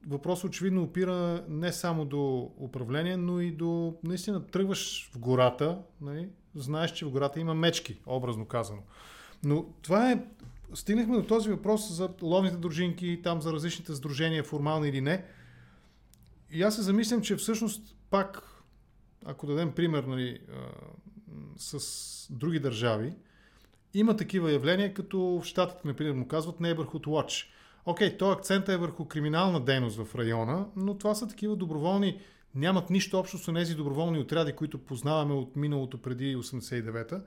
Въпрос 0.07 0.43
очевидно 0.43 0.83
опира 0.83 1.45
не 1.47 1.71
само 1.71 2.05
до 2.05 2.51
управление, 2.57 3.17
но 3.17 3.39
и 3.41 3.51
до 3.51 3.95
наистина 4.03 4.47
тръгваш 4.47 5.11
в 5.13 5.19
гората, 5.19 5.79
нали? 6.01 6.29
знаеш, 6.55 6.91
че 6.91 7.05
в 7.05 7.11
гората 7.11 7.39
има 7.39 7.53
мечки, 7.53 8.01
образно 8.05 8.45
казано. 8.45 8.81
Но 9.43 9.65
това 9.81 10.11
е... 10.11 10.25
Стигнахме 10.73 11.17
до 11.17 11.23
този 11.23 11.49
въпрос 11.49 11.91
за 11.91 12.09
ловните 12.21 12.57
дружинки, 12.57 13.19
там 13.23 13.41
за 13.41 13.53
различните 13.53 13.93
сдружения, 13.93 14.43
формални 14.43 14.89
или 14.89 15.01
не. 15.01 15.25
И 16.51 16.63
аз 16.63 16.75
се 16.75 16.81
замислям, 16.81 17.21
че 17.21 17.35
всъщност 17.35 17.95
пак, 18.09 18.61
ако 19.25 19.47
дадем 19.47 19.71
пример 19.71 20.03
нали, 20.03 20.39
с 21.57 22.27
други 22.31 22.59
държави, 22.59 23.13
има 23.93 24.15
такива 24.15 24.51
явления, 24.51 24.93
като 24.93 25.19
в 25.19 25.45
Штатите, 25.45 25.81
например, 25.85 26.13
му 26.13 26.27
казват 26.27 26.59
Neighborhood 26.59 27.05
Watch. 27.05 27.45
Окей, 27.85 28.09
okay, 28.09 28.19
то 28.19 28.31
акцент 28.31 28.69
е 28.69 28.77
върху 28.77 29.05
криминална 29.05 29.59
дейност 29.59 29.97
в 29.97 30.15
района, 30.15 30.65
но 30.75 30.97
това 30.97 31.15
са 31.15 31.27
такива 31.27 31.55
доброволни, 31.55 32.19
нямат 32.55 32.89
нищо 32.89 33.19
общо 33.19 33.37
с 33.37 33.53
тези 33.53 33.75
доброволни 33.75 34.19
отряди, 34.19 34.53
които 34.53 34.77
познаваме 34.77 35.33
от 35.33 35.55
миналото 35.55 36.01
преди 36.01 36.37
89-та. 36.37 37.21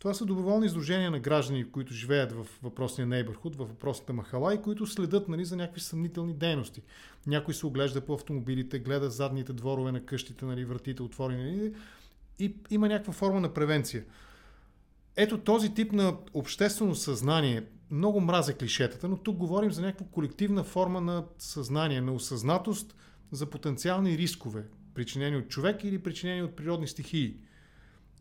Това 0.00 0.14
са 0.14 0.24
доброволни 0.24 0.66
изложения 0.66 1.10
на 1.10 1.20
граждани, 1.20 1.70
които 1.70 1.94
живеят 1.94 2.32
в 2.32 2.46
въпросния 2.62 3.06
нейбърхуд, 3.06 3.56
в 3.56 3.58
въпросната 3.58 4.12
махала 4.12 4.54
и 4.54 4.62
които 4.62 4.86
следят 4.86 5.28
нали, 5.28 5.44
за 5.44 5.56
някакви 5.56 5.80
съмнителни 5.80 6.34
дейности. 6.34 6.82
Някой 7.26 7.54
се 7.54 7.66
оглежда 7.66 8.00
по 8.00 8.14
автомобилите, 8.14 8.78
гледа 8.78 9.10
задните 9.10 9.52
дворове 9.52 9.92
на 9.92 10.04
къщите, 10.04 10.44
нали, 10.44 10.64
вратите 10.64 11.02
отворени 11.02 11.56
нали, 11.56 11.74
и 12.38 12.56
има 12.70 12.88
някаква 12.88 13.12
форма 13.12 13.40
на 13.40 13.54
превенция. 13.54 14.04
Ето 15.16 15.38
този 15.38 15.74
тип 15.74 15.92
на 15.92 16.16
обществено 16.34 16.94
съзнание, 16.94 17.64
много 17.90 18.20
мразя 18.20 18.54
клишетата, 18.54 19.08
но 19.08 19.16
тук 19.16 19.36
говорим 19.36 19.72
за 19.72 19.82
някаква 19.82 20.06
колективна 20.10 20.64
форма 20.64 21.00
на 21.00 21.24
съзнание, 21.38 22.00
на 22.00 22.12
осъзнатост 22.12 22.94
за 23.32 23.46
потенциални 23.46 24.18
рискове, 24.18 24.64
причинени 24.94 25.36
от 25.36 25.48
човек 25.48 25.84
или 25.84 26.02
причинени 26.02 26.42
от 26.42 26.56
природни 26.56 26.88
стихии. 26.88 27.36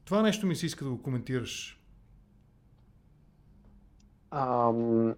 Това 0.06 0.22
нещо 0.22 0.48
ми 0.48 0.56
се 0.56 0.66
иска 0.66 0.86
да 0.86 0.92
го 0.92 1.02
коментираш. 1.02 1.80
Ам, 4.32 5.16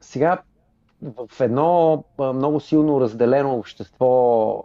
сега 0.00 0.42
в 1.02 1.40
едно 1.40 2.04
много 2.18 2.60
силно 2.60 3.00
разделено 3.00 3.54
общество, 3.54 4.62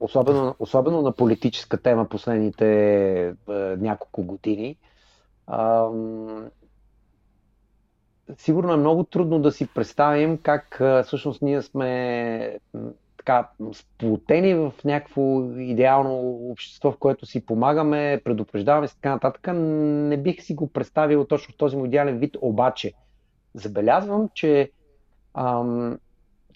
особено, 0.00 0.54
особено 0.58 1.02
на 1.02 1.12
политическа 1.12 1.82
тема 1.82 2.08
последните 2.08 2.66
е, 3.26 3.32
няколко 3.78 4.22
години, 4.22 4.76
ам, 5.46 6.50
сигурно 8.36 8.72
е 8.72 8.76
много 8.76 9.04
трудно 9.04 9.40
да 9.40 9.52
си 9.52 9.68
представим 9.74 10.38
как 10.38 10.82
всъщност 11.04 11.42
ние 11.42 11.62
сме 11.62 12.58
така 13.28 13.48
сплутени 13.72 14.54
в 14.54 14.72
някакво 14.84 15.52
идеално 15.58 16.18
общество, 16.50 16.92
в 16.92 16.98
което 16.98 17.26
си 17.26 17.46
помагаме, 17.46 18.20
предупреждаваме 18.24 18.86
и 18.86 18.94
така 18.94 19.10
нататък. 19.10 19.46
Не 19.54 20.16
бих 20.16 20.42
си 20.42 20.54
го 20.54 20.68
представил 20.68 21.24
точно 21.24 21.54
в 21.54 21.56
този 21.56 21.76
му 21.76 21.86
идеален 21.86 22.18
вид, 22.18 22.36
обаче 22.40 22.92
забелязвам, 23.54 24.28
че 24.34 24.70
ам, 25.34 25.98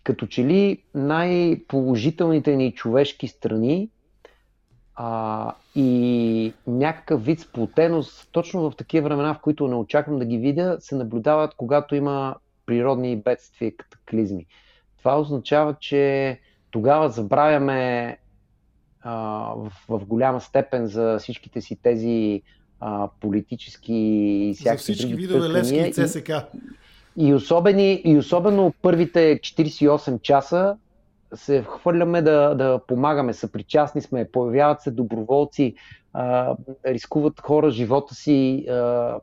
като 0.05 0.27
че 0.27 0.45
ли 0.45 0.83
най-положителните 0.95 2.57
ни 2.57 2.73
човешки 2.73 3.29
страни 3.29 3.91
а, 4.95 5.55
и 5.75 6.53
някакъв 6.67 7.25
вид 7.25 7.41
сплотеност, 7.41 8.29
точно 8.33 8.71
в 8.71 8.77
такива 8.77 9.05
времена, 9.05 9.35
в 9.35 9.41
които 9.41 9.69
не 9.69 9.75
очаквам 9.75 10.19
да 10.19 10.25
ги 10.25 10.39
видя, 10.39 10.77
се 10.81 10.95
наблюдават, 10.95 11.55
когато 11.55 11.95
има 11.95 12.37
природни 12.67 13.17
бедствия 13.17 13.77
катаклизми. 13.77 14.47
Това 14.99 15.21
означава, 15.21 15.75
че 15.81 16.39
тогава 16.73 17.09
забравяме 17.09 18.17
а, 19.01 19.13
в, 19.57 19.73
в 19.89 20.07
голяма 20.07 20.41
степен 20.41 20.87
за 20.87 21.17
всичките 21.19 21.61
си 21.61 21.77
тези 21.83 22.43
а, 22.81 23.09
политически 23.21 23.95
и 23.95 24.55
всякакви 24.55 24.79
За 24.79 24.93
всички 24.93 25.15
видове 25.15 25.49
Левски 25.49 25.77
и 25.77 25.93
ЦСК. 25.93 26.31
И, 27.17 27.27
и, 27.27 27.35
особени, 27.35 28.03
и 28.05 28.19
особено 28.19 28.75
първите 28.83 29.41
48 29.43 30.21
часа 30.21 30.77
се 31.35 31.63
хвърляме 31.63 32.23
да, 32.23 32.55
да 32.55 32.81
помагаме, 32.87 33.33
съпричастни 33.33 34.01
сме, 34.01 34.31
появяват 34.33 34.81
се 34.81 34.91
доброволци, 34.91 35.75
а, 36.13 36.57
рискуват 36.87 37.41
хора 37.41 37.71
живота 37.71 38.15
си, 38.15 38.67
а, 38.69 39.19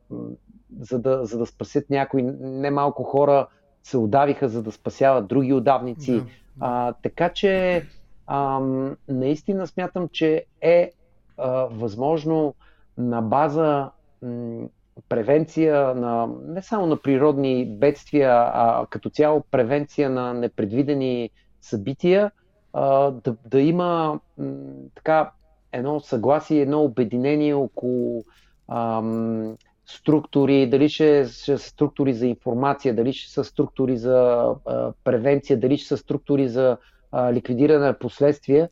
за, 0.80 0.98
да, 0.98 1.26
за 1.26 1.38
да 1.38 1.46
спасят 1.46 1.90
някои. 1.90 2.22
Немалко 2.40 3.02
хора 3.02 3.46
се 3.82 3.96
удавиха, 3.96 4.48
за 4.48 4.62
да 4.62 4.72
спасяват 4.72 5.26
други 5.26 5.52
удавници. 5.52 6.12
Да. 6.12 6.24
А, 6.60 6.92
така 7.02 7.28
че 7.28 7.84
а, 8.26 8.60
наистина 9.08 9.66
смятам, 9.66 10.08
че 10.12 10.44
е 10.60 10.90
а, 11.36 11.50
възможно 11.70 12.54
на 12.98 13.22
база 13.22 13.90
м, 14.22 14.68
превенция 15.08 15.94
на 15.94 16.28
не 16.42 16.62
само 16.62 16.86
на 16.86 16.96
природни 17.02 17.66
бедствия, 17.66 18.30
а 18.32 18.86
като 18.90 19.10
цяло 19.10 19.42
превенция 19.50 20.10
на 20.10 20.34
непредвидени 20.34 21.30
събития, 21.60 22.30
а, 22.72 23.10
да, 23.10 23.36
да 23.46 23.60
има 23.60 24.20
м, 24.38 24.54
така 24.94 25.30
едно 25.72 26.00
съгласие, 26.00 26.60
едно 26.60 26.82
обединение 26.82 27.54
около 27.54 28.24
ам, 28.68 29.56
структури, 29.96 30.70
дали 30.70 30.88
ще, 30.88 31.24
са 31.26 31.58
структури 31.58 32.14
за 32.14 32.26
информация, 32.26 32.94
дали 32.94 33.12
ще 33.12 33.32
са 33.32 33.44
структури 33.44 33.96
за 33.96 34.46
а, 34.66 34.92
превенция, 35.04 35.60
дали 35.60 35.78
ще 35.78 35.88
са 35.88 35.96
структури 35.96 36.48
за 36.48 36.76
а, 37.12 37.32
ликвидиране 37.32 37.86
на 37.86 37.98
последствия, 37.98 38.68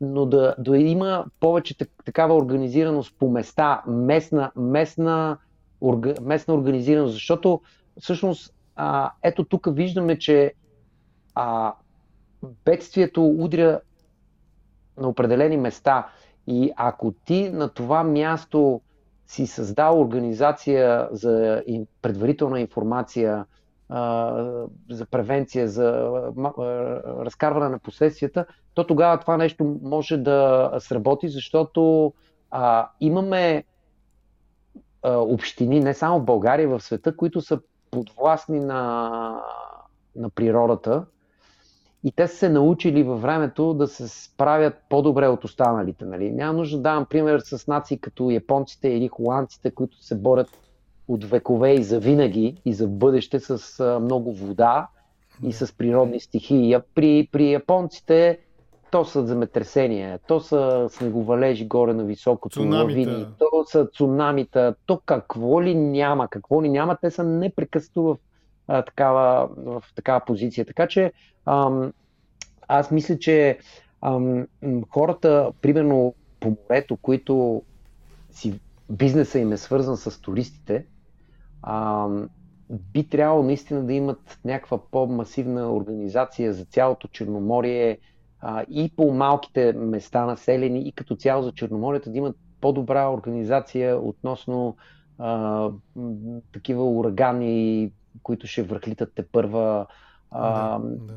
но 0.00 0.26
да, 0.26 0.54
да 0.58 0.78
има 0.78 1.24
повече 1.40 1.74
такава 2.04 2.34
организираност 2.36 3.14
по 3.18 3.28
места, 3.30 3.82
местна, 3.86 4.52
местна, 4.56 5.38
орга, 5.80 6.14
местна 6.22 6.54
организираност, 6.54 7.12
защото 7.12 7.60
всъщност 8.00 8.54
а, 8.76 9.10
ето 9.22 9.44
тук 9.44 9.66
виждаме, 9.70 10.18
че 10.18 10.52
а, 11.34 11.74
бедствието 12.64 13.26
удря 13.26 13.80
на 14.96 15.08
определени 15.08 15.56
места. 15.56 16.08
И 16.46 16.72
ако 16.76 17.12
ти 17.24 17.50
на 17.50 17.68
това 17.68 18.04
място 18.04 18.80
си 19.28 19.46
създал 19.46 20.00
организация 20.00 21.08
за 21.12 21.62
предварителна 22.02 22.60
информация, 22.60 23.44
за 24.90 25.06
превенция, 25.10 25.68
за 25.68 26.10
разкарване 27.06 27.68
на 27.68 27.78
последствията, 27.78 28.46
то 28.74 28.86
тогава 28.86 29.20
това 29.20 29.36
нещо 29.36 29.78
може 29.82 30.16
да 30.16 30.70
сработи, 30.78 31.28
защото 31.28 32.12
а, 32.50 32.88
имаме 33.00 33.64
а, 35.02 35.16
общини, 35.16 35.80
не 35.80 35.94
само 35.94 36.20
в 36.20 36.24
България, 36.24 36.68
в 36.68 36.80
света, 36.80 37.16
които 37.16 37.40
са 37.40 37.60
подвластни 37.90 38.60
на, 38.60 39.42
на 40.16 40.30
природата 40.30 41.06
и 42.04 42.12
те 42.12 42.28
са 42.28 42.36
се 42.36 42.48
научили 42.48 43.02
във 43.02 43.22
времето 43.22 43.74
да 43.74 43.86
се 43.86 44.08
справят 44.08 44.74
по-добре 44.88 45.28
от 45.28 45.44
останалите. 45.44 46.04
Нали? 46.04 46.30
Няма 46.30 46.52
нужда 46.52 46.76
да 46.76 46.82
давам 46.82 47.06
пример 47.06 47.40
с 47.40 47.66
нации 47.66 47.98
като 47.98 48.30
японците 48.30 48.88
или 48.88 49.08
холандците, 49.08 49.70
които 49.70 50.04
се 50.04 50.14
борят 50.14 50.48
от 51.08 51.24
векове 51.24 51.72
и 51.72 51.82
за 51.82 52.00
винаги 52.00 52.56
и 52.64 52.72
за 52.72 52.88
бъдеще 52.88 53.40
с 53.40 53.98
много 54.02 54.32
вода 54.32 54.88
и 55.42 55.52
с 55.52 55.76
природни 55.76 56.20
стихии. 56.20 56.76
При, 56.94 57.28
при 57.32 57.52
японците 57.52 58.38
то 58.90 59.04
са 59.04 59.26
земетресения, 59.26 60.18
то 60.28 60.40
са 60.40 60.86
снеговалежи 60.90 61.66
горе 61.66 61.94
на 61.94 62.04
високото, 62.04 62.68
лавини, 62.68 63.26
то 63.38 63.64
са 63.66 63.86
цунамита, 63.86 64.74
то 64.86 65.00
какво 65.06 65.62
ли 65.62 65.74
няма, 65.74 66.28
какво 66.28 66.62
ли 66.62 66.68
няма, 66.68 66.96
те 67.00 67.10
са 67.10 67.24
непрекъснато 67.24 68.02
в, 68.02 68.16
а, 68.68 68.82
такава, 68.82 69.48
в 69.56 69.84
такава 69.94 70.20
позиция. 70.24 70.64
Така 70.64 70.86
че 70.86 71.12
ам, 71.46 71.92
аз 72.68 72.90
мисля, 72.90 73.18
че 73.18 73.58
ам, 74.02 74.46
хората, 74.90 75.52
примерно 75.62 76.14
по 76.40 76.48
морето, 76.48 76.96
които 76.96 77.62
си 78.30 78.60
бизнеса 78.90 79.38
им 79.38 79.52
е 79.52 79.56
свързан 79.56 79.96
с 79.96 80.20
туристите, 80.20 80.86
ам, 81.62 82.28
би 82.70 83.08
трябвало 83.08 83.42
наистина 83.42 83.84
да 83.84 83.92
имат 83.92 84.38
някаква 84.44 84.78
по-масивна 84.90 85.72
организация 85.72 86.52
за 86.52 86.64
цялото 86.64 87.08
Черноморие 87.08 87.98
а, 88.40 88.64
и 88.70 88.92
по 88.96 89.12
малките 89.12 89.72
места 89.72 90.26
населени 90.26 90.88
и 90.88 90.92
като 90.92 91.16
цяло 91.16 91.42
за 91.42 91.52
Черноморието 91.52 92.10
да 92.10 92.18
имат 92.18 92.36
по-добра 92.60 93.10
организация 93.10 93.98
относно 93.98 94.76
а, 95.18 95.70
такива 96.52 96.90
урагани, 96.90 97.92
които 98.22 98.46
ще 98.46 98.62
върхлитат 98.62 99.12
те 99.14 99.26
първа. 99.26 99.86
А, 100.30 100.78
да, 100.78 100.96
да 100.96 101.14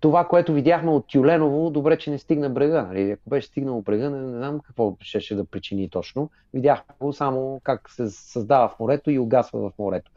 това, 0.00 0.24
което 0.24 0.52
видяхме 0.52 0.90
от 0.90 1.06
Тюленово, 1.06 1.70
добре, 1.70 1.98
че 1.98 2.10
не 2.10 2.18
стигна 2.18 2.50
брега. 2.50 2.82
Нали? 2.82 3.10
Ако 3.10 3.30
беше 3.30 3.46
стигнал 3.46 3.82
брега, 3.82 4.10
не, 4.10 4.20
не 4.20 4.36
знам 4.36 4.60
какво 4.60 4.96
ще, 5.00 5.20
ще 5.20 5.34
да 5.34 5.44
причини 5.44 5.90
точно. 5.90 6.30
Видяхме 6.54 6.94
го 7.00 7.12
само 7.12 7.60
как 7.64 7.90
се 7.90 8.10
създава 8.10 8.68
в 8.68 8.78
морето 8.78 9.10
и 9.10 9.18
угасва 9.18 9.70
в 9.70 9.72
морето. 9.78 10.10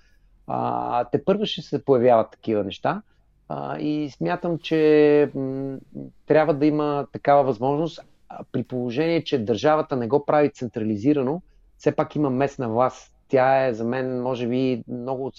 А, 0.48 1.06
те 1.06 1.26
първо 1.26 1.46
ще 1.46 1.62
се 1.62 1.86
появяват 1.86 2.32
такива 2.32 2.64
неща 2.64 3.02
а, 3.50 3.80
и 3.80 4.10
смятам, 4.10 4.58
че 4.58 5.32
м- 5.36 5.78
трябва 6.26 6.54
да 6.54 6.66
има 6.66 7.08
такава 7.14 7.44
възможност 7.44 8.02
при 8.52 8.64
положение, 8.64 9.24
че 9.24 9.46
държавата 9.46 9.96
не 9.96 10.08
го 10.08 10.26
прави 10.26 10.52
централизирано, 10.52 11.42
все 11.78 11.96
пак 11.96 12.16
има 12.16 12.30
местна 12.30 12.70
власт. 12.70 13.16
Тя 13.28 13.66
е 13.66 13.74
за 13.74 13.84
мен, 13.84 14.22
може 14.22 14.48
би, 14.48 14.84
много 14.88 15.32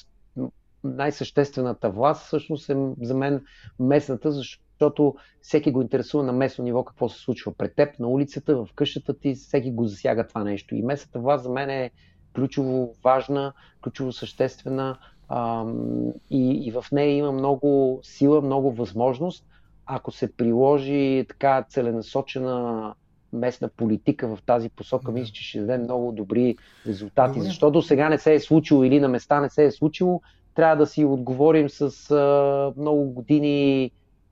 най-съществената 0.85 1.91
власт 1.91 2.27
всъщност 2.27 2.71
е 2.71 2.77
за 3.03 3.15
мен 3.15 3.45
местната, 3.81 4.33
защото 4.33 5.15
всеки 5.41 5.73
го 5.73 5.83
интересува 5.83 6.25
на 6.25 6.33
местно 6.33 6.65
ниво 6.65 6.85
какво 6.85 7.09
се 7.09 7.21
случва 7.21 7.53
пред 7.53 7.75
теб, 7.75 7.99
на 7.99 8.09
улицата, 8.09 8.57
в 8.57 8.69
къщата 8.75 9.19
ти, 9.19 9.35
всеки 9.35 9.71
го 9.71 9.87
засяга 9.87 10.27
това 10.27 10.45
нещо. 10.45 10.75
И 10.75 10.83
местната 10.83 11.19
власт 11.19 11.45
за 11.45 11.51
мен 11.51 11.71
е 11.71 11.91
ключово 12.35 12.95
важна, 13.05 13.53
ключово 13.83 14.13
съществена 14.13 14.99
ам, 15.29 16.13
и, 16.31 16.67
и 16.67 16.71
в 16.71 16.85
нея 16.93 17.17
има 17.17 17.33
много 17.33 18.01
сила, 18.03 18.41
много 18.41 18.73
възможност. 18.73 19.47
Ако 19.87 20.11
се 20.11 20.33
приложи 20.33 21.27
така 21.29 21.65
целенасочена 21.69 22.95
местна 23.33 23.69
политика 23.69 24.37
в 24.37 24.43
тази 24.47 24.69
посока, 24.69 25.13
мисля, 25.13 25.33
че 25.33 25.45
ще 25.45 25.61
даде 25.61 25.79
много 25.79 26.13
добри 26.13 26.57
резултати. 26.87 27.39
Добре. 27.39 27.45
Защо 27.45 27.71
до 27.71 27.83
сега 27.83 28.09
не 28.09 28.19
се 28.19 28.35
е 28.35 28.41
случило 28.41 28.85
или 28.85 29.01
на 29.01 29.09
места 29.09 29.41
не 29.41 29.51
се 29.51 29.65
е 29.65 29.71
случило, 29.71 30.23
трябва 30.55 30.77
да 30.77 30.87
си 30.87 31.05
отговорим 31.05 31.71
с 31.71 32.11
а, 32.11 32.73
много 32.81 33.05
години, 33.05 33.91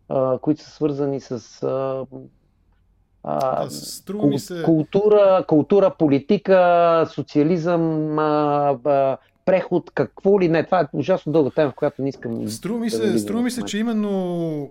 а, 0.09 0.39
които 0.39 0.62
са 0.62 0.71
свързани 0.71 1.21
с 1.21 1.62
а, 1.62 2.07
а, 3.23 3.68
кул, 4.21 4.39
се... 4.39 4.62
култура, 4.62 5.45
култура, 5.49 5.95
политика, 5.99 7.07
социализъм, 7.14 8.18
а, 8.18 8.79
а, 8.85 9.16
преход, 9.45 9.91
какво 9.95 10.41
ли 10.41 10.49
не. 10.49 10.64
Това 10.64 10.81
е 10.81 10.87
ужасно 10.93 11.33
дълга 11.33 11.51
тема, 11.51 11.71
в 11.71 11.75
която 11.75 12.03
не 12.03 12.09
искам. 12.09 12.49
Струва 12.49 12.81
ми 12.81 12.91
се, 12.91 13.11
да 13.12 13.18
струва 13.18 13.43
ми 13.43 13.51
се 13.51 13.62
че 13.62 13.79
именно 13.79 14.71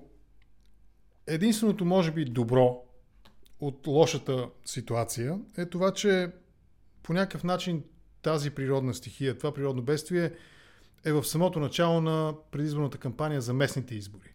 единственото, 1.28 1.86
може 1.86 2.12
би, 2.12 2.26
добро 2.26 2.82
от 3.60 3.88
лошата 3.88 4.47
ситуация 4.66 5.39
е 5.58 5.66
това, 5.66 5.91
че 5.93 6.32
по 7.04 7.14
някакъв 7.14 7.43
начин 7.43 7.84
тази 8.22 8.52
природна 8.52 8.93
стихия, 8.93 9.38
това 9.38 9.54
природно 9.54 9.82
бедствие 9.82 10.32
е 11.06 11.12
в 11.12 11.24
самото 11.24 11.60
начало 11.60 12.02
на 12.02 12.34
предизборната 12.52 12.97
кампания 12.97 13.41
за 13.41 13.54
местните 13.54 13.95
избори. 13.95 14.34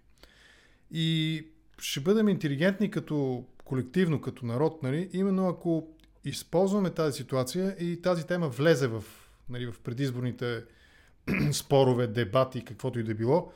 И 0.91 1.47
ще 1.79 2.01
бъдем 2.01 2.29
интелигентни 2.29 2.91
като 2.91 3.45
колективно, 3.65 4.21
като 4.21 4.47
народ, 4.47 4.83
нали, 4.83 5.11
именно 5.13 5.49
ако 5.49 5.89
използваме 6.25 6.91
тази 6.91 7.17
ситуация 7.17 7.77
и 7.81 8.03
тази 8.03 8.27
тема 8.27 8.49
влезе 8.49 8.87
в, 8.87 9.05
нали, 9.49 9.67
в 9.67 9.75
предизборните 9.85 10.65
спорове, 11.53 12.07
дебати, 12.07 12.65
каквото 12.65 12.99
и 12.99 13.03
да 13.03 13.15
било, 13.15 13.53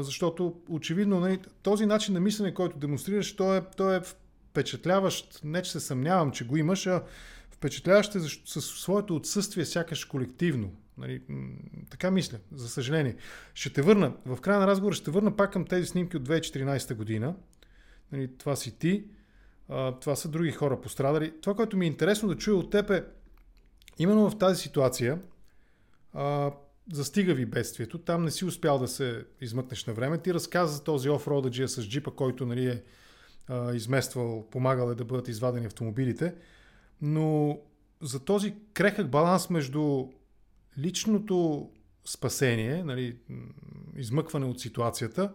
защото 0.00 0.60
очевидно 0.68 1.20
нали, 1.20 1.40
този 1.62 1.86
начин 1.86 2.14
на 2.14 2.20
мислене, 2.20 2.54
който 2.54 2.78
демонстрираш, 2.78 3.36
той 3.36 3.58
е, 3.58 3.62
той 3.76 3.96
е 3.96 4.00
впечатляващ, 4.00 5.40
не 5.44 5.62
че 5.62 5.70
се 5.70 5.80
съмнявам, 5.80 6.30
че 6.30 6.46
го 6.46 6.56
имаш, 6.56 6.86
а 6.86 7.02
впечатляващ 7.50 8.14
е 8.14 8.20
със 8.44 8.64
своето 8.64 9.16
отсъствие 9.16 9.64
сякаш 9.64 10.04
колективно. 10.04 10.72
Нали, 10.98 11.22
така 11.90 12.10
мисля, 12.10 12.38
за 12.52 12.68
съжаление. 12.68 13.16
Ще 13.54 13.72
те 13.72 13.82
върна, 13.82 14.12
в 14.26 14.40
края 14.40 14.58
на 14.60 14.66
разговора 14.66 14.94
ще 14.94 15.04
те 15.04 15.10
върна 15.10 15.36
пак 15.36 15.52
към 15.52 15.64
тези 15.64 15.86
снимки 15.86 16.16
от 16.16 16.28
2014 16.28 16.94
година. 16.94 17.34
Нали, 18.12 18.30
това 18.38 18.56
си 18.56 18.78
ти, 18.78 19.04
а, 19.68 19.92
това 19.92 20.16
са 20.16 20.28
други 20.28 20.52
хора 20.52 20.80
пострадали. 20.80 21.32
Това, 21.40 21.54
което 21.54 21.76
ми 21.76 21.84
е 21.84 21.88
интересно 21.88 22.28
да 22.28 22.36
чуя 22.36 22.56
от 22.56 22.70
теб 22.70 22.90
е, 22.90 23.04
именно 23.98 24.30
в 24.30 24.38
тази 24.38 24.62
ситуация, 24.62 25.18
а, 26.12 26.52
застига 26.92 27.34
ви 27.34 27.46
бедствието, 27.46 27.98
там 27.98 28.24
не 28.24 28.30
си 28.30 28.44
успял 28.44 28.78
да 28.78 28.88
се 28.88 29.24
измъкнеш 29.40 29.84
на 29.84 29.92
време. 29.92 30.18
Ти 30.18 30.34
разказа 30.34 30.72
за 30.72 30.84
този 30.84 31.10
офродаджия 31.10 31.68
с 31.68 31.88
джипа, 31.88 32.10
който 32.10 32.46
нали, 32.46 32.66
е 32.66 32.82
а, 33.48 33.74
измествал, 33.74 34.46
помагал 34.50 34.90
е 34.90 34.94
да 34.94 35.04
бъдат 35.04 35.28
извадени 35.28 35.66
автомобилите. 35.66 36.34
Но 37.02 37.58
за 38.02 38.20
този 38.20 38.54
крехък 38.74 39.08
баланс 39.08 39.50
между 39.50 40.08
личното 40.78 41.70
спасение, 42.04 42.84
нали, 42.84 43.16
измъкване 43.96 44.46
от 44.46 44.60
ситуацията 44.60 45.32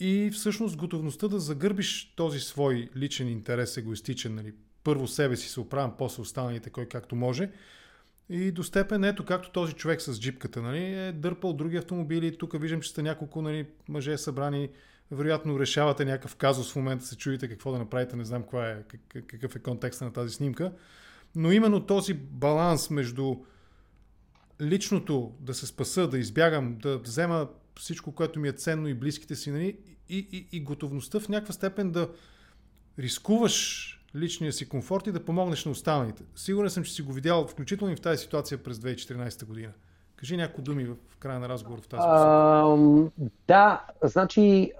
и 0.00 0.30
всъщност 0.32 0.76
готовността 0.76 1.28
да 1.28 1.40
загърбиш 1.40 2.14
този 2.16 2.40
свой 2.40 2.88
личен 2.96 3.28
интерес, 3.28 3.76
егоистичен, 3.76 4.34
нали, 4.34 4.52
първо 4.84 5.08
себе 5.08 5.36
си 5.36 5.48
се 5.48 5.60
оправям, 5.60 5.94
после 5.98 6.22
останалите, 6.22 6.70
кой 6.70 6.86
както 6.86 7.16
може. 7.16 7.50
И 8.28 8.50
до 8.50 8.62
степен, 8.62 9.04
ето 9.04 9.24
както 9.24 9.50
този 9.50 9.72
човек 9.72 10.02
с 10.02 10.20
джипката, 10.20 10.62
нали, 10.62 10.84
е 10.84 11.12
дърпал 11.12 11.52
други 11.52 11.76
автомобили. 11.76 12.38
Тук 12.38 12.60
виждам, 12.60 12.80
че 12.80 12.90
сте 12.90 13.02
няколко 13.02 13.42
нали, 13.42 13.66
мъже 13.88 14.18
събрани. 14.18 14.68
Вероятно 15.10 15.60
решавате 15.60 16.04
някакъв 16.04 16.36
казус 16.36 16.72
в 16.72 16.76
момента, 16.76 17.04
се 17.04 17.16
чуете 17.16 17.48
какво 17.48 17.72
да 17.72 17.78
направите, 17.78 18.16
не 18.16 18.24
знам 18.24 18.42
каква 18.42 18.68
е, 18.70 18.82
какъв 19.26 19.56
е 19.56 19.58
контекста 19.58 20.04
на 20.04 20.12
тази 20.12 20.34
снимка. 20.34 20.72
Но 21.34 21.52
именно 21.52 21.86
този 21.86 22.14
баланс 22.14 22.90
между 22.90 23.36
личното 24.60 25.32
да 25.40 25.54
се 25.54 25.66
спаса, 25.66 26.08
да 26.08 26.18
избягам, 26.18 26.76
да 26.82 26.98
взема 26.98 27.48
всичко, 27.78 28.12
което 28.12 28.40
ми 28.40 28.48
е 28.48 28.52
ценно 28.52 28.88
и 28.88 28.94
близките 28.94 29.36
си, 29.36 29.50
нали, 29.50 29.76
и, 30.08 30.28
и, 30.32 30.46
и 30.52 30.60
готовността 30.60 31.20
в 31.20 31.28
някаква 31.28 31.52
степен 31.52 31.90
да 31.90 32.08
рискуваш 32.98 33.88
личния 34.16 34.52
си 34.52 34.68
комфорт 34.68 35.06
и 35.06 35.12
да 35.12 35.24
помогнеш 35.24 35.64
на 35.64 35.70
останалите. 35.70 36.22
Сигурен 36.36 36.70
съм, 36.70 36.84
че 36.84 36.92
си 36.92 37.02
го 37.02 37.12
видял, 37.12 37.46
включително 37.46 37.92
и 37.92 37.96
в 37.96 38.00
тази 38.00 38.22
ситуация 38.22 38.62
през 38.62 38.78
2014 38.78 39.44
година. 39.44 39.72
Кажи 40.16 40.36
някои 40.36 40.64
думи 40.64 40.84
в 40.84 41.16
края 41.18 41.40
на 41.40 41.48
разговор 41.48 41.80
в 41.80 41.88
тази 41.88 42.00
посока. 42.00 43.28
Да, 43.48 43.84
значи 44.02 44.72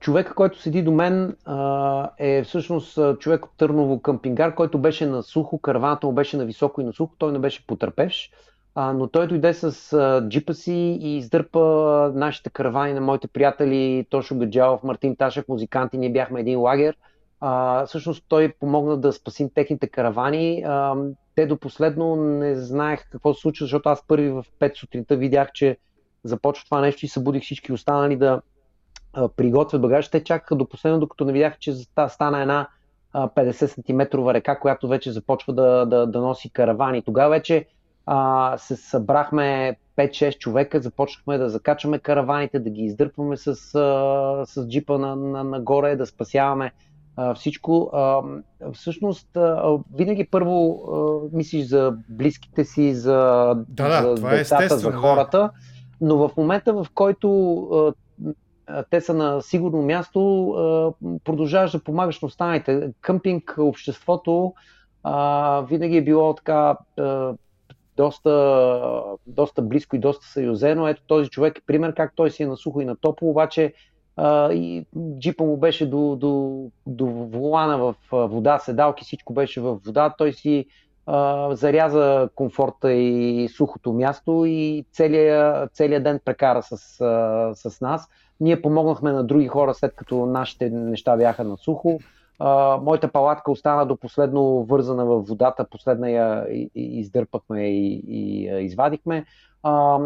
човека, 0.00 0.34
който 0.34 0.60
седи 0.60 0.82
до 0.82 0.92
мен 0.92 1.36
е 2.18 2.42
всъщност 2.44 2.98
човек 3.18 3.44
от 3.44 3.50
Търново 3.56 4.00
къмпингар, 4.00 4.54
който 4.54 4.78
беше 4.78 5.06
на 5.06 5.22
сухо, 5.22 5.58
караваната 5.58 6.06
му 6.06 6.12
беше 6.12 6.36
на 6.36 6.44
високо 6.44 6.80
и 6.80 6.84
на 6.84 6.92
сухо, 6.92 7.14
той 7.18 7.32
не 7.32 7.38
беше 7.38 7.66
потърпевш. 7.66 8.30
А, 8.74 8.92
но 8.92 9.06
той 9.06 9.26
дойде 9.26 9.54
с 9.54 9.92
а, 9.92 10.28
джипа 10.28 10.54
си 10.54 10.98
и 11.00 11.16
издърпа 11.16 11.60
нашите 12.14 12.50
каравани 12.50 12.92
на 12.92 13.00
моите 13.00 13.28
приятели 13.28 14.06
Тошо 14.10 14.38
Гаджалов, 14.38 14.82
Мартин 14.82 15.16
Ташев, 15.16 15.48
музиканти. 15.48 15.98
Ние 15.98 16.12
бяхме 16.12 16.40
един 16.40 16.60
лагер. 16.60 16.96
А, 17.40 17.86
всъщност 17.86 18.24
той 18.28 18.54
помогна 18.60 18.96
да 18.96 19.12
спасим 19.12 19.50
техните 19.54 19.88
каравани. 19.88 20.62
А, 20.66 20.94
те 21.34 21.46
до 21.46 21.56
последно 21.56 22.16
не 22.16 22.54
знаех 22.54 23.10
какво 23.10 23.34
се 23.34 23.40
случва, 23.40 23.64
защото 23.64 23.88
аз 23.88 24.06
първи 24.06 24.30
в 24.30 24.44
5 24.60 24.76
сутринта 24.76 25.16
видях, 25.16 25.52
че 25.52 25.76
започва 26.24 26.64
това 26.64 26.80
нещо 26.80 27.04
и 27.04 27.08
събудих 27.08 27.42
всички 27.42 27.72
останали 27.72 28.16
да 28.16 28.42
а, 29.12 29.28
приготвят 29.28 29.82
багаж. 29.82 30.10
Те 30.10 30.24
чакаха 30.24 30.56
до 30.56 30.68
последно, 30.68 31.00
докато 31.00 31.24
не 31.24 31.32
видях, 31.32 31.58
че 31.58 31.74
стана 32.08 32.40
една 32.40 32.68
50 33.14 33.66
см 33.66 34.28
река, 34.28 34.58
която 34.58 34.88
вече 34.88 35.12
започва 35.12 35.52
да, 35.52 35.86
да, 35.86 36.06
да 36.06 36.20
носи 36.20 36.50
каравани. 36.50 37.02
Тогава 37.02 37.30
вече 37.30 37.66
а, 38.12 38.58
се 38.58 38.76
събрахме 38.76 39.76
5-6 39.98 40.38
човека, 40.38 40.80
започнахме 40.80 41.38
да 41.38 41.48
закачаме 41.48 41.98
караваните, 41.98 42.58
да 42.58 42.70
ги 42.70 42.82
издърпваме 42.82 43.36
с, 43.36 43.48
а, 43.48 43.54
с 44.46 44.68
джипа 44.68 44.98
на, 44.98 45.16
на, 45.16 45.44
нагоре, 45.44 45.96
да 45.96 46.06
спасяваме 46.06 46.72
а, 47.16 47.34
всичко. 47.34 47.90
А, 47.92 48.20
всъщност, 48.72 49.36
а, 49.36 49.78
винаги 49.94 50.24
първо 50.30 50.82
а, 51.32 51.36
мислиш 51.36 51.66
за 51.66 51.94
близките 52.08 52.64
си, 52.64 52.94
за, 52.94 53.54
да, 53.68 54.02
да, 54.02 54.16
за 54.16 54.28
е 54.28 54.36
децата, 54.36 54.78
за 54.78 54.92
хората, 54.92 55.38
да. 55.38 55.50
но 56.00 56.28
в 56.28 56.36
момента, 56.36 56.72
в 56.72 56.86
който 56.94 57.58
а, 58.66 58.82
те 58.90 59.00
са 59.00 59.14
на 59.14 59.42
сигурно 59.42 59.82
място, 59.82 60.20
продължаваш 61.24 61.72
да 61.72 61.84
помагаш 61.84 62.20
на 62.20 62.26
останалите. 62.26 62.92
Къмпинг, 63.00 63.54
обществото 63.58 64.54
винаги 65.68 65.96
е 65.96 66.04
било 66.04 66.34
така 66.34 66.76
доста, 68.00 69.02
доста 69.26 69.62
близко 69.62 69.96
и 69.96 69.98
доста 69.98 70.26
съюзено. 70.26 70.88
Ето 70.88 71.02
този 71.06 71.30
човек 71.30 71.58
е 71.58 71.66
пример 71.66 71.94
как 71.94 72.12
той 72.16 72.30
си 72.30 72.42
е 72.42 72.46
на 72.46 72.56
сухо 72.56 72.80
и 72.80 72.84
на 72.84 72.96
топло, 72.96 73.30
обаче 73.30 73.72
а, 74.16 74.52
и 74.52 74.86
джипа 75.18 75.44
му 75.44 75.56
беше 75.56 75.86
до, 75.86 76.16
до, 76.16 76.64
до 76.86 77.06
волана 77.06 77.78
в 77.78 77.94
вода, 78.12 78.58
седалки, 78.58 79.04
всичко 79.04 79.32
беше 79.32 79.60
в 79.60 79.78
вода. 79.86 80.14
Той 80.18 80.32
си 80.32 80.66
а, 81.06 81.48
заряза 81.54 82.28
комфорта 82.34 82.92
и 82.92 83.48
сухото 83.48 83.92
място 83.92 84.44
и 84.46 84.84
целият, 84.92 85.72
целият 85.72 86.04
ден 86.04 86.20
прекара 86.24 86.62
с, 86.62 87.00
а, 87.00 87.50
с 87.54 87.80
нас. 87.80 88.08
Ние 88.40 88.62
помогнахме 88.62 89.12
на 89.12 89.24
други 89.24 89.48
хора, 89.48 89.74
след 89.74 89.94
като 89.94 90.26
нашите 90.26 90.70
неща 90.70 91.16
бяха 91.16 91.44
на 91.44 91.56
сухо. 91.56 91.98
Моята 92.80 93.12
палатка 93.12 93.50
остана 93.50 93.86
до 93.86 93.96
последно 93.96 94.64
вързана 94.64 95.04
в 95.04 95.20
водата, 95.20 95.66
последна 95.70 96.08
я 96.08 96.46
издърпахме 96.74 97.68
и, 97.68 98.02
и 98.08 98.44
извадихме. 98.64 99.24
А, 99.62 99.98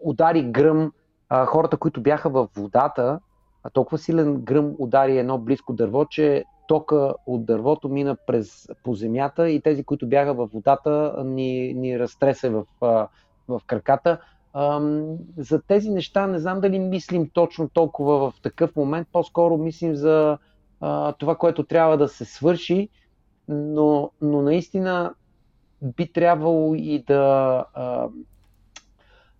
удари 0.00 0.42
гръм, 0.42 0.92
а, 1.28 1.46
хората, 1.46 1.76
които 1.76 2.00
бяха 2.00 2.30
в 2.30 2.48
водата, 2.56 3.20
а 3.64 3.70
толкова 3.70 3.98
силен 3.98 4.40
гръм 4.40 4.74
удари 4.78 5.18
едно 5.18 5.38
близко 5.38 5.72
дърво, 5.72 6.04
че 6.04 6.44
тока 6.68 7.14
от 7.26 7.44
дървото 7.44 7.88
мина 7.88 8.16
през 8.26 8.68
по 8.84 8.94
земята 8.94 9.50
и 9.50 9.60
тези, 9.60 9.84
които 9.84 10.06
бяха 10.06 10.34
в 10.34 10.46
водата, 10.46 11.22
ни, 11.24 11.74
ни 11.74 11.98
разтресе 11.98 12.50
в, 12.50 12.64
в 13.48 13.60
краката. 13.66 14.18
За 15.36 15.62
тези 15.68 15.90
неща 15.90 16.26
не 16.26 16.38
знам 16.38 16.60
дали 16.60 16.78
мислим 16.78 17.30
точно 17.34 17.68
толкова 17.68 18.30
в 18.30 18.40
такъв 18.42 18.76
момент, 18.76 19.08
по-скоро 19.12 19.56
мислим 19.56 19.94
за 19.94 20.38
а, 20.80 21.12
това, 21.12 21.36
което 21.36 21.62
трябва 21.62 21.98
да 21.98 22.08
се 22.08 22.24
свърши, 22.24 22.88
но, 23.48 24.10
но 24.20 24.42
наистина 24.42 25.14
би 25.82 26.12
трябвало 26.12 26.74
и 26.74 27.04
да, 27.06 27.64
а, 27.74 28.08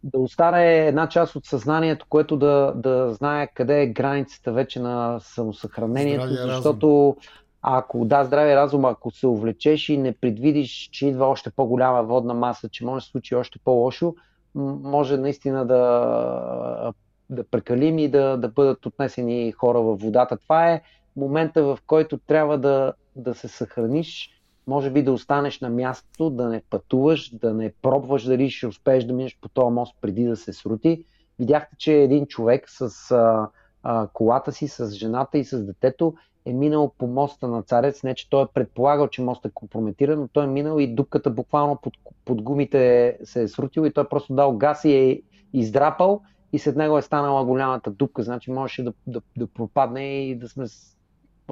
да 0.05 0.19
остане 0.19 0.87
една 0.87 1.09
част 1.09 1.37
от 1.37 1.45
съзнанието, 1.45 2.07
което 2.09 2.37
да, 2.37 2.73
да 2.77 3.15
знае 3.15 3.47
къде 3.47 3.83
е 3.83 3.87
границата 3.87 4.53
вече 4.53 4.81
на 4.81 5.21
самосъхранението, 5.21 6.27
здравия 6.27 6.55
защото 6.55 7.17
разум. 7.19 7.33
ако 7.63 8.05
да, 8.05 8.25
здравия 8.25 8.57
разум, 8.57 8.85
ако 8.85 9.11
се 9.11 9.27
увлечеш 9.27 9.89
и 9.89 9.97
не 9.97 10.13
предвидиш, 10.13 10.89
че 10.93 11.07
идва 11.07 11.27
още 11.27 11.51
по-голяма 11.51 12.03
водна 12.03 12.35
маса, 12.35 12.69
че 12.69 12.85
може 12.85 13.03
да 13.03 13.05
се 13.05 13.11
случи 13.11 13.35
още 13.35 13.59
по-лошо, 13.65 14.15
може 14.55 15.17
наистина 15.17 15.67
да, 15.67 16.93
да 17.31 17.45
прекалим 17.45 17.99
и 17.99 18.09
да, 18.09 18.37
да 18.37 18.49
бъдат 18.49 18.87
отнесени 18.87 19.53
хора 19.53 19.81
във 19.81 20.01
водата. 20.01 20.37
Това 20.37 20.71
е 20.71 20.83
момента, 21.17 21.63
в 21.63 21.79
който 21.87 22.19
трябва 22.19 22.59
да, 22.59 22.93
да 23.17 23.35
се 23.35 23.49
съхраниш, 23.49 24.31
може 24.67 24.91
би 24.91 25.03
да 25.03 25.13
останеш 25.13 25.61
на 25.61 25.71
място, 25.71 26.31
да 26.31 26.49
не 26.49 26.63
пътуваш, 26.71 27.31
да 27.35 27.55
не 27.55 27.73
пробваш 27.83 28.25
дали 28.25 28.51
ще 28.51 28.67
успееш 28.67 29.05
да 29.05 29.13
минеш 29.13 29.39
по 29.41 29.49
този 29.49 29.75
мост 29.75 29.97
преди 30.01 30.25
да 30.25 30.37
се 30.37 30.53
срути. 30.53 31.05
Видяхте, 31.39 31.77
че 31.79 31.93
един 31.93 32.27
човек 32.27 32.65
с 32.71 33.11
а, 33.11 33.49
а, 33.83 34.09
колата 34.13 34.53
си, 34.53 34.69
с 34.69 34.91
жената 34.91 35.39
и 35.39 35.45
с 35.45 35.65
детето 35.65 36.15
е 36.45 36.53
минал 36.53 36.93
по 36.99 37.07
моста 37.07 37.49
на 37.49 37.63
Царец. 37.63 38.03
Не, 38.03 38.15
че 38.15 38.31
той 38.31 38.43
е 38.43 38.53
предполагал, 38.55 39.09
че 39.09 39.23
мостът 39.23 39.51
е 39.51 39.55
компрометиран, 39.55 40.21
но 40.21 40.29
той 40.29 40.45
е 40.45 40.47
минал 40.47 40.79
и 40.79 40.95
дупката 40.95 41.31
буквално 41.31 41.77
под, 41.83 41.95
под 42.25 42.43
гумите 42.43 43.17
се 43.25 43.43
е 43.43 43.49
срутил 43.49 43.87
и 43.87 43.93
той 43.93 44.09
просто 44.09 44.35
дал 44.35 44.57
газ 44.57 44.85
и 44.85 44.93
е 44.93 45.23
издрапал 45.53 46.23
и 46.53 46.59
след 46.59 46.77
него 46.77 46.99
е 46.99 47.03
станала 47.03 47.45
голямата 47.45 47.91
дупка. 47.91 48.23
Значи 48.23 48.51
можеше 48.51 48.83
да, 48.83 48.93
да, 49.07 49.21
да 49.37 49.47
пропадне 49.47 50.29
и 50.29 50.35
да 50.35 50.49
сме 50.49 50.67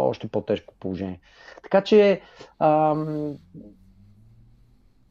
още 0.03 0.29
по-тежко 0.29 0.75
положение. 0.81 1.21
Така 1.63 1.83
че 1.83 2.21
ам, 2.59 3.37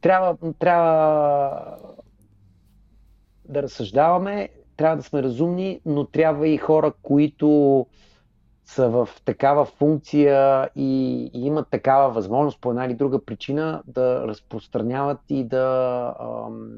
трябва, 0.02 0.54
трябва 0.60 1.78
да 3.46 3.64
разсъждаваме, 3.64 4.50
трябва 4.78 4.98
да 4.98 5.04
сме 5.04 5.24
разумни, 5.24 5.82
но 5.86 6.06
трябва 6.06 6.48
и 6.48 6.58
хора, 6.58 6.94
които 7.02 7.86
са 8.66 8.90
в 8.90 9.10
такава 9.26 9.66
функция 9.66 10.70
и, 10.76 11.22
и 11.34 11.46
имат 11.46 11.70
такава 11.70 12.10
възможност 12.14 12.62
по 12.62 12.70
една 12.70 12.86
или 12.86 12.94
друга 12.94 13.26
причина 13.26 13.84
да 13.88 14.28
разпространяват 14.28 15.20
и 15.30 15.44
да 15.44 16.16
ам, 16.20 16.70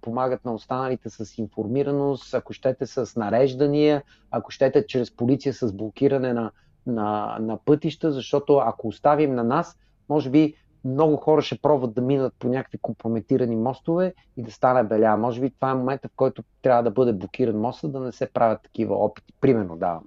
помагат 0.00 0.44
на 0.44 0.54
останалите 0.54 1.10
с 1.10 1.38
информираност, 1.38 2.34
ако 2.34 2.52
щете 2.52 2.86
с 2.86 3.16
нареждания, 3.16 4.02
ако 4.30 4.50
щете 4.50 4.86
чрез 4.86 5.10
полиция 5.10 5.54
с 5.54 5.72
блокиране 5.72 6.32
на, 6.32 6.50
на, 6.86 7.38
на 7.40 7.58
пътища, 7.64 8.12
защото 8.12 8.56
ако 8.56 8.88
оставим 8.88 9.34
на 9.34 9.44
нас, 9.44 9.76
може 10.08 10.30
би 10.30 10.54
много 10.84 11.16
хора 11.16 11.42
ще 11.42 11.58
пробват 11.58 11.94
да 11.94 12.00
минат 12.00 12.34
по 12.38 12.48
някакви 12.48 12.78
компрометирани 12.78 13.56
мостове 13.56 14.14
и 14.36 14.42
да 14.42 14.50
стане 14.50 14.84
беля. 14.84 15.16
Може 15.16 15.40
би 15.40 15.50
това 15.50 15.70
е 15.70 15.74
момента, 15.74 16.08
в 16.08 16.16
който 16.16 16.44
трябва 16.62 16.82
да 16.82 16.90
бъде 16.90 17.12
блокиран 17.12 17.60
моста, 17.60 17.88
да 17.88 18.00
не 18.00 18.12
се 18.12 18.26
правят 18.32 18.62
такива 18.62 18.94
опити. 18.94 19.32
Примерно 19.40 19.76
давам. 19.76 20.04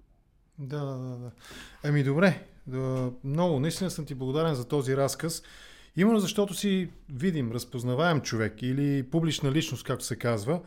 Да, 0.60 0.86
да, 0.86 0.96
да. 0.96 1.32
Ами 1.84 2.04
добре, 2.04 2.42
много, 3.24 3.60
наистина 3.60 3.90
съм 3.90 4.06
ти 4.06 4.16
благодарен 4.16 4.56
за 4.56 4.68
този 4.68 4.98
разказ. 4.98 5.44
Именно 5.96 6.20
защото 6.20 6.54
си 6.54 6.90
видим, 7.14 7.52
разпознаваем 7.52 8.22
човек 8.22 8.62
или 8.62 9.04
публична 9.04 9.52
личност, 9.52 9.84
както 9.84 10.06
се 10.06 10.16
казва, 10.16 10.60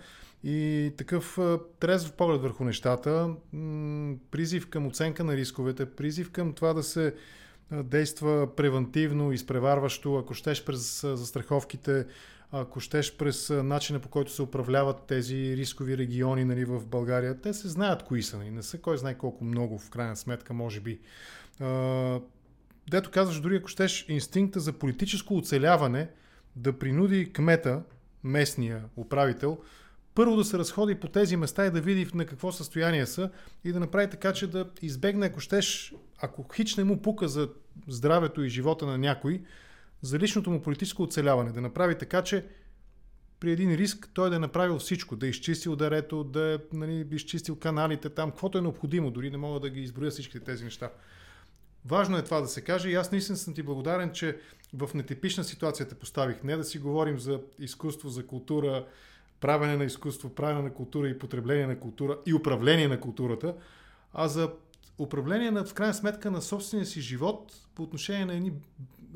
и 0.44 0.92
такъв 0.96 1.38
трезв 1.80 2.12
поглед 2.12 2.42
върху 2.42 2.64
нещата, 2.64 3.34
призив 4.30 4.70
към 4.70 4.86
оценка 4.86 5.24
на 5.24 5.36
рисковете, 5.36 5.86
призив 5.86 6.30
към 6.30 6.52
това 6.52 6.72
да 6.72 6.82
се 6.82 7.14
действа 7.72 8.56
превентивно, 8.56 9.32
изпреварващо, 9.32 10.16
ако 10.16 10.34
щеш 10.34 10.64
през 10.64 11.00
застраховките, 11.00 12.06
ако 12.52 12.80
щеш 12.80 13.16
през 13.16 13.50
начина 13.50 14.00
по 14.00 14.08
който 14.08 14.32
се 14.32 14.42
управляват 14.42 15.06
тези 15.06 15.56
рискови 15.56 15.98
региони 15.98 16.44
нали, 16.44 16.64
в 16.64 16.86
България. 16.86 17.40
Те 17.40 17.54
се 17.54 17.68
знаят 17.68 18.02
кои 18.02 18.22
са, 18.22 18.38
нали, 18.38 18.50
не 18.50 18.62
са 18.62 18.78
кой 18.78 18.98
знае 18.98 19.18
колко 19.18 19.44
много 19.44 19.78
в 19.78 19.90
крайна 19.90 20.16
сметка, 20.16 20.54
може 20.54 20.80
би. 20.80 21.00
Дето 22.90 23.10
казваш, 23.10 23.40
дори 23.40 23.56
ако 23.56 23.68
щеш 23.68 24.06
инстинкта 24.08 24.60
за 24.60 24.72
политическо 24.72 25.36
оцеляване 25.36 26.08
да 26.56 26.78
принуди 26.78 27.32
кмета, 27.32 27.82
местния 28.24 28.84
управител, 28.96 29.58
първо 30.14 30.36
да 30.36 30.44
се 30.44 30.58
разходи 30.58 30.94
по 30.94 31.08
тези 31.08 31.36
места 31.36 31.66
и 31.66 31.70
да 31.70 31.80
види 31.80 32.06
на 32.14 32.26
какво 32.26 32.52
състояние 32.52 33.06
са 33.06 33.30
и 33.64 33.72
да 33.72 33.80
направи 33.80 34.10
така, 34.10 34.32
че 34.32 34.46
да 34.46 34.70
избегне, 34.82 35.26
ако 35.26 35.40
щеш, 35.40 35.94
ако 36.18 36.46
хич 36.54 36.76
не 36.76 36.84
му 36.84 37.02
пука 37.02 37.28
за 37.28 37.48
здравето 37.88 38.42
и 38.42 38.48
живота 38.48 38.86
на 38.86 38.98
някой, 38.98 39.42
за 40.02 40.18
личното 40.18 40.50
му 40.50 40.62
политическо 40.62 41.02
оцеляване. 41.02 41.52
Да 41.52 41.60
направи 41.60 41.98
така, 41.98 42.22
че 42.22 42.44
при 43.40 43.52
един 43.52 43.74
риск 43.74 44.08
той 44.14 44.30
да 44.30 44.36
е 44.36 44.38
направил 44.38 44.78
всичко, 44.78 45.16
да 45.16 45.26
е 45.26 45.30
изчистил 45.30 45.76
дарето, 45.76 46.24
да 46.24 46.54
е 46.54 46.76
нали, 46.76 47.06
изчистил 47.12 47.56
каналите 47.56 48.08
там, 48.08 48.30
каквото 48.30 48.58
е 48.58 48.60
необходимо, 48.60 49.10
дори 49.10 49.30
не 49.30 49.36
мога 49.36 49.60
да 49.60 49.70
ги 49.70 49.80
изброя 49.80 50.10
всичките 50.10 50.44
тези 50.44 50.64
неща. 50.64 50.90
Важно 51.84 52.18
е 52.18 52.24
това 52.24 52.40
да 52.40 52.46
се 52.46 52.60
каже 52.60 52.90
и 52.90 52.94
аз 52.94 53.12
наистина 53.12 53.38
съм 53.38 53.54
ти 53.54 53.62
благодарен, 53.62 54.12
че 54.12 54.38
в 54.74 54.90
нетипична 54.94 55.44
ситуация 55.44 55.88
те 55.88 55.94
поставих. 55.94 56.42
Не 56.42 56.56
да 56.56 56.64
си 56.64 56.78
говорим 56.78 57.18
за 57.18 57.40
изкуство, 57.58 58.08
за 58.08 58.26
култура, 58.26 58.86
правене 59.42 59.76
на 59.76 59.84
изкуство, 59.84 60.34
правене 60.34 60.62
на 60.62 60.74
култура 60.74 61.08
и 61.08 61.18
потребление 61.18 61.66
на 61.66 61.80
култура 61.80 62.18
и 62.26 62.34
управление 62.34 62.88
на 62.88 63.00
културата, 63.00 63.54
а 64.12 64.28
за 64.28 64.52
управление 64.98 65.50
на, 65.50 65.64
в 65.64 65.74
крайна 65.74 65.94
сметка 65.94 66.30
на 66.30 66.42
собствения 66.42 66.86
си 66.86 67.00
живот 67.00 67.52
по 67.74 67.82
отношение 67.82 68.24
на 68.24 68.34
едни 68.34 68.52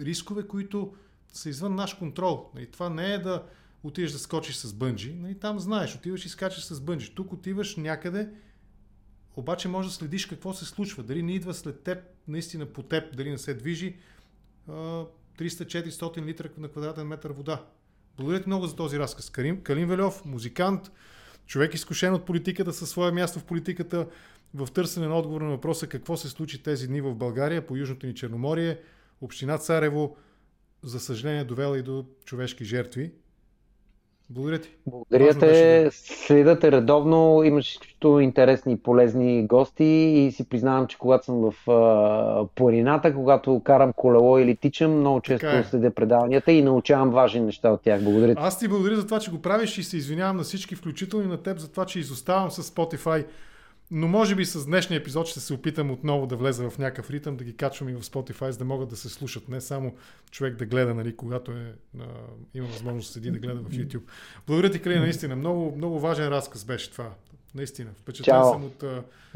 рискове, 0.01 0.47
които 0.47 0.95
са 1.33 1.49
извън 1.49 1.75
наш 1.75 1.95
контрол. 1.95 2.51
И 2.59 2.67
това 2.67 2.91
не 2.91 3.15
е 3.15 3.19
да 3.19 3.43
отидеш 3.83 4.13
да 4.13 4.19
скочиш 4.19 4.57
с 4.57 4.75
бънджи. 4.75 5.15
Нали, 5.15 5.35
там 5.35 5.59
знаеш, 5.59 5.97
отиваш 5.97 6.25
и 6.25 6.29
скачаш 6.29 6.65
с 6.65 6.81
бънджи. 6.81 7.15
Тук 7.15 7.33
отиваш 7.33 7.77
някъде, 7.77 8.29
обаче 9.37 9.69
може 9.69 9.89
да 9.89 9.95
следиш 9.95 10.27
какво 10.27 10.55
се 10.55 10.65
случва. 10.65 11.03
Дали 11.03 11.23
не 11.23 11.33
идва 11.33 11.55
след 11.55 11.83
теб, 11.83 11.99
наистина 12.29 12.67
по 12.67 12.83
теб, 12.83 13.17
дали 13.17 13.31
не 13.31 13.39
се 13.39 13.55
движи 13.55 13.97
300-400 14.69 16.25
литра 16.25 16.49
на 16.59 16.69
квадратен 16.69 17.07
метър 17.07 17.31
вода. 17.31 17.65
Благодаря 18.17 18.43
ти 18.43 18.49
много 18.49 18.67
за 18.67 18.77
този 18.77 18.99
разказ. 18.99 19.31
Карим, 19.31 19.63
Калин 19.63 19.89
Велев, 19.89 20.25
музикант, 20.25 20.93
човек 21.47 21.75
изкушен 21.75 22.15
от 22.15 22.27
политиката 22.27 22.73
със 22.73 22.91
свое 22.91 23.13
място 23.13 23.39
в 23.39 23.45
политиката, 23.45 24.07
в 24.55 24.69
търсене 24.73 25.07
на 25.07 25.19
отговор 25.19 25.41
на 25.41 25.51
въпроса 25.51 25.87
какво 25.87 26.17
се 26.17 26.29
случи 26.29 26.63
тези 26.63 26.89
дни 26.89 27.01
в 27.01 27.15
България 27.15 27.67
по 27.67 27.77
Южното 27.77 28.07
ни 28.07 28.15
Черноморие, 28.15 28.79
община 29.21 29.59
Царево, 29.59 30.17
за 30.83 31.01
съжаление, 31.01 31.45
довела 31.45 31.79
и 31.79 31.83
до 31.83 32.05
човешки 32.25 32.65
жертви. 32.65 33.13
Благодаря 34.31 34.59
ти. 34.59 34.69
Благодаря 34.87 35.39
те. 35.39 35.89
Следате 35.93 36.73
редовно. 36.73 37.43
Имаш 37.45 37.73
изключително 37.73 38.21
интересни 38.21 38.73
и 38.73 38.77
полезни 38.77 39.47
гости 39.47 39.85
и 39.85 40.33
си 40.33 40.49
признавам, 40.49 40.87
че 40.87 40.99
когато 40.99 41.25
съм 41.25 41.51
в 41.51 41.71
а, 41.71 42.47
планината, 42.55 43.15
когато 43.15 43.61
карам 43.65 43.93
колело 43.97 44.39
или 44.39 44.57
тичам, 44.57 45.01
много 45.01 45.21
често 45.21 45.47
е. 45.47 45.65
следя 45.65 45.91
предаванията 45.91 46.53
и 46.53 46.63
научавам 46.63 47.11
важни 47.11 47.41
неща 47.41 47.71
от 47.71 47.83
тях. 47.83 48.03
Благодаря 48.03 48.35
ти. 48.35 48.41
Аз 48.43 48.59
ти 48.59 48.69
благодаря 48.69 48.97
за 48.97 49.05
това, 49.05 49.21
че 49.21 49.31
го 49.31 49.43
правиш 49.43 49.79
и 49.79 49.83
се 49.83 49.97
извинявам 49.97 50.37
на 50.37 50.43
всички, 50.43 50.75
включително 50.75 51.25
и 51.25 51.29
на 51.29 51.43
теб, 51.43 51.59
за 51.59 51.71
това, 51.71 51.85
че 51.85 51.99
изоставам 51.99 52.51
с 52.51 52.63
Spotify 52.63 53.25
но 53.91 54.09
може 54.09 54.35
би 54.35 54.45
с 54.45 54.67
днешния 54.67 54.99
епизод 54.99 55.27
ще 55.27 55.41
се 55.41 55.55
опитам 55.55 55.91
отново 55.91 56.27
да 56.27 56.37
влеза 56.37 56.71
в 56.71 56.79
някакъв 56.79 57.11
ритъм, 57.11 57.37
да 57.37 57.45
ги 57.45 57.57
качвам 57.57 57.89
и 57.89 57.95
в 57.95 58.03
Spotify, 58.03 58.51
за 58.51 58.59
да 58.59 58.65
могат 58.65 58.89
да 58.89 58.97
се 58.97 59.09
слушат. 59.09 59.49
Не 59.49 59.61
само 59.61 59.95
човек 60.31 60.57
да 60.57 60.67
гледа, 60.67 60.95
нали, 60.95 61.17
когато 61.17 61.53
е, 61.53 61.75
а, 62.01 62.05
има 62.55 62.67
възможност 62.67 63.09
да 63.09 63.13
седи 63.13 63.31
да 63.31 63.39
гледа 63.39 63.61
в 63.61 63.71
YouTube. 63.71 64.03
Благодаря 64.47 64.73
ти, 64.73 64.83
Клей, 64.83 64.99
наистина. 64.99 65.37
Много, 65.37 65.77
много 65.77 66.01
важен 66.01 66.29
разказ 66.29 66.65
беше 66.65 66.93
това. 66.93 67.11
Наистина. 67.55 67.91
Впечатлен 67.97 68.45
съм 68.45 68.65
от 68.65 68.85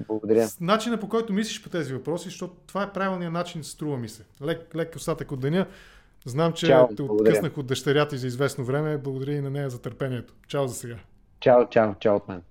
Благодаря. 0.07 0.49
С 0.49 0.61
начина 0.61 1.01
по 1.01 1.09
който 1.09 1.33
мислиш 1.33 1.63
по 1.63 1.69
тези 1.69 1.93
въпроси, 1.93 2.25
защото 2.25 2.55
това 2.67 2.83
е 2.83 2.93
правилният 2.93 3.33
начин, 3.33 3.65
струва 3.65 3.99
ми 3.99 4.09
се. 4.09 4.23
Лек, 4.43 4.75
лек 4.77 4.97
остатък 4.97 5.33
от 5.33 5.41
деня. 5.41 5.67
Знам, 6.25 6.53
че 6.53 6.67
чао, 6.67 6.95
те 6.97 7.03
откъснах 7.03 7.59
от 7.59 7.67
дъщерята 7.67 8.15
и 8.15 8.19
за 8.19 8.27
известно 8.27 8.65
време. 8.65 8.99
Благодаря 8.99 9.33
и 9.33 9.41
на 9.41 9.51
нея 9.51 9.71
за 9.71 9.83
търпението. 9.83 10.35
Чао 10.49 10.69
за 10.69 10.75
сега. 10.75 10.97
Чао, 11.41 11.69
чао, 11.69 11.95
чао 12.01 12.17
от 12.17 12.29
мен. 12.29 12.43